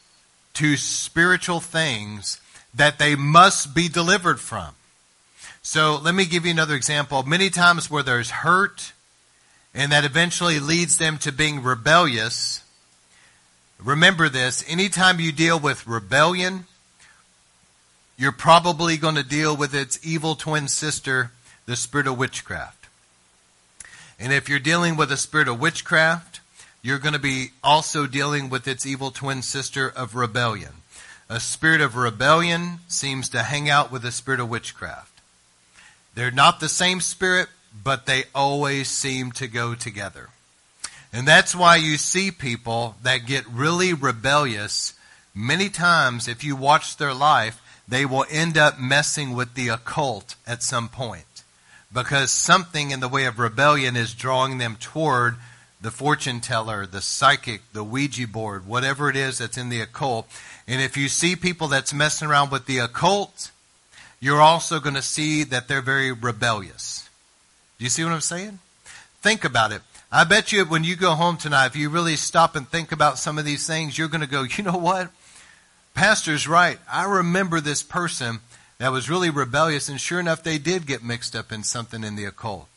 to 0.54 0.78
spiritual 0.78 1.60
things 1.60 2.40
that 2.74 3.00
they 3.00 3.16
must 3.16 3.74
be 3.74 3.88
delivered 3.88 4.40
from? 4.40 4.76
So 5.62 6.00
let 6.02 6.16
me 6.16 6.26
give 6.26 6.46
you 6.46 6.52
another 6.52 6.76
example. 6.76 7.24
Many 7.24 7.50
times 7.50 7.90
where 7.90 8.04
there's 8.04 8.30
hurt, 8.30 8.94
and 9.78 9.92
that 9.92 10.04
eventually 10.04 10.60
leads 10.60 10.98
them 10.98 11.20
to 11.20 11.32
being 11.32 11.62
rebellious. 11.62 12.64
Remember 13.80 14.28
this 14.28 14.66
anytime 14.68 15.20
you 15.20 15.32
deal 15.32 15.60
with 15.60 15.86
rebellion, 15.86 16.66
you're 18.18 18.32
probably 18.32 18.98
going 18.98 19.14
to 19.14 19.24
deal 19.24 19.56
with 19.56 19.76
its 19.76 20.00
evil 20.04 20.34
twin 20.34 20.68
sister, 20.68 21.32
the 21.68 21.76
spirit 21.76 22.08
of 22.08 22.18
witchcraft. 22.18 22.88
And 24.20 24.34
if 24.34 24.50
you're 24.50 24.58
dealing 24.58 24.98
with 24.98 25.12
a 25.12 25.18
spirit 25.18 25.48
of 25.48 25.60
witchcraft, 25.60 26.42
you're 26.82 26.98
going 26.98 27.14
to 27.14 27.20
be 27.20 27.52
also 27.64 28.08
dealing 28.08 28.50
with 28.50 28.68
its 28.68 28.84
evil 28.84 29.12
twin 29.12 29.44
sister 29.44 29.88
of 29.88 30.16
rebellion. 30.16 30.74
A 31.30 31.40
spirit 31.40 31.82
of 31.82 31.96
rebellion 31.96 32.80
seems 32.88 33.30
to 33.30 33.44
hang 33.44 33.70
out 33.70 33.92
with 33.92 34.04
a 34.06 34.12
spirit 34.12 34.40
of 34.40 34.50
witchcraft. 34.50 35.22
They're 36.16 36.32
not 36.32 36.60
the 36.60 36.70
same 36.70 37.00
spirit, 37.00 37.50
but 37.84 38.06
they 38.06 38.24
always 38.34 38.88
seem 38.90 39.32
to 39.34 39.48
go 39.48 39.76
together. 39.76 40.30
And 41.14 41.28
that's 41.28 41.56
why 41.56 41.78
you 41.78 41.98
see 41.98 42.32
people 42.32 42.96
that 43.04 43.26
get 43.26 43.48
really 43.48 43.94
rebellious. 43.94 44.94
Many 45.34 45.70
times, 45.70 46.28
if 46.28 46.44
you 46.44 46.56
watch 46.56 46.98
their 46.98 47.14
life, 47.14 47.62
they 47.88 48.06
will 48.06 48.26
end 48.30 48.58
up 48.58 48.80
messing 48.80 49.34
with 49.34 49.54
the 49.54 49.70
occult 49.70 50.36
at 50.46 50.62
some 50.62 50.90
point. 50.90 51.24
Because 51.94 52.32
something 52.32 52.92
in 52.92 53.00
the 53.00 53.08
way 53.08 53.26
of 53.26 53.40
rebellion 53.40 53.96
is 53.96 54.14
drawing 54.14 54.58
them 54.58 54.76
toward 54.80 55.36
the 55.80 55.92
fortune 55.92 56.42
teller, 56.42 56.86
the 56.86 57.02
psychic, 57.02 57.62
the 57.72 57.84
Ouija 57.84 58.28
board, 58.28 58.68
whatever 58.68 59.10
it 59.10 59.16
is 59.16 59.38
that's 59.38 59.58
in 59.58 59.70
the 59.70 59.82
occult. 59.82 60.28
And 60.68 60.82
if 60.82 60.98
you 60.98 61.08
see 61.08 61.36
people 61.36 61.68
that's 61.68 61.94
messing 61.94 62.28
around 62.28 62.52
with 62.52 62.66
the 62.66 62.80
occult, 62.80 63.52
you're 64.20 64.42
also 64.42 64.80
going 64.80 64.96
to 64.96 65.02
see 65.02 65.44
that 65.44 65.68
they're 65.68 65.82
very 65.82 66.12
rebellious. 66.12 67.07
Do 67.78 67.84
you 67.84 67.90
see 67.90 68.04
what 68.04 68.14
I'm 68.14 68.22
saying? 68.22 68.60
Think 69.22 69.44
about 69.44 69.72
it. 69.72 69.82
I 70.12 70.24
bet 70.24 70.52
you 70.52 70.66
when 70.66 70.84
you 70.84 70.96
go 70.96 71.16
home 71.16 71.38
tonight, 71.38 71.68
if 71.68 71.76
you 71.76 71.90
really 71.90 72.16
stop 72.16 72.56
and 72.56 72.68
think 72.68 72.92
about 72.92 73.20
some 73.20 73.38
of 73.38 73.46
these 73.46 73.68
things, 73.68 73.98
you're 73.98 74.08
going 74.08 74.22
to 74.22 74.28
go, 74.28 74.44
you 74.44 74.64
know 74.64 74.78
what? 74.78 75.12
Pastor's 75.94 76.48
right. 76.48 76.80
I 76.92 77.06
remember 77.06 77.60
this 77.60 77.84
person 77.84 78.40
that 78.78 78.92
was 78.92 79.10
really 79.10 79.30
rebellious, 79.30 79.90
and 79.90 80.00
sure 80.00 80.20
enough, 80.20 80.44
they 80.44 80.58
did 80.58 80.86
get 80.86 81.04
mixed 81.04 81.36
up 81.36 81.52
in 81.52 81.64
something 81.64 82.04
in 82.04 82.16
the 82.16 82.26
occult. 82.26 82.68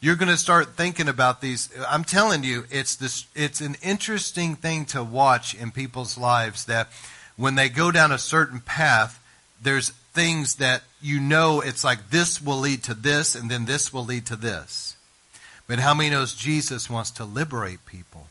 You're 0.00 0.16
going 0.16 0.28
to 0.30 0.36
start 0.36 0.76
thinking 0.76 1.08
about 1.08 1.40
these. 1.40 1.68
I'm 1.86 2.04
telling 2.04 2.42
you, 2.44 2.64
it's 2.70 2.96
this. 2.96 3.26
It's 3.34 3.60
an 3.60 3.76
interesting 3.82 4.56
thing 4.56 4.86
to 4.86 5.02
watch 5.04 5.54
in 5.54 5.70
people's 5.70 6.16
lives 6.16 6.64
that 6.66 6.88
when 7.36 7.54
they 7.54 7.68
go 7.68 7.90
down 7.90 8.10
a 8.10 8.18
certain 8.18 8.60
path, 8.60 9.22
there's 9.62 9.92
things 10.12 10.56
that 10.56 10.82
you 11.00 11.20
know 11.20 11.60
it's 11.60 11.84
like 11.84 12.10
this 12.10 12.42
will 12.42 12.58
lead 12.58 12.82
to 12.84 12.94
this 12.94 13.34
and 13.34 13.50
then 13.50 13.64
this 13.64 13.92
will 13.92 14.04
lead 14.04 14.26
to 14.26 14.36
this. 14.36 14.96
But 15.66 15.78
how 15.78 15.94
many 15.94 16.10
knows 16.10 16.34
Jesus 16.34 16.90
wants 16.90 17.10
to 17.12 17.24
liberate 17.24 17.86
people? 17.86 18.26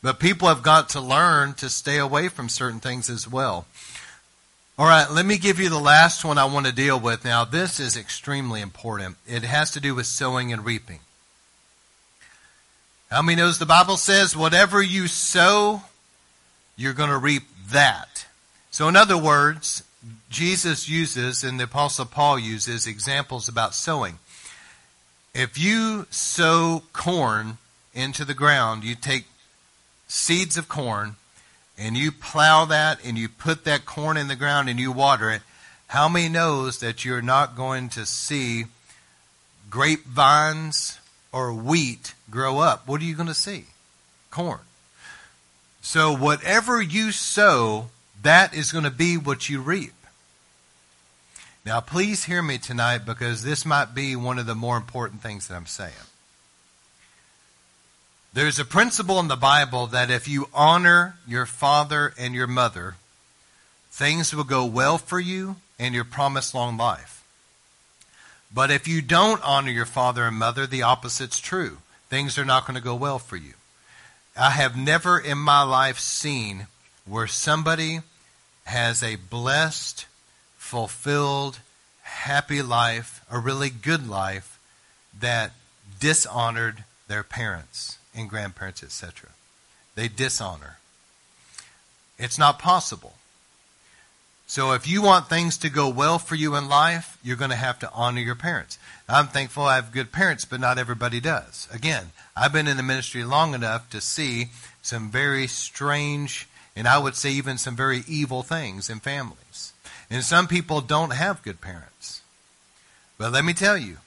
But 0.00 0.20
people 0.20 0.48
have 0.48 0.62
got 0.62 0.90
to 0.90 1.00
learn 1.00 1.54
to 1.54 1.68
stay 1.68 1.98
away 1.98 2.28
from 2.28 2.48
certain 2.48 2.78
things 2.78 3.10
as 3.10 3.26
well. 3.28 3.66
All 4.78 4.86
right, 4.86 5.10
let 5.10 5.26
me 5.26 5.38
give 5.38 5.58
you 5.58 5.70
the 5.70 5.80
last 5.80 6.24
one 6.24 6.38
I 6.38 6.44
want 6.44 6.66
to 6.66 6.72
deal 6.72 7.00
with. 7.00 7.24
Now, 7.24 7.44
this 7.44 7.80
is 7.80 7.96
extremely 7.96 8.60
important. 8.60 9.16
It 9.26 9.42
has 9.42 9.72
to 9.72 9.80
do 9.80 9.96
with 9.96 10.06
sowing 10.06 10.52
and 10.52 10.64
reaping. 10.64 11.00
How 13.10 13.22
many 13.22 13.34
knows 13.34 13.58
the 13.58 13.66
Bible 13.66 13.96
says 13.96 14.36
whatever 14.36 14.80
you 14.80 15.08
sow, 15.08 15.82
you're 16.76 16.92
going 16.92 17.10
to 17.10 17.18
reap 17.18 17.42
that. 17.70 18.26
So 18.70 18.86
in 18.86 18.94
other 18.94 19.18
words, 19.18 19.82
Jesus 20.30 20.88
uses 20.88 21.42
and 21.42 21.58
the 21.58 21.64
apostle 21.64 22.04
Paul 22.04 22.38
uses 22.38 22.86
examples 22.86 23.48
about 23.48 23.74
sowing. 23.74 24.18
If 25.34 25.58
you 25.58 26.06
sow 26.10 26.82
corn 26.92 27.58
into 27.94 28.24
the 28.24 28.34
ground, 28.34 28.84
you 28.84 28.94
take 28.94 29.24
seeds 30.06 30.56
of 30.56 30.68
corn 30.68 31.16
and 31.78 31.96
you 31.96 32.10
plow 32.10 32.64
that 32.64 32.98
and 33.04 33.16
you 33.16 33.28
put 33.28 33.64
that 33.64 33.86
corn 33.86 34.16
in 34.16 34.28
the 34.28 34.36
ground 34.36 34.68
and 34.68 34.80
you 34.80 34.90
water 34.90 35.30
it, 35.30 35.42
how 35.88 36.08
many 36.08 36.28
knows 36.28 36.80
that 36.80 37.04
you're 37.04 37.22
not 37.22 37.56
going 37.56 37.88
to 37.90 38.04
see 38.04 38.66
grapevines 39.70 40.98
or 41.32 41.52
wheat 41.52 42.14
grow 42.30 42.58
up? 42.58 42.86
What 42.86 43.00
are 43.00 43.04
you 43.04 43.14
going 43.14 43.28
to 43.28 43.34
see? 43.34 43.66
Corn. 44.30 44.60
So 45.80 46.14
whatever 46.14 46.82
you 46.82 47.12
sow, 47.12 47.88
that 48.22 48.52
is 48.54 48.72
going 48.72 48.84
to 48.84 48.90
be 48.90 49.16
what 49.16 49.48
you 49.48 49.60
reap. 49.60 49.92
Now, 51.68 51.80
please 51.80 52.24
hear 52.24 52.40
me 52.40 52.56
tonight 52.56 53.04
because 53.04 53.42
this 53.42 53.66
might 53.66 53.94
be 53.94 54.16
one 54.16 54.38
of 54.38 54.46
the 54.46 54.54
more 54.54 54.78
important 54.78 55.20
things 55.20 55.48
that 55.48 55.54
I'm 55.54 55.66
saying. 55.66 55.92
There's 58.32 58.58
a 58.58 58.64
principle 58.64 59.20
in 59.20 59.28
the 59.28 59.36
Bible 59.36 59.86
that 59.88 60.10
if 60.10 60.26
you 60.26 60.48
honor 60.54 61.18
your 61.26 61.44
father 61.44 62.14
and 62.18 62.34
your 62.34 62.46
mother, 62.46 62.94
things 63.90 64.34
will 64.34 64.44
go 64.44 64.64
well 64.64 64.96
for 64.96 65.20
you 65.20 65.56
and 65.78 65.94
your 65.94 66.04
promised 66.04 66.54
long 66.54 66.78
life. 66.78 67.22
But 68.50 68.70
if 68.70 68.88
you 68.88 69.02
don't 69.02 69.44
honor 69.44 69.70
your 69.70 69.84
father 69.84 70.24
and 70.24 70.36
mother, 70.36 70.66
the 70.66 70.82
opposite's 70.82 71.38
true. 71.38 71.76
Things 72.08 72.38
are 72.38 72.46
not 72.46 72.66
going 72.66 72.76
to 72.76 72.82
go 72.82 72.94
well 72.94 73.18
for 73.18 73.36
you. 73.36 73.52
I 74.34 74.52
have 74.52 74.74
never 74.74 75.18
in 75.18 75.36
my 75.36 75.64
life 75.64 75.98
seen 75.98 76.68
where 77.04 77.26
somebody 77.26 78.00
has 78.64 79.02
a 79.02 79.16
blessed, 79.16 80.06
fulfilled, 80.68 81.60
happy 82.02 82.60
life, 82.60 83.24
a 83.30 83.38
really 83.38 83.70
good 83.70 84.06
life 84.06 84.58
that 85.18 85.52
dishonored 85.98 86.84
their 87.08 87.22
parents 87.22 87.96
and 88.14 88.28
grandparents, 88.28 88.82
etc. 88.82 89.30
They 89.94 90.08
dishonor. 90.08 90.76
It's 92.18 92.38
not 92.38 92.58
possible. 92.58 93.14
So 94.46 94.72
if 94.72 94.86
you 94.86 95.00
want 95.00 95.28
things 95.28 95.56
to 95.58 95.70
go 95.70 95.88
well 95.88 96.18
for 96.18 96.34
you 96.34 96.54
in 96.54 96.68
life, 96.68 97.16
you're 97.22 97.36
going 97.36 97.50
to 97.50 97.56
have 97.56 97.78
to 97.78 97.92
honor 97.92 98.20
your 98.20 98.34
parents. 98.34 98.78
I'm 99.08 99.28
thankful 99.28 99.62
I 99.62 99.76
have 99.76 99.90
good 99.90 100.12
parents, 100.12 100.44
but 100.44 100.60
not 100.60 100.76
everybody 100.76 101.18
does. 101.18 101.66
Again, 101.72 102.12
I've 102.36 102.52
been 102.52 102.68
in 102.68 102.76
the 102.76 102.82
ministry 102.82 103.24
long 103.24 103.54
enough 103.54 103.88
to 103.90 104.02
see 104.02 104.48
some 104.82 105.10
very 105.10 105.46
strange, 105.46 106.46
and 106.76 106.86
I 106.86 106.98
would 106.98 107.16
say 107.16 107.30
even 107.30 107.56
some 107.56 107.74
very 107.74 108.04
evil 108.06 108.42
things 108.42 108.90
in 108.90 109.00
families. 109.00 109.47
And 110.10 110.24
some 110.24 110.46
people 110.46 110.80
don't 110.80 111.12
have 111.12 111.42
good 111.42 111.60
parents. 111.60 112.22
But 113.18 113.32
let 113.32 113.44
me 113.44 113.52
tell 113.52 113.76
you, 113.76 113.98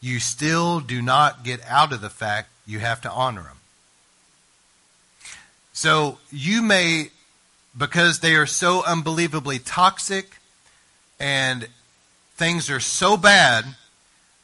you 0.00 0.20
still 0.20 0.80
do 0.80 1.02
not 1.02 1.42
get 1.42 1.60
out 1.66 1.92
of 1.92 2.00
the 2.00 2.10
fact 2.10 2.48
you 2.66 2.78
have 2.78 3.00
to 3.00 3.10
honor 3.10 3.42
them. 3.42 3.58
So 5.72 6.18
you 6.30 6.62
may, 6.62 7.10
because 7.76 8.20
they 8.20 8.34
are 8.34 8.46
so 8.46 8.84
unbelievably 8.84 9.60
toxic 9.60 10.36
and 11.18 11.68
things 12.36 12.70
are 12.70 12.80
so 12.80 13.16
bad 13.16 13.64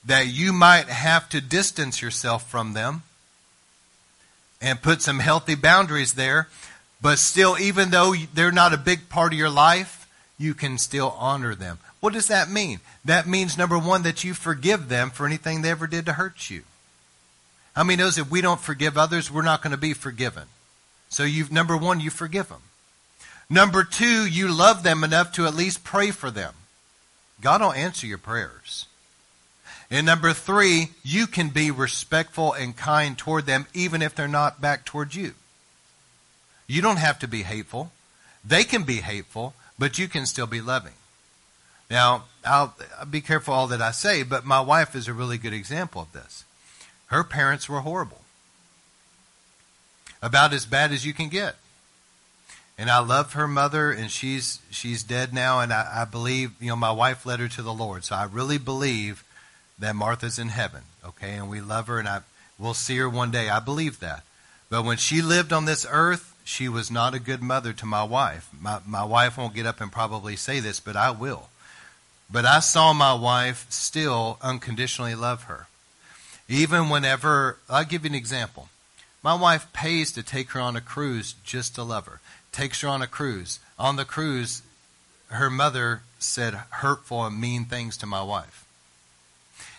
that 0.05 0.27
you 0.27 0.53
might 0.53 0.87
have 0.87 1.29
to 1.29 1.41
distance 1.41 2.03
yourself 2.03 2.51
from 2.51 2.73
them 2.73 3.03
and 4.61 4.83
put 4.83 5.03
some 5.03 5.21
healthy 5.21 5.55
boundaries 5.55 6.15
there. 6.15 6.49
But 7.01 7.19
still, 7.19 7.59
even 7.59 7.91
though 7.91 8.15
they're 8.35 8.53
not 8.53 8.73
a 8.73 8.79
big 8.79 9.09
part 9.09 9.33
of 9.33 9.39
your 9.39 9.51
life, 9.51 10.02
you 10.43 10.55
can 10.55 10.77
still 10.77 11.15
honor 11.19 11.55
them. 11.55 11.79
What 12.01 12.13
does 12.13 12.29
that 12.29 12.51
mean? 12.51 12.81
That 13.05 13.27
means, 13.27 13.57
number 13.57 13.79
one, 13.79 14.03
that 14.03 14.25
you 14.25 14.35
forgive 14.35 14.89
them 14.89 15.11
for 15.11 15.25
anything 15.25 15.63
they 15.63 15.71
ever 15.71 15.87
did 15.87 16.05
to 16.07 16.15
hurt 16.15 16.51
you. 16.51 16.63
How 17.75 17.85
many 17.85 17.97
knows 18.03 18.19
if 18.19 18.31
we 18.31 18.41
don't 18.41 18.61
forgive 18.61 18.99
others, 18.99 19.31
we're 19.31 19.43
not 19.43 19.63
going 19.63 19.71
to 19.71 19.79
be 19.79 19.95
forgiven? 19.95 20.45
So 21.09 21.23
you 21.25 21.47
number 21.51 21.77
one, 21.77 22.01
you 22.01 22.11
forgive 22.11 22.49
them. 22.49 22.63
Number 23.49 23.85
two, 23.85 24.27
you 24.27 24.53
love 24.53 24.83
them 24.83 25.05
enough 25.05 25.33
to 25.33 25.47
at 25.47 25.55
least 25.55 25.85
pray 25.85 26.11
for 26.11 26.31
them. 26.31 26.55
God 27.41 27.61
will 27.61 27.73
answer 27.73 28.07
your 28.07 28.19
prayers. 28.19 28.87
And 29.91 30.07
number 30.07 30.33
three, 30.33 30.91
you 31.03 31.27
can 31.27 31.51
be 31.51 31.71
respectful 31.71 32.55
and 32.55 32.77
kind 32.77 33.17
toward 33.17 33.45
them 33.45 33.67
even 33.75 34.01
if 34.01 34.15
they're 34.15 34.27
not 34.27 34.61
back 34.61 34.85
toward 34.87 35.15
you. 35.15 35.35
You 36.67 36.81
don't 36.81 36.97
have 36.97 37.19
to 37.19 37.29
be 37.29 37.43
hateful. 37.43 37.93
They 38.45 38.65
can 38.65 38.85
be 38.85 38.97
hateful, 38.97 39.55
but 39.83 39.99
you 39.99 40.07
can 40.07 40.27
still 40.27 40.47
be 40.47 40.61
loving. 40.61 40.93
Now, 41.91 42.27
I'll, 42.45 42.77
I'll 43.01 43.05
be 43.05 43.21
careful 43.21 43.53
all 43.53 43.67
that 43.67 43.83
I 43.83 43.91
say, 43.91 44.23
but 44.23 44.45
my 44.45 44.61
wife 44.61 44.95
is 44.95 45.09
a 45.09 45.13
really 45.13 45.39
good 45.39 45.53
example 45.53 46.03
of 46.03 46.13
this. 46.13 46.45
Her 47.07 47.25
parents 47.25 47.69
were 47.69 47.81
horrible. 47.81 48.21
About 50.23 50.53
as 50.53 50.67
bad 50.67 50.93
as 50.93 51.05
you 51.05 51.13
can 51.13 51.29
get. 51.29 51.57
And 52.79 52.89
I 52.89 53.01
love 53.01 53.33
her 53.33 53.49
mother, 53.49 53.91
and 53.91 54.09
she's 54.09 54.61
she's 54.71 55.03
dead 55.03 55.35
now. 55.35 55.59
And 55.59 55.73
I, 55.73 56.03
I 56.03 56.05
believe, 56.05 56.53
you 56.61 56.69
know, 56.69 56.77
my 56.77 56.93
wife 56.93 57.27
led 57.27 57.41
her 57.41 57.49
to 57.49 57.63
the 57.63 57.75
Lord, 57.75 58.05
so 58.05 58.15
I 58.15 58.27
really 58.27 58.59
believe 58.59 59.25
that 59.81 59.97
Martha's 59.97 60.39
in 60.39 60.51
heaven. 60.51 60.83
Okay, 61.05 61.33
and 61.33 61.51
we 61.51 61.61
love 61.61 61.89
her, 61.89 61.99
and 61.99 62.07
I 62.07 62.21
we'll 62.57 62.73
see 62.73 62.99
her 62.99 63.11
one 63.11 63.33
day. 63.33 63.51
I 63.51 63.59
believe 63.59 63.99
that. 63.99 64.23
But 64.71 64.85
when 64.85 64.97
she 64.97 65.23
lived 65.23 65.53
on 65.53 65.65
this 65.65 65.85
earth, 65.91 66.32
she 66.45 66.69
was 66.69 66.91
not 66.91 67.15
a 67.15 67.21
good 67.21 67.43
mother 67.43 67.73
to 67.73 67.87
my 67.87 68.03
wife. 68.05 68.49
My 68.59 68.81
my 68.87 69.05
wife 69.05 69.37
won't 69.37 69.55
get 69.55 69.67
up 69.67 69.81
and 69.81 69.93
probably 69.93 70.37
say 70.37 70.61
this, 70.61 70.81
but 70.81 70.97
I 70.97 71.11
will. 71.11 71.49
But 72.31 72.47
I 72.47 72.61
saw 72.61 72.93
my 72.93 73.15
wife 73.15 73.67
still 73.69 74.39
unconditionally 74.41 75.15
love 75.15 75.45
her. 75.45 75.67
Even 76.49 76.89
whenever, 76.89 77.59
I'll 77.69 77.85
give 77.85 78.05
you 78.05 78.11
an 78.11 78.15
example. 78.15 78.69
My 79.23 79.35
wife 79.35 79.73
pays 79.73 80.11
to 80.13 80.23
take 80.23 80.51
her 80.51 80.61
on 80.61 80.75
a 80.75 80.81
cruise 80.81 81.35
just 81.45 81.75
to 81.75 81.83
love 81.83 82.07
her. 82.07 82.21
Takes 82.51 82.81
her 82.81 82.89
on 82.89 83.03
a 83.03 83.07
cruise. 83.07 83.61
On 83.79 83.97
the 83.97 84.05
cruise, 84.05 84.63
her 85.29 85.51
mother 85.51 86.03
said 86.19 86.55
hurtful 86.55 87.25
and 87.25 87.41
mean 87.41 87.65
things 87.65 87.97
to 87.99 88.07
my 88.07 88.23
wife. 88.23 88.65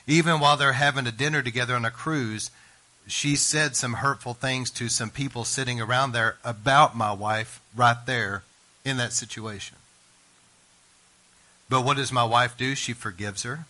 Even 0.08 0.40
while 0.40 0.58
they're 0.58 0.74
having 0.74 1.08
a 1.08 1.12
dinner 1.12 1.42
together 1.42 1.76
on 1.76 1.86
a 1.86 1.92
cruise, 1.92 2.52
she 3.08 3.36
said 3.36 3.76
some 3.76 3.94
hurtful 3.96 4.34
things 4.34 4.70
to 4.72 4.90
some 4.90 5.10
people 5.10 5.44
sitting 5.44 5.82
around 5.82 6.12
there 6.12 6.38
about 6.44 6.96
my 6.96 7.12
wife 7.12 7.62
right 7.76 7.98
there 8.06 8.44
in 8.86 8.98
that 8.98 9.14
situation. 9.14 9.78
But 11.70 11.82
what 11.82 11.98
does 11.98 12.12
my 12.12 12.24
wife 12.24 12.58
do? 12.58 12.76
She 12.76 12.94
forgives 12.94 13.44
her. 13.44 13.66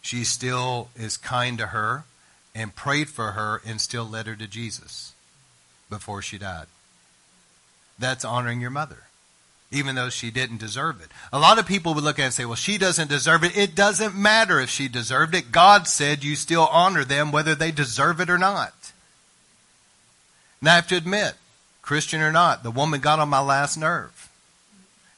She 0.00 0.24
still 0.24 0.88
is 0.96 1.16
kind 1.16 1.58
to 1.58 1.66
her 1.68 2.04
and 2.54 2.74
prayed 2.74 3.08
for 3.08 3.32
her 3.32 3.60
and 3.66 3.80
still 3.80 4.04
led 4.04 4.26
her 4.26 4.36
to 4.36 4.46
Jesus 4.46 5.12
before 5.90 6.22
she 6.22 6.38
died. 6.38 6.66
That's 7.98 8.24
honoring 8.24 8.60
your 8.60 8.70
mother, 8.70 9.07
even 9.70 9.94
though 9.94 10.08
she 10.08 10.30
didn't 10.30 10.58
deserve 10.58 11.00
it. 11.02 11.08
A 11.32 11.38
lot 11.38 11.58
of 11.58 11.66
people 11.66 11.94
would 11.94 12.04
look 12.04 12.18
at 12.18 12.22
it 12.22 12.24
and 12.26 12.34
say, 12.34 12.44
well, 12.44 12.54
she 12.54 12.78
doesn't 12.78 13.08
deserve 13.08 13.44
it. 13.44 13.56
It 13.56 13.74
doesn't 13.74 14.14
matter 14.14 14.60
if 14.60 14.70
she 14.70 14.88
deserved 14.88 15.34
it. 15.34 15.52
God 15.52 15.86
said 15.86 16.24
you 16.24 16.36
still 16.36 16.66
honor 16.70 17.04
them 17.04 17.32
whether 17.32 17.54
they 17.54 17.70
deserve 17.70 18.20
it 18.20 18.30
or 18.30 18.38
not. 18.38 18.92
Now 20.62 20.72
I 20.72 20.76
have 20.76 20.88
to 20.88 20.96
admit, 20.96 21.34
Christian 21.82 22.20
or 22.20 22.32
not, 22.32 22.62
the 22.62 22.70
woman 22.70 23.00
got 23.00 23.18
on 23.18 23.28
my 23.28 23.40
last 23.40 23.76
nerve. 23.76 24.30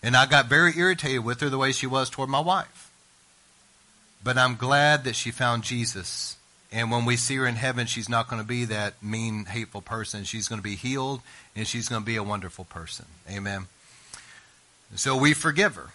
And 0.02 0.16
I 0.16 0.26
got 0.26 0.46
very 0.46 0.76
irritated 0.76 1.24
with 1.24 1.40
her 1.40 1.48
the 1.48 1.58
way 1.58 1.72
she 1.72 1.86
was 1.86 2.10
toward 2.10 2.28
my 2.28 2.40
wife. 2.40 2.90
But 4.22 4.36
I'm 4.36 4.56
glad 4.56 5.04
that 5.04 5.16
she 5.16 5.30
found 5.30 5.62
Jesus 5.62 6.36
and 6.72 6.90
when 6.90 7.04
we 7.04 7.16
see 7.16 7.36
her 7.36 7.46
in 7.46 7.56
heaven, 7.56 7.86
she's 7.86 8.08
not 8.08 8.28
going 8.28 8.40
to 8.40 8.46
be 8.46 8.64
that 8.66 9.02
mean, 9.02 9.46
hateful 9.46 9.80
person. 9.80 10.24
She's 10.24 10.46
going 10.46 10.60
to 10.60 10.62
be 10.62 10.76
healed 10.76 11.20
and 11.56 11.66
she's 11.66 11.88
going 11.88 12.02
to 12.02 12.06
be 12.06 12.16
a 12.16 12.22
wonderful 12.22 12.64
person. 12.64 13.06
Amen. 13.28 13.66
So 14.96 15.16
we 15.16 15.34
forgive 15.34 15.76
her. 15.76 15.90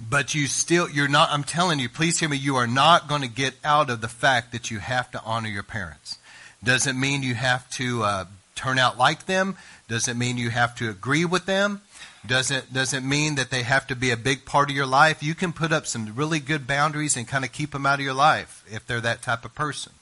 But 0.00 0.34
you 0.34 0.46
still, 0.46 0.88
you're 0.88 1.08
not, 1.08 1.30
I'm 1.30 1.44
telling 1.44 1.80
you, 1.80 1.88
please 1.88 2.20
hear 2.20 2.28
me, 2.28 2.36
you 2.36 2.56
are 2.56 2.66
not 2.66 3.08
going 3.08 3.22
to 3.22 3.28
get 3.28 3.54
out 3.64 3.90
of 3.90 4.00
the 4.00 4.08
fact 4.08 4.52
that 4.52 4.70
you 4.70 4.78
have 4.78 5.10
to 5.10 5.22
honor 5.24 5.48
your 5.48 5.64
parents. 5.64 6.18
Doesn't 6.62 6.98
mean 6.98 7.22
you 7.22 7.34
have 7.34 7.68
to 7.70 8.02
uh, 8.02 8.24
turn 8.54 8.78
out 8.78 8.96
like 8.96 9.26
them. 9.26 9.56
Doesn't 9.88 10.18
mean 10.18 10.36
you 10.36 10.50
have 10.50 10.74
to 10.76 10.88
agree 10.88 11.24
with 11.24 11.46
them 11.46 11.80
doesn't 12.26 12.72
doesn't 12.72 13.08
mean 13.08 13.36
that 13.36 13.50
they 13.50 13.62
have 13.62 13.86
to 13.86 13.96
be 13.96 14.10
a 14.10 14.16
big 14.16 14.44
part 14.44 14.70
of 14.70 14.76
your 14.76 14.86
life. 14.86 15.22
You 15.22 15.34
can 15.34 15.52
put 15.52 15.72
up 15.72 15.86
some 15.86 16.14
really 16.14 16.40
good 16.40 16.66
boundaries 16.66 17.16
and 17.16 17.26
kind 17.26 17.44
of 17.44 17.52
keep 17.52 17.72
them 17.72 17.86
out 17.86 17.98
of 17.98 18.04
your 18.04 18.14
life 18.14 18.64
if 18.70 18.86
they're 18.86 19.00
that 19.00 19.22
type 19.22 19.44
of 19.44 19.54
person. 19.54 19.92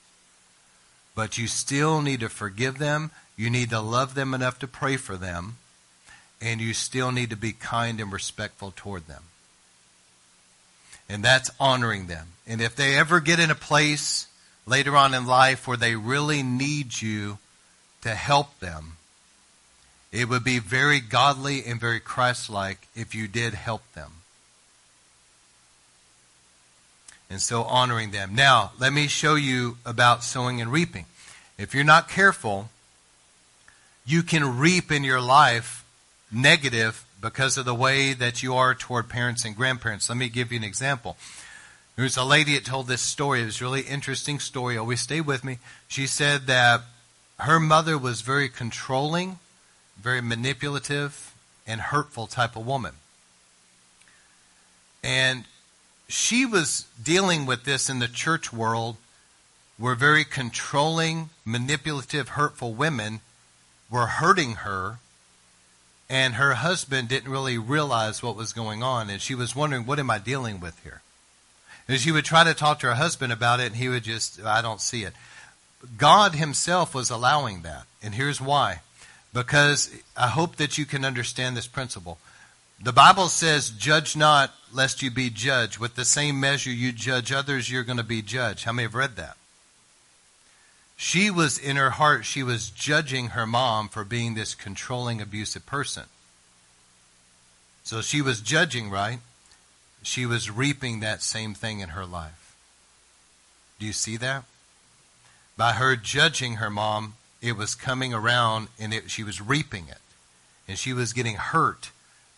But 1.15 1.39
you 1.39 1.47
still 1.47 2.03
need 2.03 2.21
to 2.21 2.29
forgive 2.29 2.79
them. 2.79 3.11
You 3.37 3.51
need 3.51 3.71
to 3.71 3.81
love 3.81 4.15
them 4.15 4.35
enough 4.35 4.59
to 4.61 4.67
pray 4.67 4.97
for 4.97 5.17
them. 5.17 5.57
And 6.41 6.61
you 6.61 6.75
still 6.75 7.13
need 7.13 7.31
to 7.31 7.37
be 7.37 7.53
kind 7.53 8.01
and 8.01 8.13
respectful 8.13 8.73
toward 8.77 9.07
them. 9.07 9.23
And 11.09 11.25
that's 11.25 11.51
honoring 11.59 12.07
them. 12.07 12.29
And 12.47 12.61
if 12.61 12.77
they 12.77 12.97
ever 12.99 13.21
get 13.21 13.41
in 13.41 13.51
a 13.51 13.55
place 13.55 14.27
later 14.67 14.97
on 14.97 15.15
in 15.15 15.27
life 15.27 15.67
where 15.67 15.77
they 15.77 15.95
really 15.95 16.43
need 16.43 17.01
you 17.01 17.39
to 18.03 18.15
help 18.15 18.59
them, 18.59 18.97
it 20.13 20.29
would 20.29 20.45
be 20.45 20.59
very 20.59 21.01
godly 21.01 21.65
and 21.65 21.81
very 21.81 22.01
Christ 22.01 22.51
like 22.51 22.89
if 22.95 23.15
you 23.15 23.29
did 23.29 23.55
help 23.55 23.83
them. 23.95 24.13
And 27.29 27.41
so 27.41 27.65
honoring 27.65 28.13
them. 28.13 28.35
Now, 28.35 28.73
let 28.79 28.93
me 28.93 29.09
show 29.09 29.35
you 29.35 29.79
about 29.85 30.23
sowing 30.23 30.61
and 30.61 30.71
reaping. 30.71 31.07
If 31.59 31.75
you're 31.75 31.85
not 31.85 32.09
careful, 32.09 32.71
you 34.05 34.23
can 34.23 34.59
reap 34.59 34.93
in 34.93 35.03
your 35.03 35.21
life 35.21 35.85
negative 36.31 37.05
because 37.21 37.57
of 37.57 37.65
the 37.65 37.75
way 37.75 38.13
that 38.13 38.43
you 38.43 38.55
are 38.55 38.75
toward 38.75 39.09
parents 39.09 39.45
and 39.45 39.57
grandparents. 39.57 40.09
Let 40.09 40.19
me 40.19 40.29
give 40.29 40.53
you 40.53 40.59
an 40.59 40.65
example. 40.65 41.17
There's 41.97 42.17
a 42.17 42.25
lady 42.25 42.55
that 42.55 42.65
told 42.65 42.89
this 42.89 43.01
story. 43.01 43.41
It 43.41 43.47
was 43.47 43.61
a 43.61 43.65
really 43.65 43.83
interesting 43.83 44.39
story. 44.39 44.77
Always 44.77 45.01
stay 45.01 45.21
with 45.21 45.45
me. 45.45 45.59
She 45.89 46.07
said 46.07 46.47
that 46.47 46.83
her 47.41 47.59
mother 47.59 47.97
was 47.97 48.21
very 48.21 48.49
controlling, 48.49 49.39
very 49.99 50.21
manipulative, 50.21 51.35
and 51.67 51.81
hurtful 51.81 52.27
type 52.27 52.55
of 52.55 52.67
woman. 52.67 52.95
And 55.03 55.45
she 56.09 56.45
was 56.45 56.87
dealing 57.03 57.47
with 57.47 57.65
this 57.65 57.89
in 57.89 57.99
the 57.99 58.09
church 58.09 58.53
world 58.53 58.97
where 59.79 59.95
very 59.95 60.25
controlling, 60.25 61.31
manipulative, 61.45 62.31
hurtful 62.31 62.75
women 62.75 63.21
were 63.91 64.07
hurting 64.07 64.53
her 64.57 64.99
and 66.09 66.35
her 66.35 66.55
husband 66.55 67.09
didn't 67.09 67.31
really 67.31 67.59
realize 67.59 68.23
what 68.23 68.37
was 68.37 68.53
going 68.53 68.83
on 68.83 69.11
and 69.11 69.21
she 69.21 69.35
was 69.35 69.57
wondering 69.57 69.87
what 69.87 69.99
am 69.99 70.11
i 70.11 70.19
dealing 70.19 70.61
with 70.61 70.79
here? 70.83 71.03
And 71.89 72.01
she 72.01 72.11
would 72.11 72.25
try 72.25 72.43
to 72.45 72.55
talk 72.55 72.81
to 72.81 72.89
her 72.89 72.95
husband 72.95 73.33
about 73.33 73.61
it 73.61 73.67
and 73.67 73.77
he 73.77 73.89
would 73.89 74.05
just 74.05 74.43
i 74.43 74.63
don't 74.63 74.81
see 74.81 75.05
it. 75.05 75.15
God 75.99 76.35
himself 76.35 76.95
was 76.95 77.11
allowing 77.11 77.63
that 77.63 77.85
and 78.03 78.15
here's 78.15 78.41
why. 78.41 78.81
Because 79.33 79.95
i 80.17 80.29
hope 80.29 80.57
that 80.57 80.79
you 80.79 80.87
can 80.87 81.05
understand 81.05 81.57
this 81.57 81.67
principle. 81.67 82.19
The 82.83 82.93
bible 82.93 83.29
says 83.29 83.71
judge 83.71 84.17
not 84.17 84.53
lest 84.73 85.03
you 85.03 85.11
be 85.11 85.31
judged. 85.31 85.79
With 85.79 85.97
the 85.97 86.05
same 86.05 86.39
measure 86.39 86.71
you 86.71 86.93
judge 86.93 87.33
others 87.33 87.71
you're 87.71 87.85
going 87.85 87.99
to 87.99 88.05
be 88.05 88.23
judged. 88.23 88.65
How 88.65 88.73
many 88.73 88.85
have 88.85 88.95
read 88.95 89.17
that 89.17 89.37
she 90.97 91.31
was 91.31 91.59
in 91.59 91.77
her 91.77 91.91
heart, 91.91 92.25
she 92.25 92.43
was 92.43 92.71
judging 92.71 93.29
her 93.29 93.47
mom 93.47 93.89
for 93.89 94.03
being 94.05 94.35
this 94.35 94.55
controlling, 94.55 95.21
abusive 95.21 95.67
person. 95.67 96.05
So 97.85 98.01
she 98.01 98.23
was 98.23 98.41
judging, 98.41 98.91
right? 98.91 99.19
She 100.03 100.25
was 100.25 100.51
reaping 100.51 101.01
that 101.01 101.23
same 101.23 101.55
thing 101.55 101.81
in 101.81 101.91
her 101.91 102.07
life. 102.07 102.57
Do 103.79 103.87
you 103.87 103.93
see 103.93 104.17
that? 104.17 104.45
By 105.57 105.73
her 105.73 105.97
judging 105.97 106.55
her 106.55 106.71
mom, 106.71 107.15
it 107.43 107.57
was 107.57 107.75
coming 107.75 108.15
around 108.15 108.69
and 108.79 108.95
it, 108.95 109.11
she 109.11 109.23
was 109.23 109.41
reaping 109.41 109.89
it. 109.89 109.99
And 110.67 110.79
she 110.79 110.93
was 110.93 111.13
getting 111.13 111.37
hurt. 111.37 111.91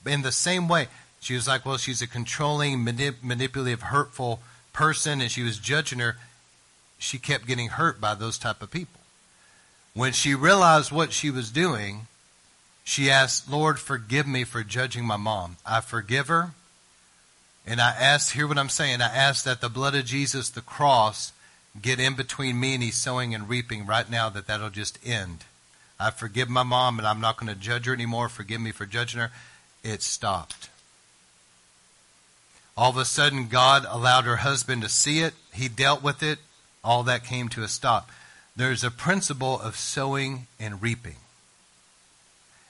In 0.05 0.23
the 0.23 0.33
same 0.33 0.69
way, 0.69 0.89
she 1.21 1.35
was 1.35 1.47
like, 1.49 1.65
well, 1.65 1.79
she's 1.79 2.03
a 2.03 2.07
controlling, 2.07 2.79
manip- 2.79 3.23
manipulative, 3.23 3.83
hurtful 3.83 4.41
person, 4.73 5.21
and 5.21 5.31
she 5.31 5.43
was 5.43 5.59
judging 5.59 5.99
her 5.99 6.17
she 6.99 7.19
kept 7.19 7.47
getting 7.47 7.69
hurt 7.69 8.01
by 8.01 8.15
those 8.15 8.39
type 8.39 8.61
of 8.63 8.71
people. 8.71 9.01
When 9.95 10.13
she 10.13 10.35
realized 10.35 10.93
what 10.93 11.13
she 11.13 11.31
was 11.31 11.51
doing, 11.51 12.07
she 12.85 13.11
asked, 13.11 13.51
Lord, 13.51 13.79
forgive 13.79 14.27
me 14.27 14.45
for 14.45 14.63
judging 14.63 15.05
my 15.05 15.17
mom. 15.17 15.57
I 15.65 15.81
forgive 15.81 16.29
her. 16.29 16.53
And 17.67 17.81
I 17.81 17.91
asked, 17.91 18.33
hear 18.33 18.47
what 18.47 18.59
I'm 18.59 18.69
saying, 18.69 19.03
I 19.03 19.15
asked 19.15 19.45
that 19.45 19.61
the 19.61 19.69
blood 19.69 19.95
of 19.95 20.05
Jesus, 20.05 20.49
the 20.49 20.61
cross, 20.61 21.33
get 21.81 22.01
in 22.01 22.15
between 22.15 22.59
me 22.59 22.75
and 22.75 22.83
he's 22.83 22.97
sowing 22.97 23.35
and 23.35 23.49
reaping 23.49 23.87
right 23.87 24.11
now, 24.11 24.29
that 24.31 24.47
that'll 24.47 24.71
just 24.71 24.99
end. 25.05 25.45
I 26.01 26.11
forgive 26.11 26.49
my 26.49 26.63
mom 26.63 26.99
and 26.99 27.07
I'm 27.07 27.21
not 27.21 27.37
going 27.37 27.53
to 27.53 27.59
judge 27.59 27.87
her 27.87 27.93
anymore. 27.93 28.29
Forgive 28.29 28.61
me 28.61 28.71
for 28.71 28.87
judging 28.87 29.21
her. 29.21 29.31
It 29.85 30.03
stopped. 30.03 30.71
All 32.77 32.91
of 32.91 32.97
a 32.97 33.05
sudden, 33.05 33.49
God 33.49 33.85
allowed 33.89 34.25
her 34.25 34.37
husband 34.37 34.83
to 34.83 34.89
see 34.89 35.21
it. 35.21 35.35
He 35.53 35.69
dealt 35.69 36.03
with 36.03 36.23
it 36.23 36.39
all 36.85 37.03
that 37.05 37.25
came 37.25 37.49
to 37.51 37.63
a 37.63 37.69
stop. 37.69 38.11
There's 38.57 38.85
a 38.85 38.91
principle 38.91 39.61
of 39.61 39.77
sowing 39.77 40.47
and 40.59 40.83
reaping. 40.83 41.17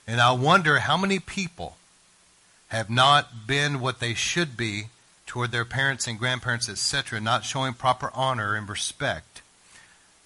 And 0.06 0.20
I 0.20 0.32
wonder 0.32 0.80
how 0.80 0.96
many 0.96 1.18
people 1.18 1.76
have 2.68 2.90
not 2.90 3.46
been 3.46 3.80
what 3.80 4.00
they 4.00 4.14
should 4.14 4.56
be 4.56 4.84
toward 5.26 5.52
their 5.52 5.64
parents 5.64 6.06
and 6.06 6.18
grandparents, 6.18 6.68
etc., 6.68 7.20
not 7.20 7.44
showing 7.44 7.74
proper 7.74 8.10
honor 8.14 8.54
and 8.54 8.68
respect. 8.68 9.42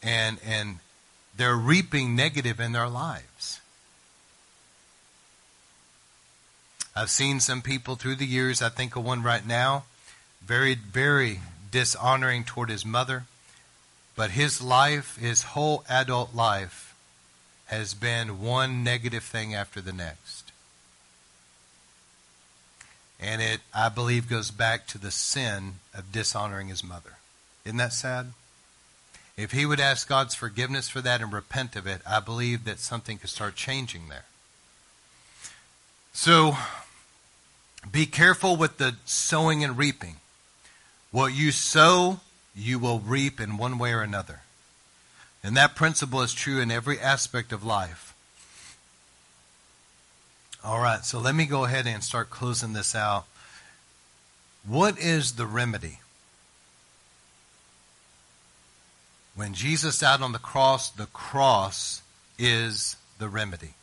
And, 0.03 0.39
and 0.45 0.79
they're 1.37 1.57
reaping 1.57 2.15
negative 2.15 2.61
in 2.61 2.73
their 2.73 2.89
lives. 2.89 3.61
I've 6.95 7.11
seen 7.11 7.41
some 7.41 7.63
people 7.63 7.95
through 7.95 8.17
the 8.17 8.27
years, 8.27 8.61
I 8.61 8.69
think 8.69 8.97
of 8.97 9.05
one 9.05 9.23
right 9.23 9.47
now, 9.47 9.85
very, 10.45 10.75
very 10.75 11.41
dishonoring 11.71 12.45
toward 12.45 12.69
his 12.69 12.85
mother, 12.85 13.25
but 14.15 14.33
his 14.33 14.63
life, 14.63 15.17
his 15.17 15.43
whole 15.43 15.85
adult 15.89 16.35
life, 16.35 16.95
has 17.67 17.95
been 17.95 18.41
one 18.41 18.85
negative 18.85 19.25
thing 19.25 19.55
after 19.55 19.81
the 19.81 19.93
next. 19.93 20.53
And 23.19 23.41
it, 23.41 23.61
I 23.73 23.89
believe, 23.89 24.29
goes 24.29 24.51
back 24.51 24.87
to 24.89 24.99
the 24.99 25.11
sin 25.11 25.75
of 25.95 26.13
dishonoring 26.13 26.69
his 26.69 26.83
mother. 26.83 27.19
Isn't 27.65 27.79
that 27.79 27.93
sad? 27.93 28.33
If 29.37 29.53
he 29.53 29.65
would 29.65 29.81
ask 29.81 30.09
God's 30.09 30.35
forgiveness 30.35 30.89
for 30.89 31.01
that 31.01 31.23
and 31.23 31.33
repent 31.33 31.77
of 31.77 31.87
it, 31.87 32.03
I 32.07 32.21
believe 32.21 32.65
that 32.65 32.81
something 32.81 33.19
could 33.19 33.31
start 33.31 33.55
changing 33.55 34.09
there. 34.09 34.25
So, 36.13 36.57
be 37.91 38.05
careful 38.05 38.57
with 38.57 38.77
the 38.77 38.97
sowing 39.07 39.65
and 39.65 39.79
reaping. 39.79 40.17
What 41.11 41.35
you 41.35 41.53
sow 41.53 42.21
you 42.55 42.79
will 42.79 43.01
reap 43.01 43.41
in 43.41 43.57
one 43.57 43.79
way 43.79 43.93
or 43.93 44.03
another. 44.03 44.41
And 45.43 45.57
that 45.57 45.75
principle 45.75 46.23
is 46.23 46.33
true 46.33 46.61
in 46.61 46.71
every 46.71 46.99
aspect 46.99 47.53
of 47.53 47.65
life. 47.65 48.15
All 50.65 50.81
right, 50.81 51.05
so 51.05 51.19
let 51.19 51.35
me 51.35 51.47
go 51.47 51.65
ahead 51.65 51.87
and 51.87 52.05
start 52.05 52.31
closing 52.31 52.73
this 52.73 52.95
out. 52.95 53.25
What 54.65 54.99
is 54.99 55.33
the 55.33 55.47
remedy? 55.47 55.99
When 59.35 59.55
Jesus 59.55 59.99
died 59.99 60.21
on 60.21 60.33
the 60.33 60.39
cross, 60.39 60.91
the 60.91 61.07
cross 61.07 62.03
is 62.39 62.97
the 63.19 63.29
remedy. 63.29 63.75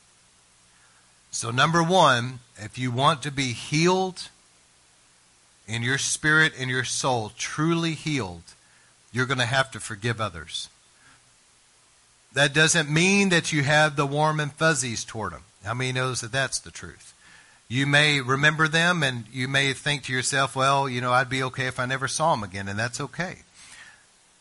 So, 1.32 1.52
number 1.52 1.84
one, 1.84 2.40
if 2.58 2.78
you 2.78 2.92
want 2.92 3.22
to 3.24 3.32
be 3.32 3.52
healed 3.52 4.30
in 5.68 5.84
your 5.84 5.98
spirit 5.98 6.54
and 6.58 6.70
your 6.70 6.84
soul, 6.84 7.32
truly 7.38 7.94
healed, 7.94 8.44
you're 9.12 9.26
going 9.26 9.39
to 9.39 9.45
have 9.45 9.72
to 9.72 9.80
forgive 9.80 10.22
others. 10.22 10.70
That 12.34 12.53
doesn't 12.53 12.89
mean 12.89 13.30
that 13.30 13.51
you 13.51 13.64
have 13.64 13.95
the 13.95 14.05
warm 14.05 14.39
and 14.39 14.53
fuzzies 14.53 15.03
toward 15.03 15.34
them. 15.34 15.43
How 15.64 15.74
many 15.74 15.91
knows 15.91 16.22
that 16.22 16.32
that's 16.32 16.60
the 16.60 16.72
truth? 16.72 17.14
You 17.68 17.86
may 17.86 18.22
remember 18.22 18.68
them 18.68 19.03
and 19.03 19.26
you 19.32 19.47
may 19.47 19.74
think 19.74 20.03
to 20.03 20.14
yourself, 20.14 20.55
well, 20.55 20.88
you 20.88 21.01
know, 21.01 21.12
I'd 21.12 21.30
be 21.30 21.43
okay 21.43 21.66
if 21.66 21.80
I 21.80 21.86
never 21.86 22.07
saw 22.07 22.34
them 22.34 22.43
again, 22.43 22.68
and 22.68 22.78
that's 22.78 23.01
okay. 23.01 23.39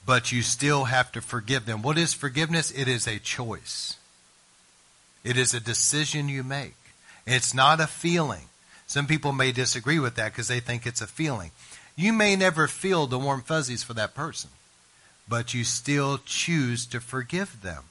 But 0.07 0.33
you 0.33 0.43
still 0.43 0.85
have 0.85 1.13
to 1.13 1.21
forgive 1.21 1.67
them. 1.67 1.83
What 1.83 1.99
is 1.99 2.15
forgiveness? 2.15 2.71
It 2.71 2.89
is 2.89 3.07
a 3.07 3.19
choice. 3.19 3.97
It 5.25 5.37
is 5.37 5.53
a 5.53 5.61
decision 5.61 6.29
you 6.29 6.43
make. 6.43 6.77
It's 7.27 7.53
not 7.53 7.81
a 7.81 7.87
feeling. 7.87 8.49
Some 8.87 9.07
people 9.07 9.33
may 9.33 9.53
disagree 9.53 9.99
with 9.99 10.15
that 10.15 10.33
because 10.33 10.49
they 10.49 10.61
think 10.61 10.87
it's 10.87 11.03
a 11.03 11.07
feeling. 11.07 11.51
You 11.97 12.15
may 12.15 12.37
never 12.37 12.69
feel 12.69 13.07
the 13.07 13.19
warm 13.19 13.43
fuzzies 13.43 13.83
for 13.83 13.93
that 13.95 14.15
person 14.15 14.51
but 15.29 15.55
you 15.55 15.65
still 15.65 16.19
choose 16.25 16.87
to 16.87 17.01
forgive 17.01 17.63
them. 17.63 17.85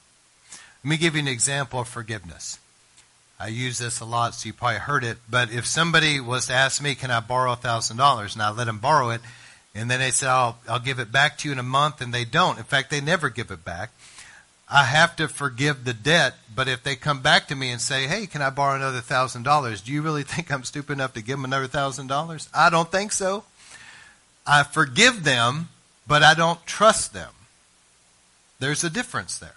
Let 0.84 0.90
me 0.90 0.96
give 0.96 1.14
you 1.14 1.20
an 1.20 1.28
example 1.28 1.80
of 1.80 1.88
forgiveness. 1.88 2.58
I 3.40 3.48
use 3.48 3.78
this 3.78 4.00
a 4.00 4.04
lot, 4.04 4.34
so 4.34 4.48
you 4.48 4.52
probably 4.52 4.78
heard 4.78 5.04
it. 5.04 5.18
But 5.30 5.52
if 5.52 5.64
somebody 5.64 6.18
was 6.18 6.46
to 6.46 6.54
ask 6.54 6.82
me, 6.82 6.94
"Can 6.94 7.10
I 7.10 7.20
borrow 7.20 7.52
a 7.52 7.56
thousand 7.56 7.96
dollars?" 7.96 8.34
and 8.34 8.42
I 8.42 8.50
let 8.50 8.64
them 8.64 8.78
borrow 8.78 9.10
it, 9.10 9.20
and 9.74 9.88
then 9.90 10.00
they 10.00 10.10
say, 10.10 10.26
"I'll 10.26 10.58
I'll 10.68 10.80
give 10.80 10.98
it 10.98 11.12
back 11.12 11.38
to 11.38 11.48
you 11.48 11.52
in 11.52 11.58
a 11.58 11.64
month," 11.64 12.00
and 12.00 12.12
they 12.12 12.24
don't. 12.24 12.58
In 12.58 12.64
fact, 12.64 12.90
they 12.90 13.00
never 13.00 13.28
give 13.28 13.50
it 13.52 13.64
back. 13.64 13.90
I 14.68 14.84
have 14.84 15.16
to 15.16 15.28
forgive 15.28 15.84
the 15.84 15.94
debt. 15.94 16.34
But 16.54 16.68
if 16.68 16.82
they 16.82 16.96
come 16.96 17.20
back 17.20 17.46
to 17.48 17.54
me 17.54 17.70
and 17.70 17.80
say, 17.80 18.08
"Hey, 18.08 18.26
can 18.26 18.42
I 18.42 18.50
borrow 18.50 18.74
another 18.74 19.00
thousand 19.00 19.44
dollars?" 19.44 19.82
Do 19.82 19.92
you 19.92 20.02
really 20.02 20.22
think 20.32 20.50
I'm 20.50 20.64
stupid 20.64 20.94
enough 20.94 21.14
to 21.14 21.22
give 21.22 21.38
them 21.38 21.44
another 21.44 21.68
thousand 21.68 22.08
dollars? 22.08 22.48
I 22.52 22.70
don't 22.70 22.90
think 22.90 23.12
so. 23.12 23.44
I 24.46 24.64
forgive 24.64 25.22
them 25.22 25.68
but 26.08 26.22
I 26.22 26.34
don't 26.34 26.64
trust 26.66 27.12
them. 27.12 27.30
There's 28.58 28.82
a 28.82 28.90
difference 28.90 29.38
there. 29.38 29.52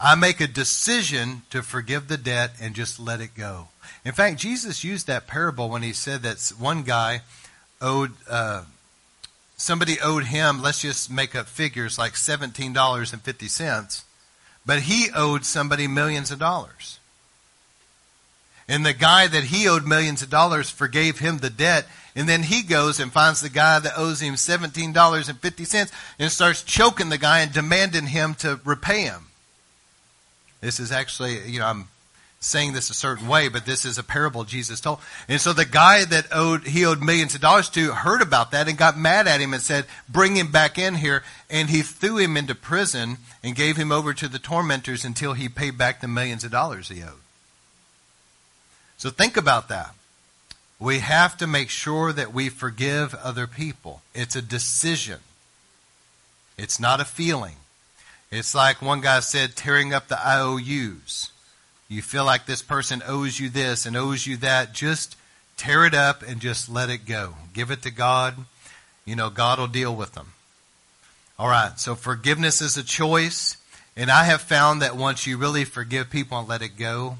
I 0.00 0.14
make 0.14 0.40
a 0.40 0.46
decision 0.46 1.42
to 1.50 1.62
forgive 1.62 2.06
the 2.06 2.16
debt 2.16 2.52
and 2.60 2.74
just 2.74 3.00
let 3.00 3.20
it 3.20 3.34
go. 3.34 3.68
In 4.04 4.12
fact, 4.12 4.38
Jesus 4.38 4.84
used 4.84 5.08
that 5.08 5.26
parable 5.26 5.68
when 5.68 5.82
he 5.82 5.92
said 5.92 6.22
that 6.22 6.52
one 6.56 6.84
guy 6.84 7.22
owed, 7.80 8.12
uh, 8.30 8.62
somebody 9.56 10.00
owed 10.00 10.24
him, 10.24 10.62
let's 10.62 10.82
just 10.82 11.10
make 11.10 11.34
up 11.34 11.46
figures, 11.46 11.98
like 11.98 12.12
$17.50, 12.12 14.02
but 14.64 14.82
he 14.82 15.08
owed 15.14 15.44
somebody 15.44 15.88
millions 15.88 16.30
of 16.30 16.38
dollars. 16.38 17.00
And 18.68 18.84
the 18.84 18.92
guy 18.92 19.26
that 19.26 19.44
he 19.44 19.66
owed 19.66 19.86
millions 19.86 20.22
of 20.22 20.30
dollars 20.30 20.70
forgave 20.70 21.18
him 21.18 21.38
the 21.38 21.50
debt. 21.50 21.86
And 22.18 22.28
then 22.28 22.42
he 22.42 22.64
goes 22.64 22.98
and 22.98 23.12
finds 23.12 23.40
the 23.40 23.48
guy 23.48 23.78
that 23.78 23.92
owes 23.96 24.20
him 24.20 24.34
$17.50 24.34 25.92
and 26.18 26.32
starts 26.32 26.64
choking 26.64 27.10
the 27.10 27.16
guy 27.16 27.38
and 27.38 27.52
demanding 27.52 28.08
him 28.08 28.34
to 28.40 28.58
repay 28.64 29.02
him. 29.02 29.26
This 30.60 30.80
is 30.80 30.90
actually, 30.90 31.48
you 31.48 31.60
know, 31.60 31.66
I'm 31.66 31.86
saying 32.40 32.72
this 32.72 32.90
a 32.90 32.94
certain 32.94 33.28
way, 33.28 33.46
but 33.46 33.66
this 33.66 33.84
is 33.84 33.98
a 33.98 34.02
parable 34.02 34.42
Jesus 34.42 34.80
told. 34.80 34.98
And 35.28 35.40
so 35.40 35.52
the 35.52 35.64
guy 35.64 36.04
that 36.06 36.26
owed, 36.32 36.66
he 36.66 36.84
owed 36.84 37.00
millions 37.00 37.36
of 37.36 37.40
dollars 37.40 37.68
to 37.70 37.92
heard 37.92 38.20
about 38.20 38.50
that 38.50 38.66
and 38.66 38.76
got 38.76 38.98
mad 38.98 39.28
at 39.28 39.40
him 39.40 39.52
and 39.52 39.62
said, 39.62 39.86
bring 40.08 40.34
him 40.34 40.50
back 40.50 40.76
in 40.76 40.96
here. 40.96 41.22
And 41.48 41.70
he 41.70 41.82
threw 41.82 42.18
him 42.18 42.36
into 42.36 42.56
prison 42.56 43.18
and 43.44 43.54
gave 43.54 43.76
him 43.76 43.92
over 43.92 44.12
to 44.14 44.26
the 44.26 44.40
tormentors 44.40 45.04
until 45.04 45.34
he 45.34 45.48
paid 45.48 45.78
back 45.78 46.00
the 46.00 46.08
millions 46.08 46.42
of 46.42 46.50
dollars 46.50 46.88
he 46.88 47.00
owed. 47.00 47.22
So 48.96 49.08
think 49.08 49.36
about 49.36 49.68
that. 49.68 49.94
We 50.80 51.00
have 51.00 51.36
to 51.38 51.46
make 51.46 51.70
sure 51.70 52.12
that 52.12 52.32
we 52.32 52.48
forgive 52.48 53.14
other 53.16 53.46
people. 53.46 54.02
It's 54.14 54.36
a 54.36 54.42
decision. 54.42 55.18
It's 56.56 56.78
not 56.78 57.00
a 57.00 57.04
feeling. 57.04 57.56
It's 58.30 58.54
like 58.54 58.82
one 58.82 59.00
guy 59.00 59.20
said, 59.20 59.56
tearing 59.56 59.92
up 59.92 60.08
the 60.08 60.18
IOUs. 60.24 61.30
You 61.88 62.02
feel 62.02 62.24
like 62.24 62.46
this 62.46 62.62
person 62.62 63.02
owes 63.06 63.40
you 63.40 63.48
this 63.48 63.86
and 63.86 63.96
owes 63.96 64.26
you 64.26 64.36
that. 64.38 64.74
Just 64.74 65.16
tear 65.56 65.84
it 65.84 65.94
up 65.94 66.22
and 66.22 66.40
just 66.40 66.68
let 66.68 66.90
it 66.90 67.06
go. 67.06 67.34
Give 67.54 67.70
it 67.70 67.82
to 67.82 67.90
God. 67.90 68.36
You 69.04 69.16
know, 69.16 69.30
God 69.30 69.58
will 69.58 69.66
deal 69.66 69.96
with 69.96 70.12
them. 70.12 70.32
All 71.38 71.48
right, 71.48 71.78
so 71.78 71.94
forgiveness 71.94 72.60
is 72.60 72.76
a 72.76 72.82
choice. 72.82 73.56
And 73.96 74.10
I 74.10 74.24
have 74.24 74.42
found 74.42 74.82
that 74.82 74.96
once 74.96 75.26
you 75.26 75.38
really 75.38 75.64
forgive 75.64 76.10
people 76.10 76.38
and 76.38 76.48
let 76.48 76.62
it 76.62 76.76
go, 76.76 77.18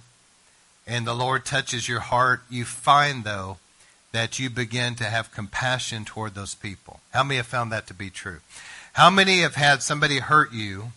and 0.88 1.06
the 1.06 1.14
Lord 1.14 1.44
touches 1.44 1.88
your 1.88 2.00
heart, 2.00 2.42
you 2.50 2.64
find, 2.64 3.22
though, 3.22 3.58
that 4.10 4.40
you 4.40 4.50
begin 4.50 4.96
to 4.96 5.04
have 5.04 5.30
compassion 5.30 6.04
toward 6.04 6.34
those 6.34 6.54
people. 6.56 6.98
How 7.10 7.22
many 7.22 7.36
have 7.36 7.46
found 7.46 7.70
that 7.70 7.86
to 7.86 7.94
be 7.94 8.10
true? 8.10 8.40
How 8.94 9.10
many 9.10 9.42
have 9.42 9.54
had 9.54 9.82
somebody 9.82 10.18
hurt 10.18 10.52
you 10.52 10.92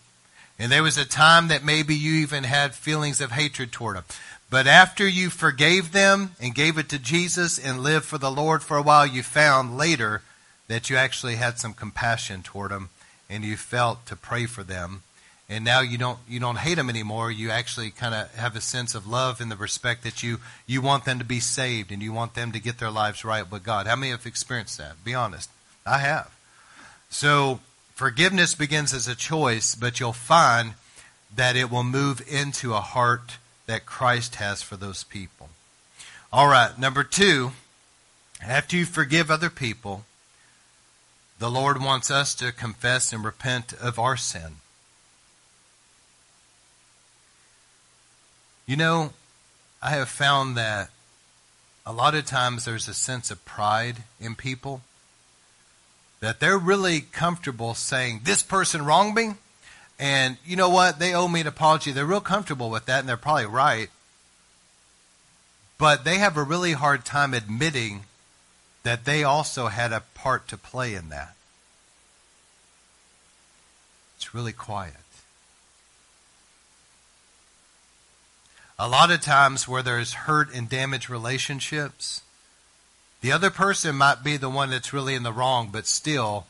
and 0.62 0.70
there 0.70 0.84
was 0.84 0.96
a 0.96 1.04
time 1.04 1.48
that 1.48 1.64
maybe 1.64 1.92
you 1.92 2.14
even 2.22 2.44
had 2.44 2.74
feelings 2.74 3.20
of 3.20 3.32
hatred 3.32 3.72
toward 3.72 3.96
them. 3.96 4.04
But 4.48 4.68
after 4.68 5.08
you 5.08 5.28
forgave 5.28 5.90
them 5.90 6.36
and 6.40 6.54
gave 6.54 6.78
it 6.78 6.88
to 6.90 7.00
Jesus 7.00 7.58
and 7.58 7.80
lived 7.80 8.04
for 8.04 8.18
the 8.18 8.30
Lord 8.30 8.62
for 8.62 8.76
a 8.76 8.82
while, 8.82 9.04
you 9.04 9.24
found 9.24 9.76
later 9.76 10.22
that 10.68 10.88
you 10.88 10.96
actually 10.96 11.34
had 11.34 11.58
some 11.58 11.74
compassion 11.74 12.42
toward 12.44 12.70
them 12.70 12.90
and 13.28 13.42
you 13.44 13.56
felt 13.56 14.06
to 14.06 14.14
pray 14.14 14.46
for 14.46 14.62
them. 14.62 15.02
And 15.48 15.64
now 15.64 15.80
you 15.80 15.98
don't 15.98 16.18
you 16.28 16.40
don't 16.40 16.58
hate 16.58 16.76
them 16.76 16.88
anymore. 16.88 17.30
You 17.30 17.50
actually 17.50 17.90
kind 17.90 18.14
of 18.14 18.34
have 18.34 18.56
a 18.56 18.60
sense 18.60 18.94
of 18.94 19.06
love 19.06 19.40
and 19.40 19.50
the 19.50 19.56
respect 19.56 20.02
that 20.04 20.22
you 20.22 20.38
you 20.66 20.80
want 20.80 21.04
them 21.04 21.18
to 21.18 21.24
be 21.24 21.40
saved 21.40 21.92
and 21.92 22.02
you 22.02 22.12
want 22.12 22.34
them 22.34 22.52
to 22.52 22.60
get 22.60 22.78
their 22.78 22.90
lives 22.90 23.24
right 23.24 23.50
with 23.50 23.62
God. 23.62 23.86
How 23.86 23.96
many 23.96 24.12
have 24.12 24.24
experienced 24.24 24.78
that? 24.78 25.04
Be 25.04 25.14
honest. 25.14 25.50
I 25.84 25.98
have. 25.98 26.34
So 27.10 27.60
Forgiveness 28.02 28.54
begins 28.54 28.94
as 28.94 29.06
a 29.06 29.14
choice, 29.14 29.74
but 29.74 30.00
you'll 30.00 30.12
find 30.12 30.74
that 31.34 31.54
it 31.54 31.70
will 31.70 31.84
move 31.84 32.20
into 32.26 32.74
a 32.74 32.80
heart 32.80 33.36
that 33.66 33.86
Christ 33.86 34.36
has 34.36 34.62
for 34.62 34.76
those 34.76 35.04
people. 35.04 35.50
All 36.32 36.48
right, 36.48 36.76
number 36.78 37.04
two, 37.04 37.52
after 38.44 38.76
you 38.76 38.86
forgive 38.86 39.30
other 39.30 39.50
people, 39.50 40.04
the 41.38 41.50
Lord 41.50 41.80
wants 41.80 42.10
us 42.10 42.34
to 42.36 42.50
confess 42.50 43.12
and 43.12 43.24
repent 43.24 43.72
of 43.74 43.98
our 43.98 44.16
sin. 44.16 44.56
You 48.72 48.78
know, 48.78 49.12
I 49.82 49.90
have 49.90 50.08
found 50.08 50.56
that 50.56 50.88
a 51.84 51.92
lot 51.92 52.14
of 52.14 52.24
times 52.24 52.64
there's 52.64 52.88
a 52.88 52.94
sense 52.94 53.30
of 53.30 53.44
pride 53.44 54.04
in 54.18 54.34
people 54.34 54.80
that 56.20 56.40
they're 56.40 56.56
really 56.56 57.02
comfortable 57.02 57.74
saying, 57.74 58.22
this 58.24 58.42
person 58.42 58.82
wronged 58.82 59.14
me, 59.14 59.34
and 59.98 60.38
you 60.46 60.56
know 60.56 60.70
what? 60.70 60.98
They 60.98 61.12
owe 61.12 61.28
me 61.28 61.42
an 61.42 61.46
apology. 61.46 61.92
They're 61.92 62.06
real 62.06 62.22
comfortable 62.22 62.70
with 62.70 62.86
that, 62.86 63.00
and 63.00 63.08
they're 63.10 63.18
probably 63.18 63.44
right. 63.44 63.90
But 65.76 66.06
they 66.06 66.16
have 66.16 66.38
a 66.38 66.42
really 66.42 66.72
hard 66.72 67.04
time 67.04 67.34
admitting 67.34 68.04
that 68.84 69.04
they 69.04 69.22
also 69.22 69.66
had 69.66 69.92
a 69.92 70.02
part 70.14 70.48
to 70.48 70.56
play 70.56 70.94
in 70.94 71.10
that. 71.10 71.34
It's 74.16 74.34
really 74.34 74.54
quiet. 74.54 75.01
A 78.78 78.88
lot 78.88 79.10
of 79.10 79.20
times 79.20 79.68
where 79.68 79.82
there's 79.82 80.14
hurt 80.14 80.52
and 80.52 80.68
damaged 80.68 81.08
relationships, 81.08 82.22
the 83.20 83.32
other 83.32 83.50
person 83.50 83.94
might 83.96 84.24
be 84.24 84.36
the 84.36 84.48
one 84.48 84.70
that's 84.70 84.92
really 84.92 85.14
in 85.14 85.22
the 85.22 85.32
wrong, 85.32 85.68
but 85.70 85.86
still, 85.86 86.46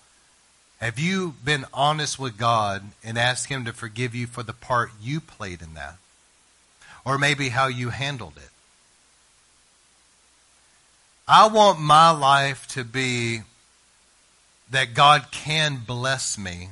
have 0.81 0.99
you 0.99 1.35
been 1.45 1.67
honest 1.75 2.19
with 2.19 2.39
God 2.39 2.83
and 3.05 3.19
asked 3.19 3.47
Him 3.49 3.65
to 3.67 3.73
forgive 3.73 4.15
you 4.15 4.27
for 4.27 4.43
the 4.43 4.53
part 4.53 4.91
you 5.01 5.21
played 5.21 5.61
in 5.61 5.75
that? 5.75 5.97
Or 7.05 7.19
maybe 7.19 7.51
how 7.51 7.67
you 7.67 7.91
handled 7.91 8.35
it? 8.37 8.51
I 11.29 11.49
want 11.49 11.81
my 11.81 12.11
life 12.11 12.67
to 12.69 12.85
be 12.85 13.43
that 14.71 14.95
God 14.95 15.27
can 15.31 15.83
bless 15.87 16.39
me. 16.39 16.71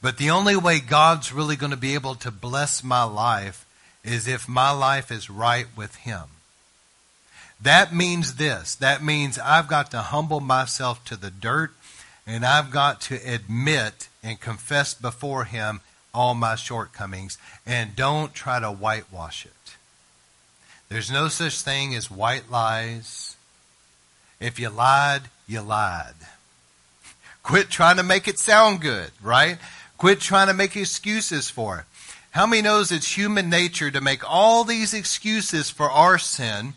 But 0.00 0.18
the 0.18 0.30
only 0.30 0.56
way 0.56 0.80
God's 0.80 1.32
really 1.32 1.56
going 1.56 1.70
to 1.70 1.76
be 1.76 1.94
able 1.94 2.14
to 2.16 2.30
bless 2.30 2.82
my 2.82 3.02
life 3.02 3.65
is 4.06 4.28
if 4.28 4.48
my 4.48 4.70
life 4.70 5.10
is 5.10 5.28
right 5.28 5.66
with 5.76 5.96
Him. 5.96 6.22
That 7.60 7.94
means 7.94 8.36
this. 8.36 8.74
That 8.74 9.02
means 9.02 9.38
I've 9.38 9.68
got 9.68 9.90
to 9.90 9.98
humble 9.98 10.40
myself 10.40 11.04
to 11.06 11.16
the 11.16 11.30
dirt 11.30 11.72
and 12.26 12.44
I've 12.44 12.70
got 12.70 13.00
to 13.02 13.16
admit 13.16 14.08
and 14.22 14.40
confess 14.40 14.94
before 14.94 15.44
Him 15.44 15.80
all 16.14 16.34
my 16.34 16.54
shortcomings 16.54 17.38
and 17.66 17.96
don't 17.96 18.34
try 18.34 18.60
to 18.60 18.70
whitewash 18.70 19.44
it. 19.46 19.52
There's 20.88 21.10
no 21.10 21.28
such 21.28 21.60
thing 21.60 21.94
as 21.94 22.10
white 22.10 22.50
lies. 22.50 23.36
If 24.40 24.58
you 24.58 24.68
lied, 24.68 25.22
you 25.48 25.60
lied. 25.60 26.14
Quit 27.42 27.70
trying 27.70 27.96
to 27.96 28.02
make 28.02 28.28
it 28.28 28.38
sound 28.38 28.80
good, 28.80 29.10
right? 29.22 29.58
Quit 29.98 30.20
trying 30.20 30.48
to 30.48 30.54
make 30.54 30.76
excuses 30.76 31.48
for 31.48 31.78
it. 31.78 31.84
How 32.36 32.46
many 32.46 32.62
knows 32.62 32.92
it's 32.92 33.16
human 33.16 33.50
nature 33.50 33.90
to 33.90 34.00
make 34.00 34.22
all 34.28 34.62
these 34.62 34.92
excuses 34.94 35.70
for 35.70 35.90
our 35.90 36.18
sin 36.18 36.74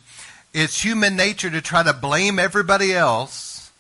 it's 0.54 0.84
human 0.84 1.16
nature 1.16 1.50
to 1.52 1.62
try 1.62 1.84
to 1.84 1.94
blame 1.94 2.40
everybody 2.40 2.94
else, 2.94 3.72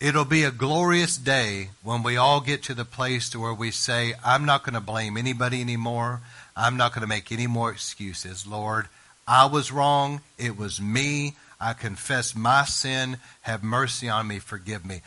it'll 0.00 0.24
be 0.24 0.42
a 0.42 0.50
glorious 0.50 1.16
day 1.16 1.70
when 1.82 2.02
we 2.02 2.16
all 2.16 2.40
get 2.40 2.62
to 2.64 2.74
the 2.74 2.84
place 2.84 3.30
to 3.30 3.40
where 3.40 3.54
we 3.54 3.70
say, 3.70 4.14
I'm 4.24 4.44
not 4.44 4.64
going 4.64 4.74
to 4.74 4.80
blame 4.80 5.16
anybody 5.16 5.60
anymore. 5.60 6.22
I'm 6.56 6.76
not 6.76 6.92
going 6.92 7.02
to 7.02 7.08
make 7.08 7.30
any 7.30 7.46
more 7.46 7.70
excuses. 7.70 8.46
Lord, 8.46 8.88
I 9.28 9.46
was 9.46 9.70
wrong. 9.70 10.22
It 10.38 10.58
was 10.58 10.80
me. 10.80 11.36
I 11.60 11.72
confess 11.72 12.34
my 12.34 12.64
sin. 12.64 13.18
Have 13.42 13.62
mercy 13.62 14.08
on 14.08 14.26
me. 14.26 14.40
Forgive 14.40 14.84
me. 14.84 15.02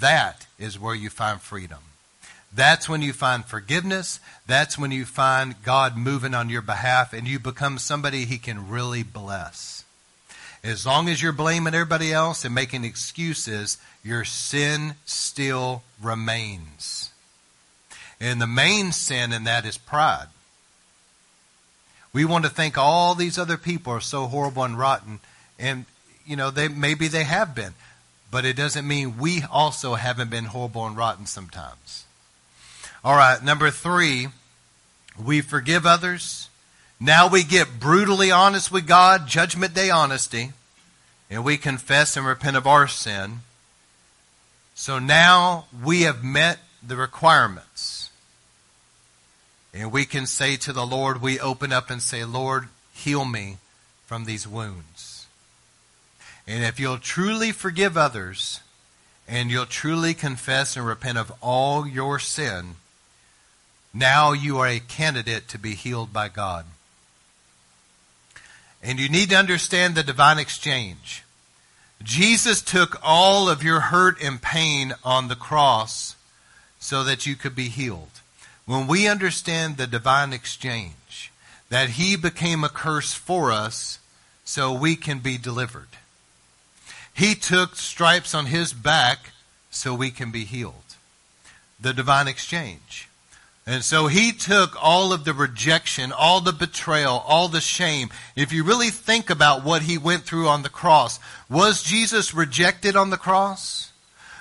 That 0.00 0.46
is 0.60 0.78
where 0.78 0.94
you 0.94 1.10
find 1.10 1.40
freedom. 1.40 1.87
That's 2.58 2.88
when 2.88 3.02
you 3.02 3.12
find 3.12 3.44
forgiveness. 3.44 4.18
That's 4.48 4.76
when 4.76 4.90
you 4.90 5.04
find 5.04 5.62
God 5.62 5.96
moving 5.96 6.34
on 6.34 6.50
your 6.50 6.60
behalf 6.60 7.12
and 7.12 7.28
you 7.28 7.38
become 7.38 7.78
somebody 7.78 8.24
he 8.24 8.36
can 8.36 8.68
really 8.68 9.04
bless. 9.04 9.84
As 10.64 10.84
long 10.84 11.08
as 11.08 11.22
you're 11.22 11.30
blaming 11.30 11.72
everybody 11.72 12.12
else 12.12 12.44
and 12.44 12.52
making 12.52 12.82
excuses, 12.82 13.78
your 14.02 14.24
sin 14.24 14.96
still 15.04 15.84
remains. 16.02 17.12
And 18.20 18.42
the 18.42 18.48
main 18.48 18.90
sin 18.90 19.32
in 19.32 19.44
that 19.44 19.64
is 19.64 19.78
pride. 19.78 20.26
We 22.12 22.24
want 22.24 22.44
to 22.44 22.50
think 22.50 22.76
all 22.76 23.14
these 23.14 23.38
other 23.38 23.56
people 23.56 23.92
are 23.92 24.00
so 24.00 24.26
horrible 24.26 24.64
and 24.64 24.76
rotten, 24.76 25.20
and 25.60 25.84
you 26.26 26.34
know, 26.34 26.50
they 26.50 26.66
maybe 26.66 27.06
they 27.06 27.22
have 27.22 27.54
been, 27.54 27.74
but 28.32 28.44
it 28.44 28.56
doesn't 28.56 28.88
mean 28.88 29.16
we 29.16 29.44
also 29.48 29.94
haven't 29.94 30.30
been 30.30 30.46
horrible 30.46 30.88
and 30.88 30.96
rotten 30.96 31.26
sometimes. 31.26 32.06
All 33.04 33.16
right, 33.16 33.42
number 33.42 33.70
three, 33.70 34.28
we 35.22 35.40
forgive 35.40 35.86
others 35.86 36.48
now 37.00 37.28
we 37.28 37.44
get 37.44 37.78
brutally 37.78 38.32
honest 38.32 38.72
with 38.72 38.86
God, 38.86 39.28
judgment 39.28 39.72
day 39.72 39.88
honesty, 39.88 40.52
and 41.30 41.44
we 41.44 41.56
confess 41.56 42.16
and 42.16 42.26
repent 42.26 42.56
of 42.56 42.66
our 42.66 42.88
sin. 42.88 43.40
So 44.74 44.98
now 44.98 45.66
we 45.84 46.02
have 46.02 46.24
met 46.24 46.58
the 46.84 46.96
requirements. 46.96 48.10
And 49.72 49.92
we 49.92 50.06
can 50.06 50.26
say 50.26 50.56
to 50.56 50.72
the 50.72 50.86
Lord, 50.86 51.22
we 51.22 51.38
open 51.38 51.72
up 51.72 51.88
and 51.88 52.02
say, 52.02 52.24
Lord, 52.24 52.68
heal 52.92 53.24
me 53.24 53.58
from 54.06 54.24
these 54.24 54.48
wounds. 54.48 55.26
And 56.48 56.64
if 56.64 56.80
you'll 56.80 56.98
truly 56.98 57.52
forgive 57.52 57.96
others 57.96 58.60
and 59.28 59.50
you'll 59.50 59.66
truly 59.66 60.14
confess 60.14 60.76
and 60.76 60.86
repent 60.86 61.18
of 61.18 61.30
all 61.40 61.86
your 61.86 62.18
sin, 62.18 62.76
now 63.98 64.32
you 64.32 64.58
are 64.58 64.68
a 64.68 64.80
candidate 64.80 65.48
to 65.48 65.58
be 65.58 65.74
healed 65.74 66.12
by 66.12 66.28
God. 66.28 66.64
And 68.82 68.98
you 68.98 69.08
need 69.08 69.30
to 69.30 69.36
understand 69.36 69.94
the 69.94 70.02
divine 70.02 70.38
exchange. 70.38 71.24
Jesus 72.02 72.62
took 72.62 72.98
all 73.02 73.48
of 73.48 73.62
your 73.62 73.80
hurt 73.80 74.22
and 74.22 74.40
pain 74.40 74.94
on 75.04 75.28
the 75.28 75.34
cross 75.34 76.14
so 76.78 77.02
that 77.02 77.26
you 77.26 77.34
could 77.34 77.56
be 77.56 77.68
healed. 77.68 78.20
When 78.66 78.86
we 78.86 79.08
understand 79.08 79.76
the 79.76 79.86
divine 79.86 80.32
exchange, 80.32 81.32
that 81.70 81.90
he 81.90 82.16
became 82.16 82.62
a 82.62 82.68
curse 82.68 83.14
for 83.14 83.50
us 83.50 83.98
so 84.44 84.72
we 84.72 84.94
can 84.94 85.18
be 85.18 85.36
delivered. 85.36 85.88
He 87.12 87.34
took 87.34 87.76
stripes 87.76 88.34
on 88.34 88.46
his 88.46 88.72
back 88.72 89.30
so 89.70 89.92
we 89.92 90.10
can 90.10 90.30
be 90.30 90.44
healed. 90.44 90.74
The 91.80 91.92
divine 91.92 92.28
exchange. 92.28 93.07
And 93.68 93.84
so 93.84 94.06
he 94.06 94.32
took 94.32 94.82
all 94.82 95.12
of 95.12 95.26
the 95.26 95.34
rejection, 95.34 96.10
all 96.10 96.40
the 96.40 96.54
betrayal, 96.54 97.22
all 97.26 97.48
the 97.48 97.60
shame. 97.60 98.08
If 98.34 98.50
you 98.50 98.64
really 98.64 98.88
think 98.88 99.28
about 99.28 99.62
what 99.62 99.82
he 99.82 99.98
went 99.98 100.22
through 100.22 100.48
on 100.48 100.62
the 100.62 100.70
cross, 100.70 101.20
was 101.50 101.82
Jesus 101.82 102.32
rejected 102.32 102.96
on 102.96 103.10
the 103.10 103.18
cross? 103.18 103.92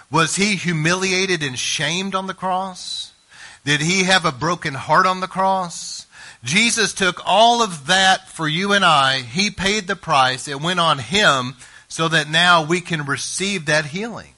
Was 0.10 0.38
he 0.38 0.56
humiliated 0.56 1.44
and 1.44 1.60
shamed 1.60 2.16
on 2.16 2.28
the 2.28 2.34
cross? 2.34 3.12
Did 3.66 3.82
he 3.82 4.06
have 4.06 4.24
a 4.24 4.32
broken 4.32 4.76
heart 4.76 5.06
on 5.06 5.20
the 5.20 5.28
cross? 5.28 6.06
Jesus 6.46 6.94
took 6.94 7.20
all 7.26 7.62
of 7.62 7.88
that 7.88 8.30
for 8.30 8.48
you 8.48 8.72
and 8.72 8.86
I. 8.86 9.24
He 9.24 9.50
paid 9.50 9.88
the 9.88 9.98
price. 9.98 10.48
It 10.48 10.62
went 10.62 10.80
on 10.80 11.00
him 11.00 11.56
so 11.90 12.08
that 12.08 12.30
now 12.30 12.66
we 12.66 12.80
can 12.80 13.06
receive 13.06 13.66
that 13.66 13.88
healing. 13.88 14.36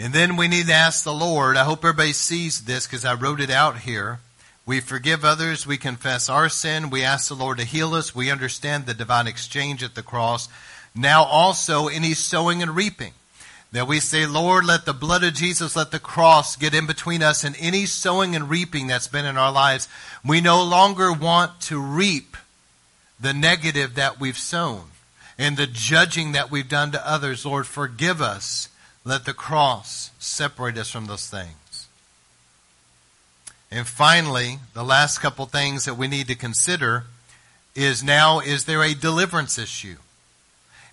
And 0.00 0.12
then 0.12 0.36
we 0.36 0.46
need 0.46 0.68
to 0.68 0.72
ask 0.72 1.02
the 1.02 1.12
Lord. 1.12 1.56
I 1.56 1.64
hope 1.64 1.80
everybody 1.80 2.12
sees 2.12 2.64
this 2.64 2.86
because 2.86 3.04
I 3.04 3.14
wrote 3.14 3.40
it 3.40 3.50
out 3.50 3.80
here. 3.80 4.20
We 4.64 4.78
forgive 4.78 5.24
others. 5.24 5.66
We 5.66 5.76
confess 5.76 6.28
our 6.28 6.48
sin. 6.48 6.88
We 6.88 7.02
ask 7.02 7.28
the 7.28 7.34
Lord 7.34 7.58
to 7.58 7.64
heal 7.64 7.94
us. 7.94 8.14
We 8.14 8.30
understand 8.30 8.86
the 8.86 8.94
divine 8.94 9.26
exchange 9.26 9.82
at 9.82 9.96
the 9.96 10.04
cross. 10.04 10.48
Now 10.94 11.24
also 11.24 11.88
any 11.88 12.14
sowing 12.14 12.62
and 12.62 12.76
reaping. 12.76 13.12
That 13.72 13.88
we 13.88 13.98
say, 13.98 14.24
Lord, 14.24 14.64
let 14.64 14.86
the 14.86 14.94
blood 14.94 15.24
of 15.24 15.34
Jesus, 15.34 15.74
let 15.74 15.90
the 15.90 15.98
cross 15.98 16.54
get 16.54 16.74
in 16.74 16.86
between 16.86 17.22
us 17.22 17.42
and 17.42 17.56
any 17.58 17.84
sowing 17.84 18.36
and 18.36 18.48
reaping 18.48 18.86
that's 18.86 19.08
been 19.08 19.26
in 19.26 19.36
our 19.36 19.52
lives. 19.52 19.88
We 20.24 20.40
no 20.40 20.62
longer 20.62 21.12
want 21.12 21.60
to 21.62 21.80
reap 21.80 22.36
the 23.20 23.34
negative 23.34 23.96
that 23.96 24.20
we've 24.20 24.38
sown 24.38 24.84
and 25.36 25.56
the 25.56 25.66
judging 25.66 26.32
that 26.32 26.52
we've 26.52 26.68
done 26.68 26.92
to 26.92 27.10
others. 27.10 27.44
Lord, 27.44 27.66
forgive 27.66 28.22
us 28.22 28.68
let 29.04 29.24
the 29.24 29.34
cross 29.34 30.10
separate 30.18 30.76
us 30.78 30.90
from 30.90 31.06
those 31.06 31.28
things. 31.28 31.88
And 33.70 33.86
finally, 33.86 34.58
the 34.74 34.84
last 34.84 35.18
couple 35.18 35.46
things 35.46 35.84
that 35.84 35.96
we 35.96 36.08
need 36.08 36.28
to 36.28 36.34
consider 36.34 37.04
is 37.74 38.02
now, 38.02 38.40
is 38.40 38.64
there 38.64 38.82
a 38.82 38.94
deliverance 38.94 39.58
issue? 39.58 39.96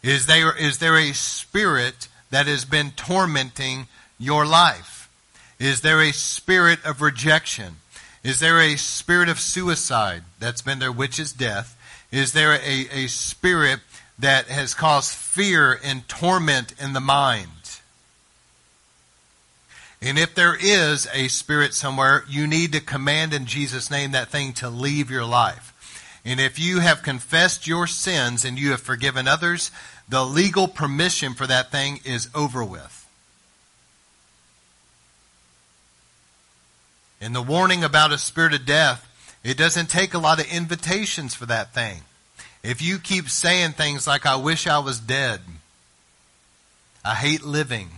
Is 0.03 0.25
there, 0.27 0.55
is 0.55 0.77
there 0.77 0.97
a 0.97 1.13
spirit 1.13 2.07
that 2.29 2.47
has 2.47 2.65
been 2.65 2.91
tormenting 2.91 3.87
your 4.19 4.45
life? 4.45 5.09
Is 5.57 5.81
there 5.81 6.01
a 6.01 6.11
spirit 6.11 6.83
of 6.85 7.01
rejection? 7.01 7.77
Is 8.23 8.39
there 8.39 8.59
a 8.59 8.75
spirit 8.75 9.29
of 9.29 9.39
suicide 9.39 10.23
that's 10.39 10.61
been 10.61 10.79
there, 10.79 10.91
which 10.91 11.19
is 11.19 11.31
death? 11.31 11.77
Is 12.11 12.33
there 12.33 12.53
a, 12.53 12.87
a 12.91 13.07
spirit 13.07 13.79
that 14.19 14.47
has 14.47 14.73
caused 14.73 15.13
fear 15.13 15.79
and 15.83 16.07
torment 16.07 16.73
in 16.79 16.93
the 16.93 16.99
mind? 16.99 17.49
And 20.05 20.19
if 20.19 20.35
there 20.35 20.55
is 20.55 21.07
a 21.15 21.29
spirit 21.29 21.73
somewhere, 21.73 22.25
you 22.29 22.45
need 22.45 22.73
to 22.73 22.79
command 22.79 23.33
in 23.33 23.47
Jesus' 23.47 23.89
name 23.89 24.11
that 24.11 24.29
thing 24.29 24.53
to 24.53 24.69
leave 24.69 25.09
your 25.09 25.25
life. 25.25 25.73
And 26.23 26.39
if 26.39 26.59
you 26.59 26.79
have 26.79 27.01
confessed 27.01 27.65
your 27.65 27.87
sins 27.87 28.45
and 28.45 28.59
you 28.59 28.69
have 28.69 28.81
forgiven 28.81 29.27
others, 29.27 29.71
the 30.07 30.23
legal 30.23 30.67
permission 30.67 31.33
for 31.33 31.47
that 31.47 31.71
thing 31.71 32.01
is 32.05 32.29
over 32.35 32.63
with. 32.63 33.07
And 37.19 37.33
the 37.33 37.41
warning 37.41 37.83
about 37.83 38.11
a 38.11 38.19
spirit 38.19 38.53
of 38.53 38.63
death, 38.63 39.11
it 39.43 39.57
doesn't 39.57 39.89
take 39.89 40.13
a 40.13 40.19
lot 40.19 40.39
of 40.39 40.53
invitations 40.53 41.33
for 41.33 41.47
that 41.47 41.73
thing. 41.73 42.01
If 42.61 42.79
you 42.79 42.99
keep 42.99 43.27
saying 43.27 43.71
things 43.71 44.05
like, 44.05 44.27
I 44.27 44.35
wish 44.35 44.67
I 44.67 44.77
was 44.77 44.99
dead, 44.99 45.41
I 47.03 47.15
hate 47.15 47.43
living, 47.43 47.89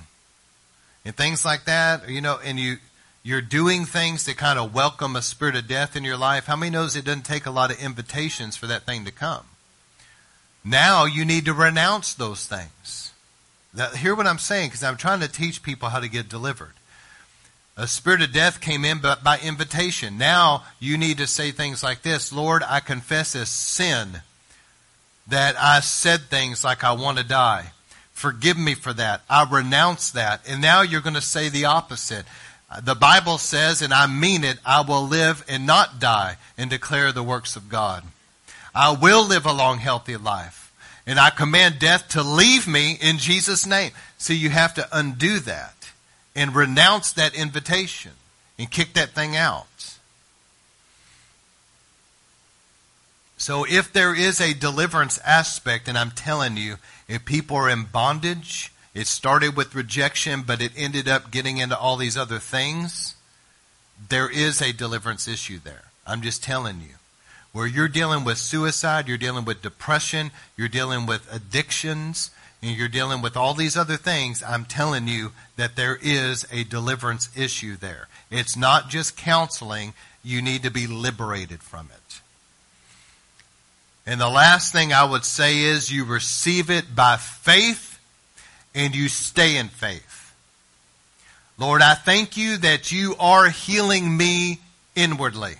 and 1.08 1.16
things 1.16 1.46
like 1.46 1.64
that, 1.64 2.10
you 2.10 2.20
know, 2.20 2.38
and 2.44 2.60
you, 2.60 2.80
you're 3.24 3.42
doing 3.42 3.86
things 3.86 4.26
to 4.26 4.34
kind 4.34 4.60
of 4.60 4.76
welcome 4.76 5.16
a 5.16 5.22
spirit 5.22 5.56
of 5.56 5.66
death 5.66 5.96
in 5.96 6.04
your 6.04 6.18
life, 6.18 6.48
how 6.48 6.58
many 6.58 6.70
knows 6.70 6.98
it 6.98 7.06
doesn't 7.06 7.22
take 7.22 7.46
a 7.46 7.52
lot 7.52 7.72
of 7.72 7.82
invitations 7.82 8.58
for 8.58 8.68
that 8.68 8.84
thing 8.84 9.06
to 9.06 9.12
come? 9.12 9.46
Now 10.66 11.06
you 11.06 11.24
need 11.24 11.46
to 11.46 11.54
renounce 11.54 12.14
those 12.14 12.46
things. 12.46 13.14
Now, 13.74 13.92
hear 13.92 14.16
what 14.16 14.28
I'm 14.28 14.38
saying, 14.38 14.68
because 14.68 14.84
I'm 14.84 14.98
trying 14.98 15.22
to 15.22 15.30
teach 15.30 15.64
people 15.64 15.88
how 15.88 16.02
to 16.02 16.10
get 16.10 16.28
delivered. 16.28 16.74
A 17.78 17.88
spirit 17.88 18.22
of 18.22 18.34
death 18.34 18.60
came 18.60 18.84
in 18.84 19.00
but 19.00 19.24
by 19.24 19.40
invitation. 19.40 20.18
Now 20.18 20.66
you 20.78 20.98
need 20.98 21.20
to 21.20 21.28
say 21.28 21.52
things 21.52 21.84
like 21.84 22.02
this 22.02 22.34
Lord, 22.34 22.64
I 22.68 22.82
confess 22.82 23.34
as 23.34 23.48
sin 23.48 24.24
that 25.28 25.56
I 25.58 25.80
said 25.80 26.24
things 26.24 26.66
like 26.66 26.84
I 26.84 26.92
want 26.92 27.18
to 27.18 27.24
die. 27.24 27.72
Forgive 28.18 28.58
me 28.58 28.74
for 28.74 28.94
that. 28.94 29.22
I 29.30 29.48
renounce 29.48 30.10
that. 30.10 30.42
And 30.50 30.60
now 30.60 30.82
you're 30.82 31.02
going 31.02 31.14
to 31.14 31.22
say 31.22 31.50
the 31.50 31.66
opposite. 31.66 32.26
The 32.82 32.96
Bible 32.96 33.38
says, 33.38 33.84
and 33.84 33.94
I 33.94 34.08
mean 34.08 34.44
it, 34.44 34.58
I 34.66 34.82
will 34.82 35.04
live 35.04 35.46
and 35.48 35.68
not 35.68 36.00
die 36.00 36.38
and 36.58 36.68
declare 36.68 37.12
the 37.12 37.22
works 37.22 37.56
of 37.56 37.70
God. 37.70 38.04
I 38.74 38.90
will 39.00 39.24
live 39.24 39.46
a 39.46 39.54
long, 39.54 39.78
healthy 39.78 40.18
life. 40.18 40.74
And 41.06 41.20
I 41.20 41.30
command 41.30 41.78
death 41.78 42.08
to 42.10 42.24
leave 42.24 42.68
me 42.68 42.98
in 43.00 43.20
Jesus' 43.20 43.68
name. 43.68 43.92
So 44.18 44.34
you 44.34 44.50
have 44.50 44.74
to 44.74 44.88
undo 44.92 45.38
that 45.42 45.92
and 46.36 46.56
renounce 46.56 47.12
that 47.12 47.36
invitation 47.36 48.14
and 48.58 48.72
kick 48.72 48.94
that 48.94 49.12
thing 49.12 49.36
out. 49.36 49.68
So 53.38 53.64
if 53.64 53.94
there 53.94 54.16
is 54.16 54.42
a 54.42 54.56
deliverance 54.56 55.20
aspect, 55.20 55.88
and 55.88 55.96
I'm 55.96 56.10
telling 56.10 56.58
you, 56.58 56.78
if 57.08 57.26
people 57.26 57.58
are 57.58 57.70
in 57.70 57.86
bondage, 57.86 58.72
it 58.94 59.08
started 59.08 59.56
with 59.56 59.76
rejection, 59.76 60.42
but 60.42 60.62
it 60.62 60.72
ended 60.76 61.08
up 61.08 61.32
getting 61.32 61.58
into 61.58 61.78
all 61.78 61.98
these 61.98 62.18
other 62.18 62.40
things. 62.40 63.16
There 64.10 64.30
is 64.30 64.62
a 64.62 64.74
deliverance 64.74 65.28
issue 65.28 65.60
there. 65.64 65.84
I'm 66.06 66.22
just 66.22 66.44
telling 66.44 66.82
you. 66.82 66.96
Where 67.54 67.68
you're 67.68 67.88
dealing 67.88 68.24
with 68.24 68.38
suicide, 68.38 69.08
you're 69.08 69.18
dealing 69.18 69.46
with 69.46 69.62
depression, 69.62 70.32
you're 70.56 70.68
dealing 70.68 71.06
with 71.06 71.32
addictions, 71.34 72.32
and 72.62 72.76
you're 72.76 72.88
dealing 72.88 73.22
with 73.22 73.38
all 73.38 73.54
these 73.54 73.78
other 73.78 73.98
things, 73.98 74.44
I'm 74.44 74.66
telling 74.66 75.08
you 75.08 75.32
that 75.56 75.76
there 75.76 75.98
is 76.02 76.46
a 76.52 76.64
deliverance 76.64 77.30
issue 77.38 77.78
there. 77.78 78.08
It's 78.32 78.58
not 78.58 78.90
just 78.90 79.18
counseling, 79.18 79.94
you 80.24 80.42
need 80.42 80.64
to 80.64 80.72
be 80.72 80.88
liberated 80.88 81.62
from 81.62 81.90
it. 81.94 82.07
And 84.08 84.22
the 84.22 84.30
last 84.30 84.72
thing 84.72 84.94
I 84.94 85.04
would 85.04 85.26
say 85.26 85.60
is 85.60 85.92
you 85.92 86.06
receive 86.06 86.70
it 86.70 86.96
by 86.96 87.18
faith 87.18 88.00
and 88.74 88.96
you 88.96 89.10
stay 89.10 89.58
in 89.58 89.68
faith. 89.68 90.34
Lord, 91.58 91.82
I 91.82 91.94
thank 91.94 92.38
you 92.38 92.56
that 92.58 92.90
you 92.90 93.18
are 93.20 93.50
healing 93.50 94.16
me 94.16 94.62
inwardly. 94.96 95.56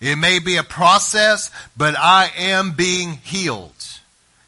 It 0.00 0.16
may 0.16 0.40
be 0.40 0.56
a 0.56 0.64
process, 0.64 1.52
but 1.76 1.94
I 1.96 2.32
am 2.36 2.72
being 2.72 3.12
healed. 3.12 3.70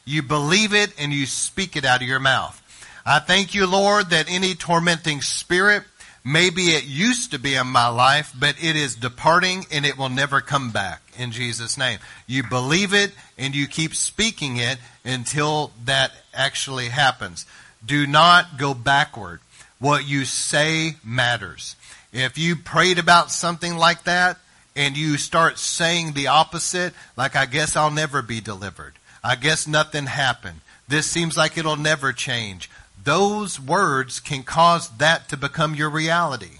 You 0.03 0.21
believe 0.21 0.73
it 0.73 0.91
and 0.99 1.13
you 1.13 1.27
speak 1.27 1.77
it 1.77 1.85
out 1.85 2.01
of 2.01 2.07
your 2.09 2.19
mouth. 2.19 2.61
I 3.05 3.19
thank 3.19 3.55
you, 3.55 3.67
Lord, 3.67 4.09
that 4.09 4.29
any 4.29 4.53
tormenting 4.53 5.21
spirit, 5.21 5.83
maybe 6.25 6.69
it 6.69 6.85
used 6.85 7.31
to 7.31 7.39
be 7.39 7.55
in 7.55 7.67
my 7.67 7.87
life, 7.87 8.33
but 8.37 8.55
it 8.61 8.75
is 8.75 8.95
departing 8.95 9.65
and 9.71 9.85
it 9.85 9.97
will 9.97 10.09
never 10.09 10.41
come 10.41 10.71
back 10.71 11.01
in 11.17 11.31
Jesus' 11.31 11.77
name. 11.77 11.99
You 12.27 12.43
believe 12.43 12.93
it 12.93 13.11
and 13.37 13.55
you 13.55 13.67
keep 13.67 13.95
speaking 13.95 14.57
it 14.57 14.79
until 15.05 15.71
that 15.85 16.11
actually 16.33 16.89
happens. 16.89 17.45
Do 17.85 18.07
not 18.07 18.57
go 18.57 18.73
backward. 18.73 19.39
What 19.79 20.07
you 20.07 20.25
say 20.25 20.95
matters. 21.03 21.75
If 22.11 22.37
you 22.37 22.55
prayed 22.55 22.97
about 22.97 23.29
something 23.29 23.77
like 23.77 24.05
that 24.05 24.37
and 24.75 24.97
you 24.97 25.17
start 25.17 25.59
saying 25.59 26.13
the 26.13 26.27
opposite, 26.27 26.93
like, 27.15 27.35
I 27.35 27.45
guess 27.45 27.75
I'll 27.75 27.91
never 27.91 28.21
be 28.21 28.41
delivered. 28.41 28.93
I 29.23 29.35
guess 29.35 29.67
nothing 29.67 30.05
happened. 30.05 30.61
This 30.87 31.07
seems 31.07 31.35
like 31.35 31.57
it'll 31.57 31.77
never 31.77 32.13
change. 32.13 32.69
Those 33.05 33.59
words 33.59 34.19
can 34.19 34.43
cause 34.43 34.89
that 34.97 35.29
to 35.29 35.37
become 35.37 35.75
your 35.75 35.89
reality. 35.89 36.59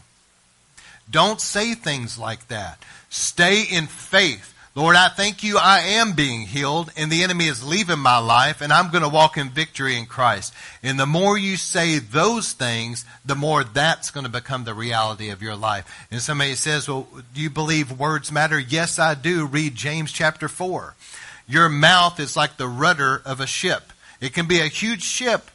Don't 1.10 1.42
say 1.42 1.74
things 1.74 2.18
like 2.18 2.48
that. 2.48 2.82
Stay 3.10 3.64
in 3.64 3.88
faith. 3.88 4.54
Lord, 4.76 4.98
I 4.98 5.08
thank 5.08 5.42
you 5.42 5.58
I 5.58 5.80
am 5.80 6.12
being 6.14 6.42
healed 6.42 6.92
and 6.98 7.10
the 7.10 7.24
enemy 7.24 7.48
is 7.48 7.66
leaving 7.66 8.00
my 8.00 8.18
life 8.18 8.62
and 8.62 8.74
I'm 8.74 8.92
going 8.92 9.04
to 9.04 9.10
walk 9.10 9.38
in 9.38 9.50
victory 9.50 9.98
in 9.98 10.06
Christ. 10.06 10.54
And 10.84 11.00
the 11.00 11.06
more 11.06 11.38
you 11.38 11.56
say 11.56 12.00
those 12.00 12.52
things, 12.52 13.06
the 13.26 13.36
more 13.36 13.64
that's 13.64 14.12
going 14.12 14.26
to 14.26 14.32
become 14.32 14.66
the 14.66 14.74
reality 14.74 15.30
of 15.30 15.42
your 15.42 15.56
life. 15.56 16.08
And 16.12 16.22
somebody 16.22 16.56
says, 16.56 16.90
well, 16.90 17.08
do 17.34 17.40
you 17.40 17.50
believe 17.50 17.98
words 17.98 18.34
matter? 18.34 18.60
Yes, 18.60 19.00
I 19.00 19.16
do. 19.16 19.46
Read 19.46 19.76
James 19.76 20.12
chapter 20.12 20.50
4. 20.50 20.96
Your 21.48 21.70
mouth 21.70 22.20
is 22.20 22.36
like 22.36 22.58
the 22.58 22.68
rudder 22.68 23.22
of 23.24 23.40
a 23.40 23.48
ship. 23.48 23.94
It 24.20 24.34
can 24.34 24.46
be 24.46 24.60
a 24.60 24.68
huge 24.68 25.04
ship. 25.04 25.52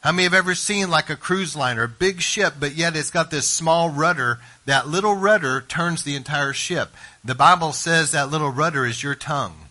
How 0.00 0.12
many 0.12 0.24
have 0.24 0.34
ever 0.34 0.54
seen 0.54 0.88
like 0.88 1.10
a 1.10 1.16
cruise 1.16 1.54
liner, 1.54 1.82
a 1.82 1.88
big 1.88 2.22
ship, 2.22 2.54
but 2.58 2.74
yet 2.74 2.96
it's 2.96 3.10
got 3.10 3.30
this 3.30 3.46
small 3.46 3.90
rudder? 3.90 4.38
That 4.64 4.88
little 4.88 5.14
rudder 5.14 5.60
turns 5.60 6.02
the 6.02 6.16
entire 6.16 6.54
ship. 6.54 6.94
The 7.22 7.34
Bible 7.34 7.72
says 7.72 8.12
that 8.12 8.30
little 8.30 8.50
rudder 8.50 8.86
is 8.86 9.02
your 9.02 9.14
tongue. 9.14 9.68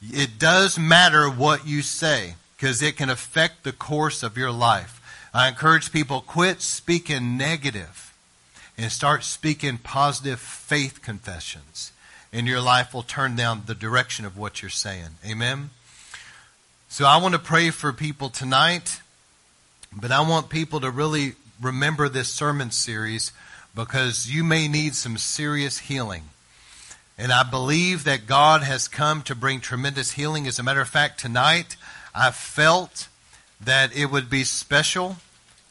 It 0.00 0.38
does 0.38 0.78
matter 0.78 1.28
what 1.28 1.66
you 1.66 1.82
say 1.82 2.34
because 2.56 2.82
it 2.82 2.96
can 2.96 3.10
affect 3.10 3.64
the 3.64 3.72
course 3.72 4.22
of 4.22 4.36
your 4.36 4.52
life. 4.52 5.00
I 5.34 5.48
encourage 5.48 5.92
people 5.92 6.20
quit 6.20 6.60
speaking 6.60 7.36
negative 7.36 8.14
and 8.78 8.92
start 8.92 9.24
speaking 9.24 9.78
positive 9.78 10.38
faith 10.38 11.02
confessions 11.02 11.92
and 12.32 12.46
your 12.46 12.60
life 12.60 12.94
will 12.94 13.02
turn 13.02 13.36
down 13.36 13.62
the 13.66 13.74
direction 13.74 14.24
of 14.24 14.38
what 14.38 14.62
you're 14.62 14.70
saying. 14.70 15.18
Amen? 15.26 15.70
So 16.92 17.06
I 17.06 17.16
want 17.16 17.32
to 17.32 17.38
pray 17.38 17.70
for 17.70 17.90
people 17.94 18.28
tonight, 18.28 19.00
but 19.98 20.12
I 20.12 20.20
want 20.28 20.50
people 20.50 20.78
to 20.80 20.90
really 20.90 21.36
remember 21.58 22.06
this 22.10 22.28
sermon 22.28 22.70
series 22.70 23.32
because 23.74 24.30
you 24.30 24.44
may 24.44 24.68
need 24.68 24.94
some 24.94 25.16
serious 25.16 25.78
healing. 25.78 26.24
And 27.16 27.32
I 27.32 27.44
believe 27.44 28.04
that 28.04 28.26
God 28.26 28.62
has 28.62 28.88
come 28.88 29.22
to 29.22 29.34
bring 29.34 29.60
tremendous 29.60 30.10
healing. 30.10 30.46
As 30.46 30.58
a 30.58 30.62
matter 30.62 30.82
of 30.82 30.88
fact, 30.90 31.18
tonight 31.18 31.78
I 32.14 32.30
felt 32.30 33.08
that 33.58 33.96
it 33.96 34.10
would 34.10 34.28
be 34.28 34.44
special. 34.44 35.16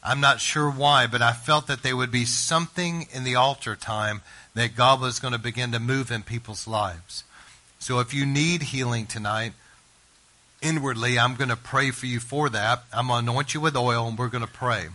I'm 0.02 0.20
not 0.20 0.40
sure 0.40 0.68
why, 0.68 1.06
but 1.06 1.22
I 1.22 1.34
felt 1.34 1.68
that 1.68 1.84
there 1.84 1.96
would 1.96 2.10
be 2.10 2.24
something 2.24 3.06
in 3.14 3.22
the 3.22 3.36
altar 3.36 3.76
time 3.76 4.22
that 4.54 4.74
God 4.74 5.00
was 5.00 5.20
going 5.20 5.34
to 5.34 5.38
begin 5.38 5.70
to 5.70 5.78
move 5.78 6.10
in 6.10 6.24
people's 6.24 6.66
lives. 6.66 7.22
So 7.78 8.00
if 8.00 8.12
you 8.12 8.26
need 8.26 8.62
healing 8.62 9.06
tonight, 9.06 9.52
inwardly, 10.62 11.18
I'm 11.18 11.34
going 11.34 11.50
to 11.50 11.56
pray 11.56 11.90
for 11.90 12.06
you 12.06 12.20
for 12.20 12.48
that. 12.48 12.84
I'm 12.92 13.08
going 13.08 13.24
to 13.24 13.30
anoint 13.30 13.52
you 13.52 13.60
with 13.60 13.76
oil 13.76 14.08
and 14.08 14.16
we're 14.16 14.28
going 14.28 14.46
to 14.46 14.50
pray. 14.50 14.86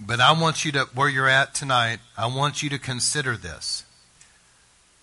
But 0.00 0.18
I 0.18 0.32
want 0.32 0.64
you 0.64 0.72
to, 0.72 0.88
where 0.94 1.08
you're 1.08 1.28
at 1.28 1.54
tonight, 1.54 2.00
I 2.16 2.26
want 2.26 2.62
you 2.62 2.70
to 2.70 2.78
consider 2.78 3.36
this. 3.36 3.84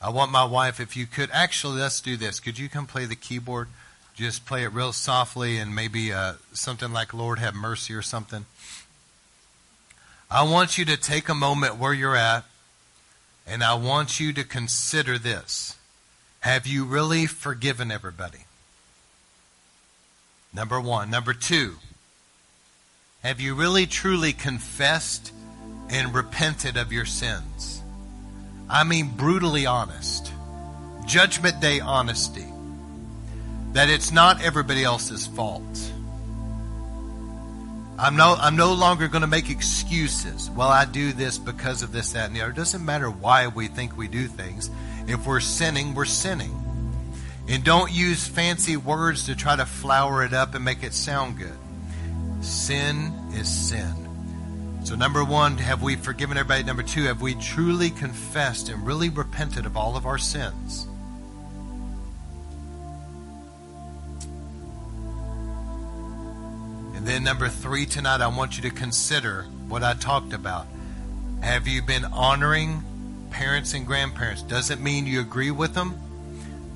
I 0.02 0.10
want 0.10 0.32
my 0.32 0.46
wife, 0.46 0.80
if 0.80 0.98
you 0.98 1.06
could, 1.06 1.30
actually, 1.32 1.80
let's 1.80 2.02
do 2.02 2.18
this. 2.18 2.40
Could 2.40 2.60
you 2.60 2.68
come 2.68 2.86
play 2.86 3.06
the 3.06 3.16
keyboard? 3.16 3.68
Just 4.16 4.46
play 4.46 4.64
it 4.64 4.74
real 4.74 4.92
softly 4.92 5.58
and 5.58 5.76
maybe 5.76 6.12
uh, 6.12 6.34
something 6.52 6.92
like 6.92 7.14
Lord 7.14 7.40
have 7.40 7.54
mercy 7.54 7.94
or 7.94 8.02
something. 8.02 8.46
I 10.30 10.44
want 10.44 10.78
you 10.78 10.86
to 10.86 10.98
take 10.98 11.30
a 11.30 11.36
moment 11.36 11.78
where 11.78 11.94
you're 11.94 12.16
at, 12.16 12.44
and 13.46 13.64
I 13.64 13.76
want 13.76 14.20
you 14.20 14.34
to 14.34 14.44
consider 14.44 15.18
this. 15.18 15.76
Have 16.42 16.68
you 16.68 16.84
really 16.84 17.26
forgiven 17.28 17.92
everybody? 17.92 18.47
Number 20.54 20.80
one. 20.80 21.10
Number 21.10 21.34
two, 21.34 21.76
have 23.24 23.40
you 23.40 23.56
really 23.56 23.86
truly 23.86 24.34
confessed 24.34 25.32
and 25.90 26.14
repented 26.14 26.78
of 26.78 26.92
your 26.92 27.06
sins? 27.06 27.82
I 28.70 28.84
mean, 28.84 29.10
brutally 29.16 29.66
honest. 29.66 30.32
Judgment 31.06 31.60
day 31.62 31.80
honesty. 31.80 32.46
That 33.74 33.90
it's 33.90 34.12
not 34.12 34.42
everybody 34.42 34.84
else's 34.84 35.28
fault 35.28 35.92
I'm 38.00 38.16
no, 38.16 38.36
I'm 38.40 38.56
no 38.56 38.74
longer 38.74 39.08
going 39.08 39.22
to 39.22 39.28
make 39.28 39.50
excuses. 39.50 40.52
Well, 40.52 40.68
I 40.68 40.86
do 40.86 41.14
this 41.14 41.40
because 41.40 41.82
of 41.82 41.92
this, 41.92 42.12
that, 42.12 42.28
and 42.28 42.36
the 42.36 42.42
other. 42.42 42.52
It 42.52 42.56
doesn't 42.56 42.86
matter 42.86 43.10
why 43.10 43.48
we 43.48 43.68
think 43.68 43.98
we 43.98 44.08
do 44.08 44.28
things. 44.28 44.70
If 45.08 45.26
we're 45.26 45.40
sinning, 45.40 45.96
we're 45.96 46.06
sinning. 46.06 46.64
And 47.50 47.64
don't 47.64 47.92
use 47.92 48.28
fancy 48.28 48.76
words 48.76 49.26
to 49.26 49.36
try 49.36 49.56
to 49.56 49.66
flower 49.66 50.24
it 50.24 50.34
up 50.34 50.54
and 50.54 50.66
make 50.66 50.84
it 50.84 50.94
sound 50.94 51.38
good. 51.38 51.58
Sin 52.42 53.14
is 53.34 53.48
sin. 53.48 54.08
So, 54.84 54.96
number 54.96 55.24
one, 55.24 55.58
have 55.58 55.82
we 55.82 55.96
forgiven 55.96 56.38
everybody? 56.38 56.64
Number 56.64 56.84
two, 56.84 57.04
have 57.04 57.22
we 57.22 57.36
truly 57.36 57.90
confessed 57.90 58.70
and 58.70 58.86
really 58.86 59.10
repented 59.10 59.66
of 59.66 59.76
all 59.76 59.98
of 59.98 60.06
our 60.06 60.18
sins? 60.18 60.88
And 66.96 67.06
then, 67.06 67.24
number 67.24 67.50
three 67.50 67.86
tonight, 67.86 68.22
I 68.22 68.28
want 68.28 68.58
you 68.58 68.70
to 68.70 68.76
consider 68.76 69.44
what 69.68 69.84
I 69.84 69.94
talked 69.94 70.34
about. 70.34 70.68
Have 71.42 71.68
you 71.68 71.82
been 71.82 72.06
honoring 72.06 72.84
parents 73.30 73.74
and 73.74 73.86
grandparents? 73.86 74.42
Does 74.42 74.70
it 74.70 74.80
mean 74.80 75.06
you 75.06 75.22
agree 75.22 75.52
with 75.52 75.74
them? 75.74 76.00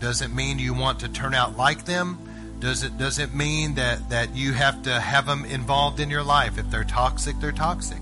Does 0.01 0.23
it 0.23 0.33
mean 0.33 0.57
you 0.57 0.73
want 0.73 0.99
to 1.01 1.07
turn 1.07 1.35
out 1.35 1.55
like 1.55 1.85
them? 1.85 2.17
Does 2.59 2.83
it 2.83 2.97
does 2.97 3.19
it 3.19 3.33
mean 3.33 3.75
that, 3.75 4.09
that 4.09 4.35
you 4.35 4.51
have 4.53 4.81
to 4.83 4.99
have 4.99 5.27
them 5.27 5.45
involved 5.45 5.99
in 5.99 6.09
your 6.09 6.23
life? 6.23 6.57
If 6.57 6.69
they're 6.71 6.83
toxic, 6.83 7.39
they're 7.39 7.51
toxic. 7.51 7.99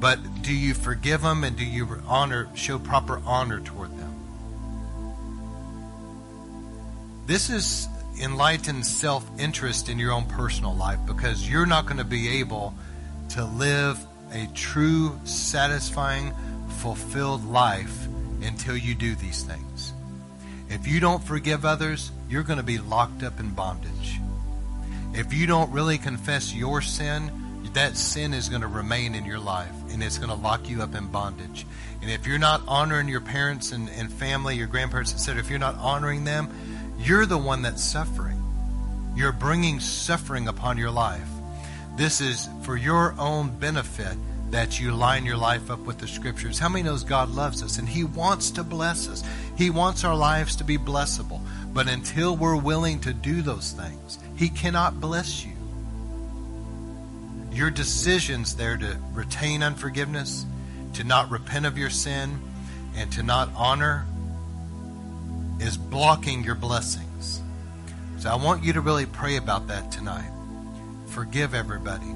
But 0.00 0.42
do 0.42 0.52
you 0.52 0.74
forgive 0.74 1.22
them 1.22 1.44
and 1.44 1.56
do 1.56 1.64
you 1.64 2.02
honor 2.06 2.48
show 2.54 2.78
proper 2.78 3.22
honor 3.24 3.60
toward 3.60 3.96
them? 3.96 4.12
This 7.26 7.48
is 7.48 7.88
enlightened 8.20 8.84
self 8.84 9.24
interest 9.38 9.88
in 9.88 10.00
your 10.00 10.12
own 10.12 10.24
personal 10.24 10.74
life 10.74 10.98
because 11.06 11.48
you're 11.48 11.66
not 11.66 11.86
going 11.86 11.98
to 11.98 12.04
be 12.04 12.40
able 12.40 12.74
to 13.30 13.44
live 13.44 14.04
a 14.32 14.48
true, 14.54 15.18
satisfying, 15.24 16.32
fulfilled 16.78 17.44
life 17.44 18.06
until 18.42 18.76
you 18.76 18.94
do 18.96 19.14
these 19.14 19.44
things. 19.44 19.65
If 20.68 20.86
you 20.86 21.00
don't 21.00 21.22
forgive 21.22 21.64
others, 21.64 22.10
you're 22.28 22.42
going 22.42 22.58
to 22.58 22.64
be 22.64 22.78
locked 22.78 23.22
up 23.22 23.38
in 23.40 23.50
bondage. 23.50 24.20
If 25.14 25.32
you 25.32 25.46
don't 25.46 25.70
really 25.72 25.98
confess 25.98 26.52
your 26.54 26.82
sin, 26.82 27.30
that 27.76 27.96
sin 27.96 28.32
is 28.32 28.48
going 28.48 28.62
to 28.62 28.68
remain 28.68 29.14
in 29.14 29.26
your 29.26 29.38
life 29.38 29.72
and 29.92 30.02
it's 30.02 30.16
going 30.16 30.30
to 30.30 30.34
lock 30.34 30.68
you 30.68 30.82
up 30.82 30.94
in 30.94 31.08
bondage. 31.08 31.66
And 32.00 32.10
if 32.10 32.26
you're 32.26 32.38
not 32.38 32.62
honoring 32.66 33.06
your 33.06 33.20
parents 33.20 33.72
and, 33.72 33.90
and 33.90 34.10
family, 34.10 34.56
your 34.56 34.66
grandparents, 34.66 35.12
etc., 35.12 35.40
if 35.40 35.50
you're 35.50 35.58
not 35.58 35.74
honoring 35.76 36.24
them, 36.24 36.48
you're 36.98 37.26
the 37.26 37.36
one 37.36 37.62
that's 37.62 37.84
suffering. 37.84 38.42
You're 39.14 39.32
bringing 39.32 39.80
suffering 39.80 40.48
upon 40.48 40.78
your 40.78 40.90
life. 40.90 41.28
This 41.96 42.20
is 42.20 42.48
for 42.62 42.76
your 42.76 43.14
own 43.18 43.50
benefit 43.58 44.16
that 44.50 44.80
you 44.80 44.92
line 44.92 45.26
your 45.26 45.36
life 45.36 45.70
up 45.70 45.80
with 45.80 45.98
the 45.98 46.06
scriptures. 46.06 46.58
How 46.58 46.68
many 46.68 46.82
knows 46.82 47.04
God 47.04 47.30
loves 47.30 47.62
us 47.62 47.78
and 47.78 47.88
He 47.88 48.04
wants 48.04 48.50
to 48.52 48.64
bless 48.64 49.08
us? 49.08 49.22
He 49.56 49.70
wants 49.70 50.04
our 50.04 50.14
lives 50.14 50.56
to 50.56 50.64
be 50.64 50.78
blessable. 50.78 51.40
But 51.72 51.88
until 51.88 52.36
we're 52.36 52.56
willing 52.56 53.00
to 53.00 53.12
do 53.12 53.42
those 53.42 53.72
things, 53.72 54.18
He 54.36 54.48
cannot 54.48 55.00
bless 55.00 55.44
you. 55.44 55.52
Your 57.52 57.70
decisions 57.70 58.56
there 58.56 58.76
to 58.76 58.98
retain 59.12 59.62
unforgiveness, 59.62 60.46
to 60.94 61.04
not 61.04 61.30
repent 61.30 61.66
of 61.66 61.76
your 61.76 61.90
sin, 61.90 62.40
and 62.96 63.12
to 63.12 63.22
not 63.22 63.50
honor 63.54 64.06
is 65.60 65.76
blocking 65.76 66.44
your 66.44 66.54
blessings. 66.54 67.40
So 68.18 68.30
I 68.30 68.36
want 68.36 68.64
you 68.64 68.72
to 68.74 68.80
really 68.80 69.06
pray 69.06 69.36
about 69.36 69.68
that 69.68 69.92
tonight. 69.92 70.30
Forgive 71.08 71.54
everybody. 71.54 72.14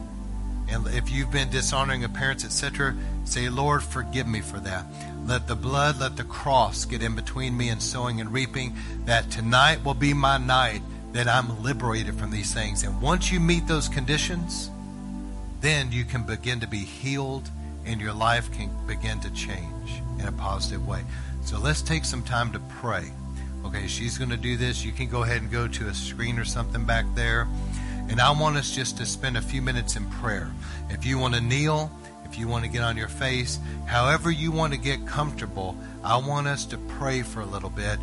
And 0.69 0.87
if 0.89 1.11
you've 1.11 1.31
been 1.31 1.51
dishonoring 1.51 2.05
of 2.05 2.15
parents, 2.15 2.45
etc., 2.45 2.95
say, 3.25 3.49
Lord, 3.49 3.83
forgive 3.83 4.27
me 4.27 4.41
for 4.41 4.59
that. 4.61 4.85
Let 5.31 5.47
the 5.47 5.55
blood, 5.55 6.01
let 6.01 6.17
the 6.17 6.25
cross 6.25 6.85
get 6.85 7.05
in 7.05 7.15
between 7.15 7.57
me 7.57 7.69
and 7.69 7.81
sowing 7.81 8.21
and 8.21 8.33
reaping. 8.33 8.75
That 9.05 9.31
tonight 9.31 9.85
will 9.85 9.95
be 9.95 10.13
my 10.13 10.39
night 10.39 10.83
that 11.13 11.29
I'm 11.29 11.63
liberated 11.63 12.17
from 12.17 12.33
these 12.33 12.53
things. 12.53 12.83
And 12.83 13.01
once 13.01 13.31
you 13.31 13.39
meet 13.39 13.69
those 13.69 13.89
conditions, 13.89 14.73
then 15.61 15.93
you 15.93 16.05
can 16.05 16.25
begin 16.25 16.59
to 16.59 16.67
be 16.67 16.79
healed 16.81 17.49
and 17.87 18.01
your 18.01 18.13
life 18.13 18.51
can 18.51 18.73
begin 18.89 19.21
to 19.21 19.31
change 19.31 20.03
in 20.19 20.27
a 20.27 20.33
positive 20.33 20.85
way. 20.85 21.05
So 21.45 21.61
let's 21.61 21.81
take 21.81 22.05
some 22.05 22.25
time 22.25 22.51
to 22.51 22.59
pray 22.81 23.13
okay, 23.65 23.87
she's 23.87 24.19
going 24.19 24.31
to 24.31 24.37
do 24.37 24.57
this. 24.57 24.85
You 24.85 24.91
can 24.93 25.09
go 25.09 25.23
ahead 25.23 25.43
and 25.43 25.51
go 25.51 25.69
to 25.69 25.89
a 25.89 25.95
screen 25.95 26.39
or 26.39 26.45
something 26.45 26.85
back 26.85 27.05
there. 27.15 27.47
And 28.09 28.21
I 28.21 28.31
want 28.33 28.57
us 28.57 28.75
just 28.75 28.97
to 28.99 29.07
spend 29.07 29.37
a 29.37 29.43
few 29.43 29.63
minutes 29.63 29.97
in 29.97 30.05
prayer. 30.13 30.51
If 30.89 31.05
you 31.05 31.19
want 31.19 31.35
to 31.35 31.41
kneel, 31.41 31.91
if 32.31 32.39
you 32.39 32.47
want 32.47 32.65
to 32.65 32.71
get 32.71 32.83
on 32.83 32.97
your 32.97 33.09
face, 33.09 33.59
however 33.87 34.31
you 34.31 34.53
want 34.53 34.73
to 34.73 34.79
get 34.79 35.05
comfortable, 35.05 35.77
I 36.05 36.17
want 36.17 36.47
us 36.47 36.65
to 36.67 36.79
pray 36.79 37.23
for 37.23 37.41
a 37.41 37.47
little 37.47 37.71
bit 37.71 37.99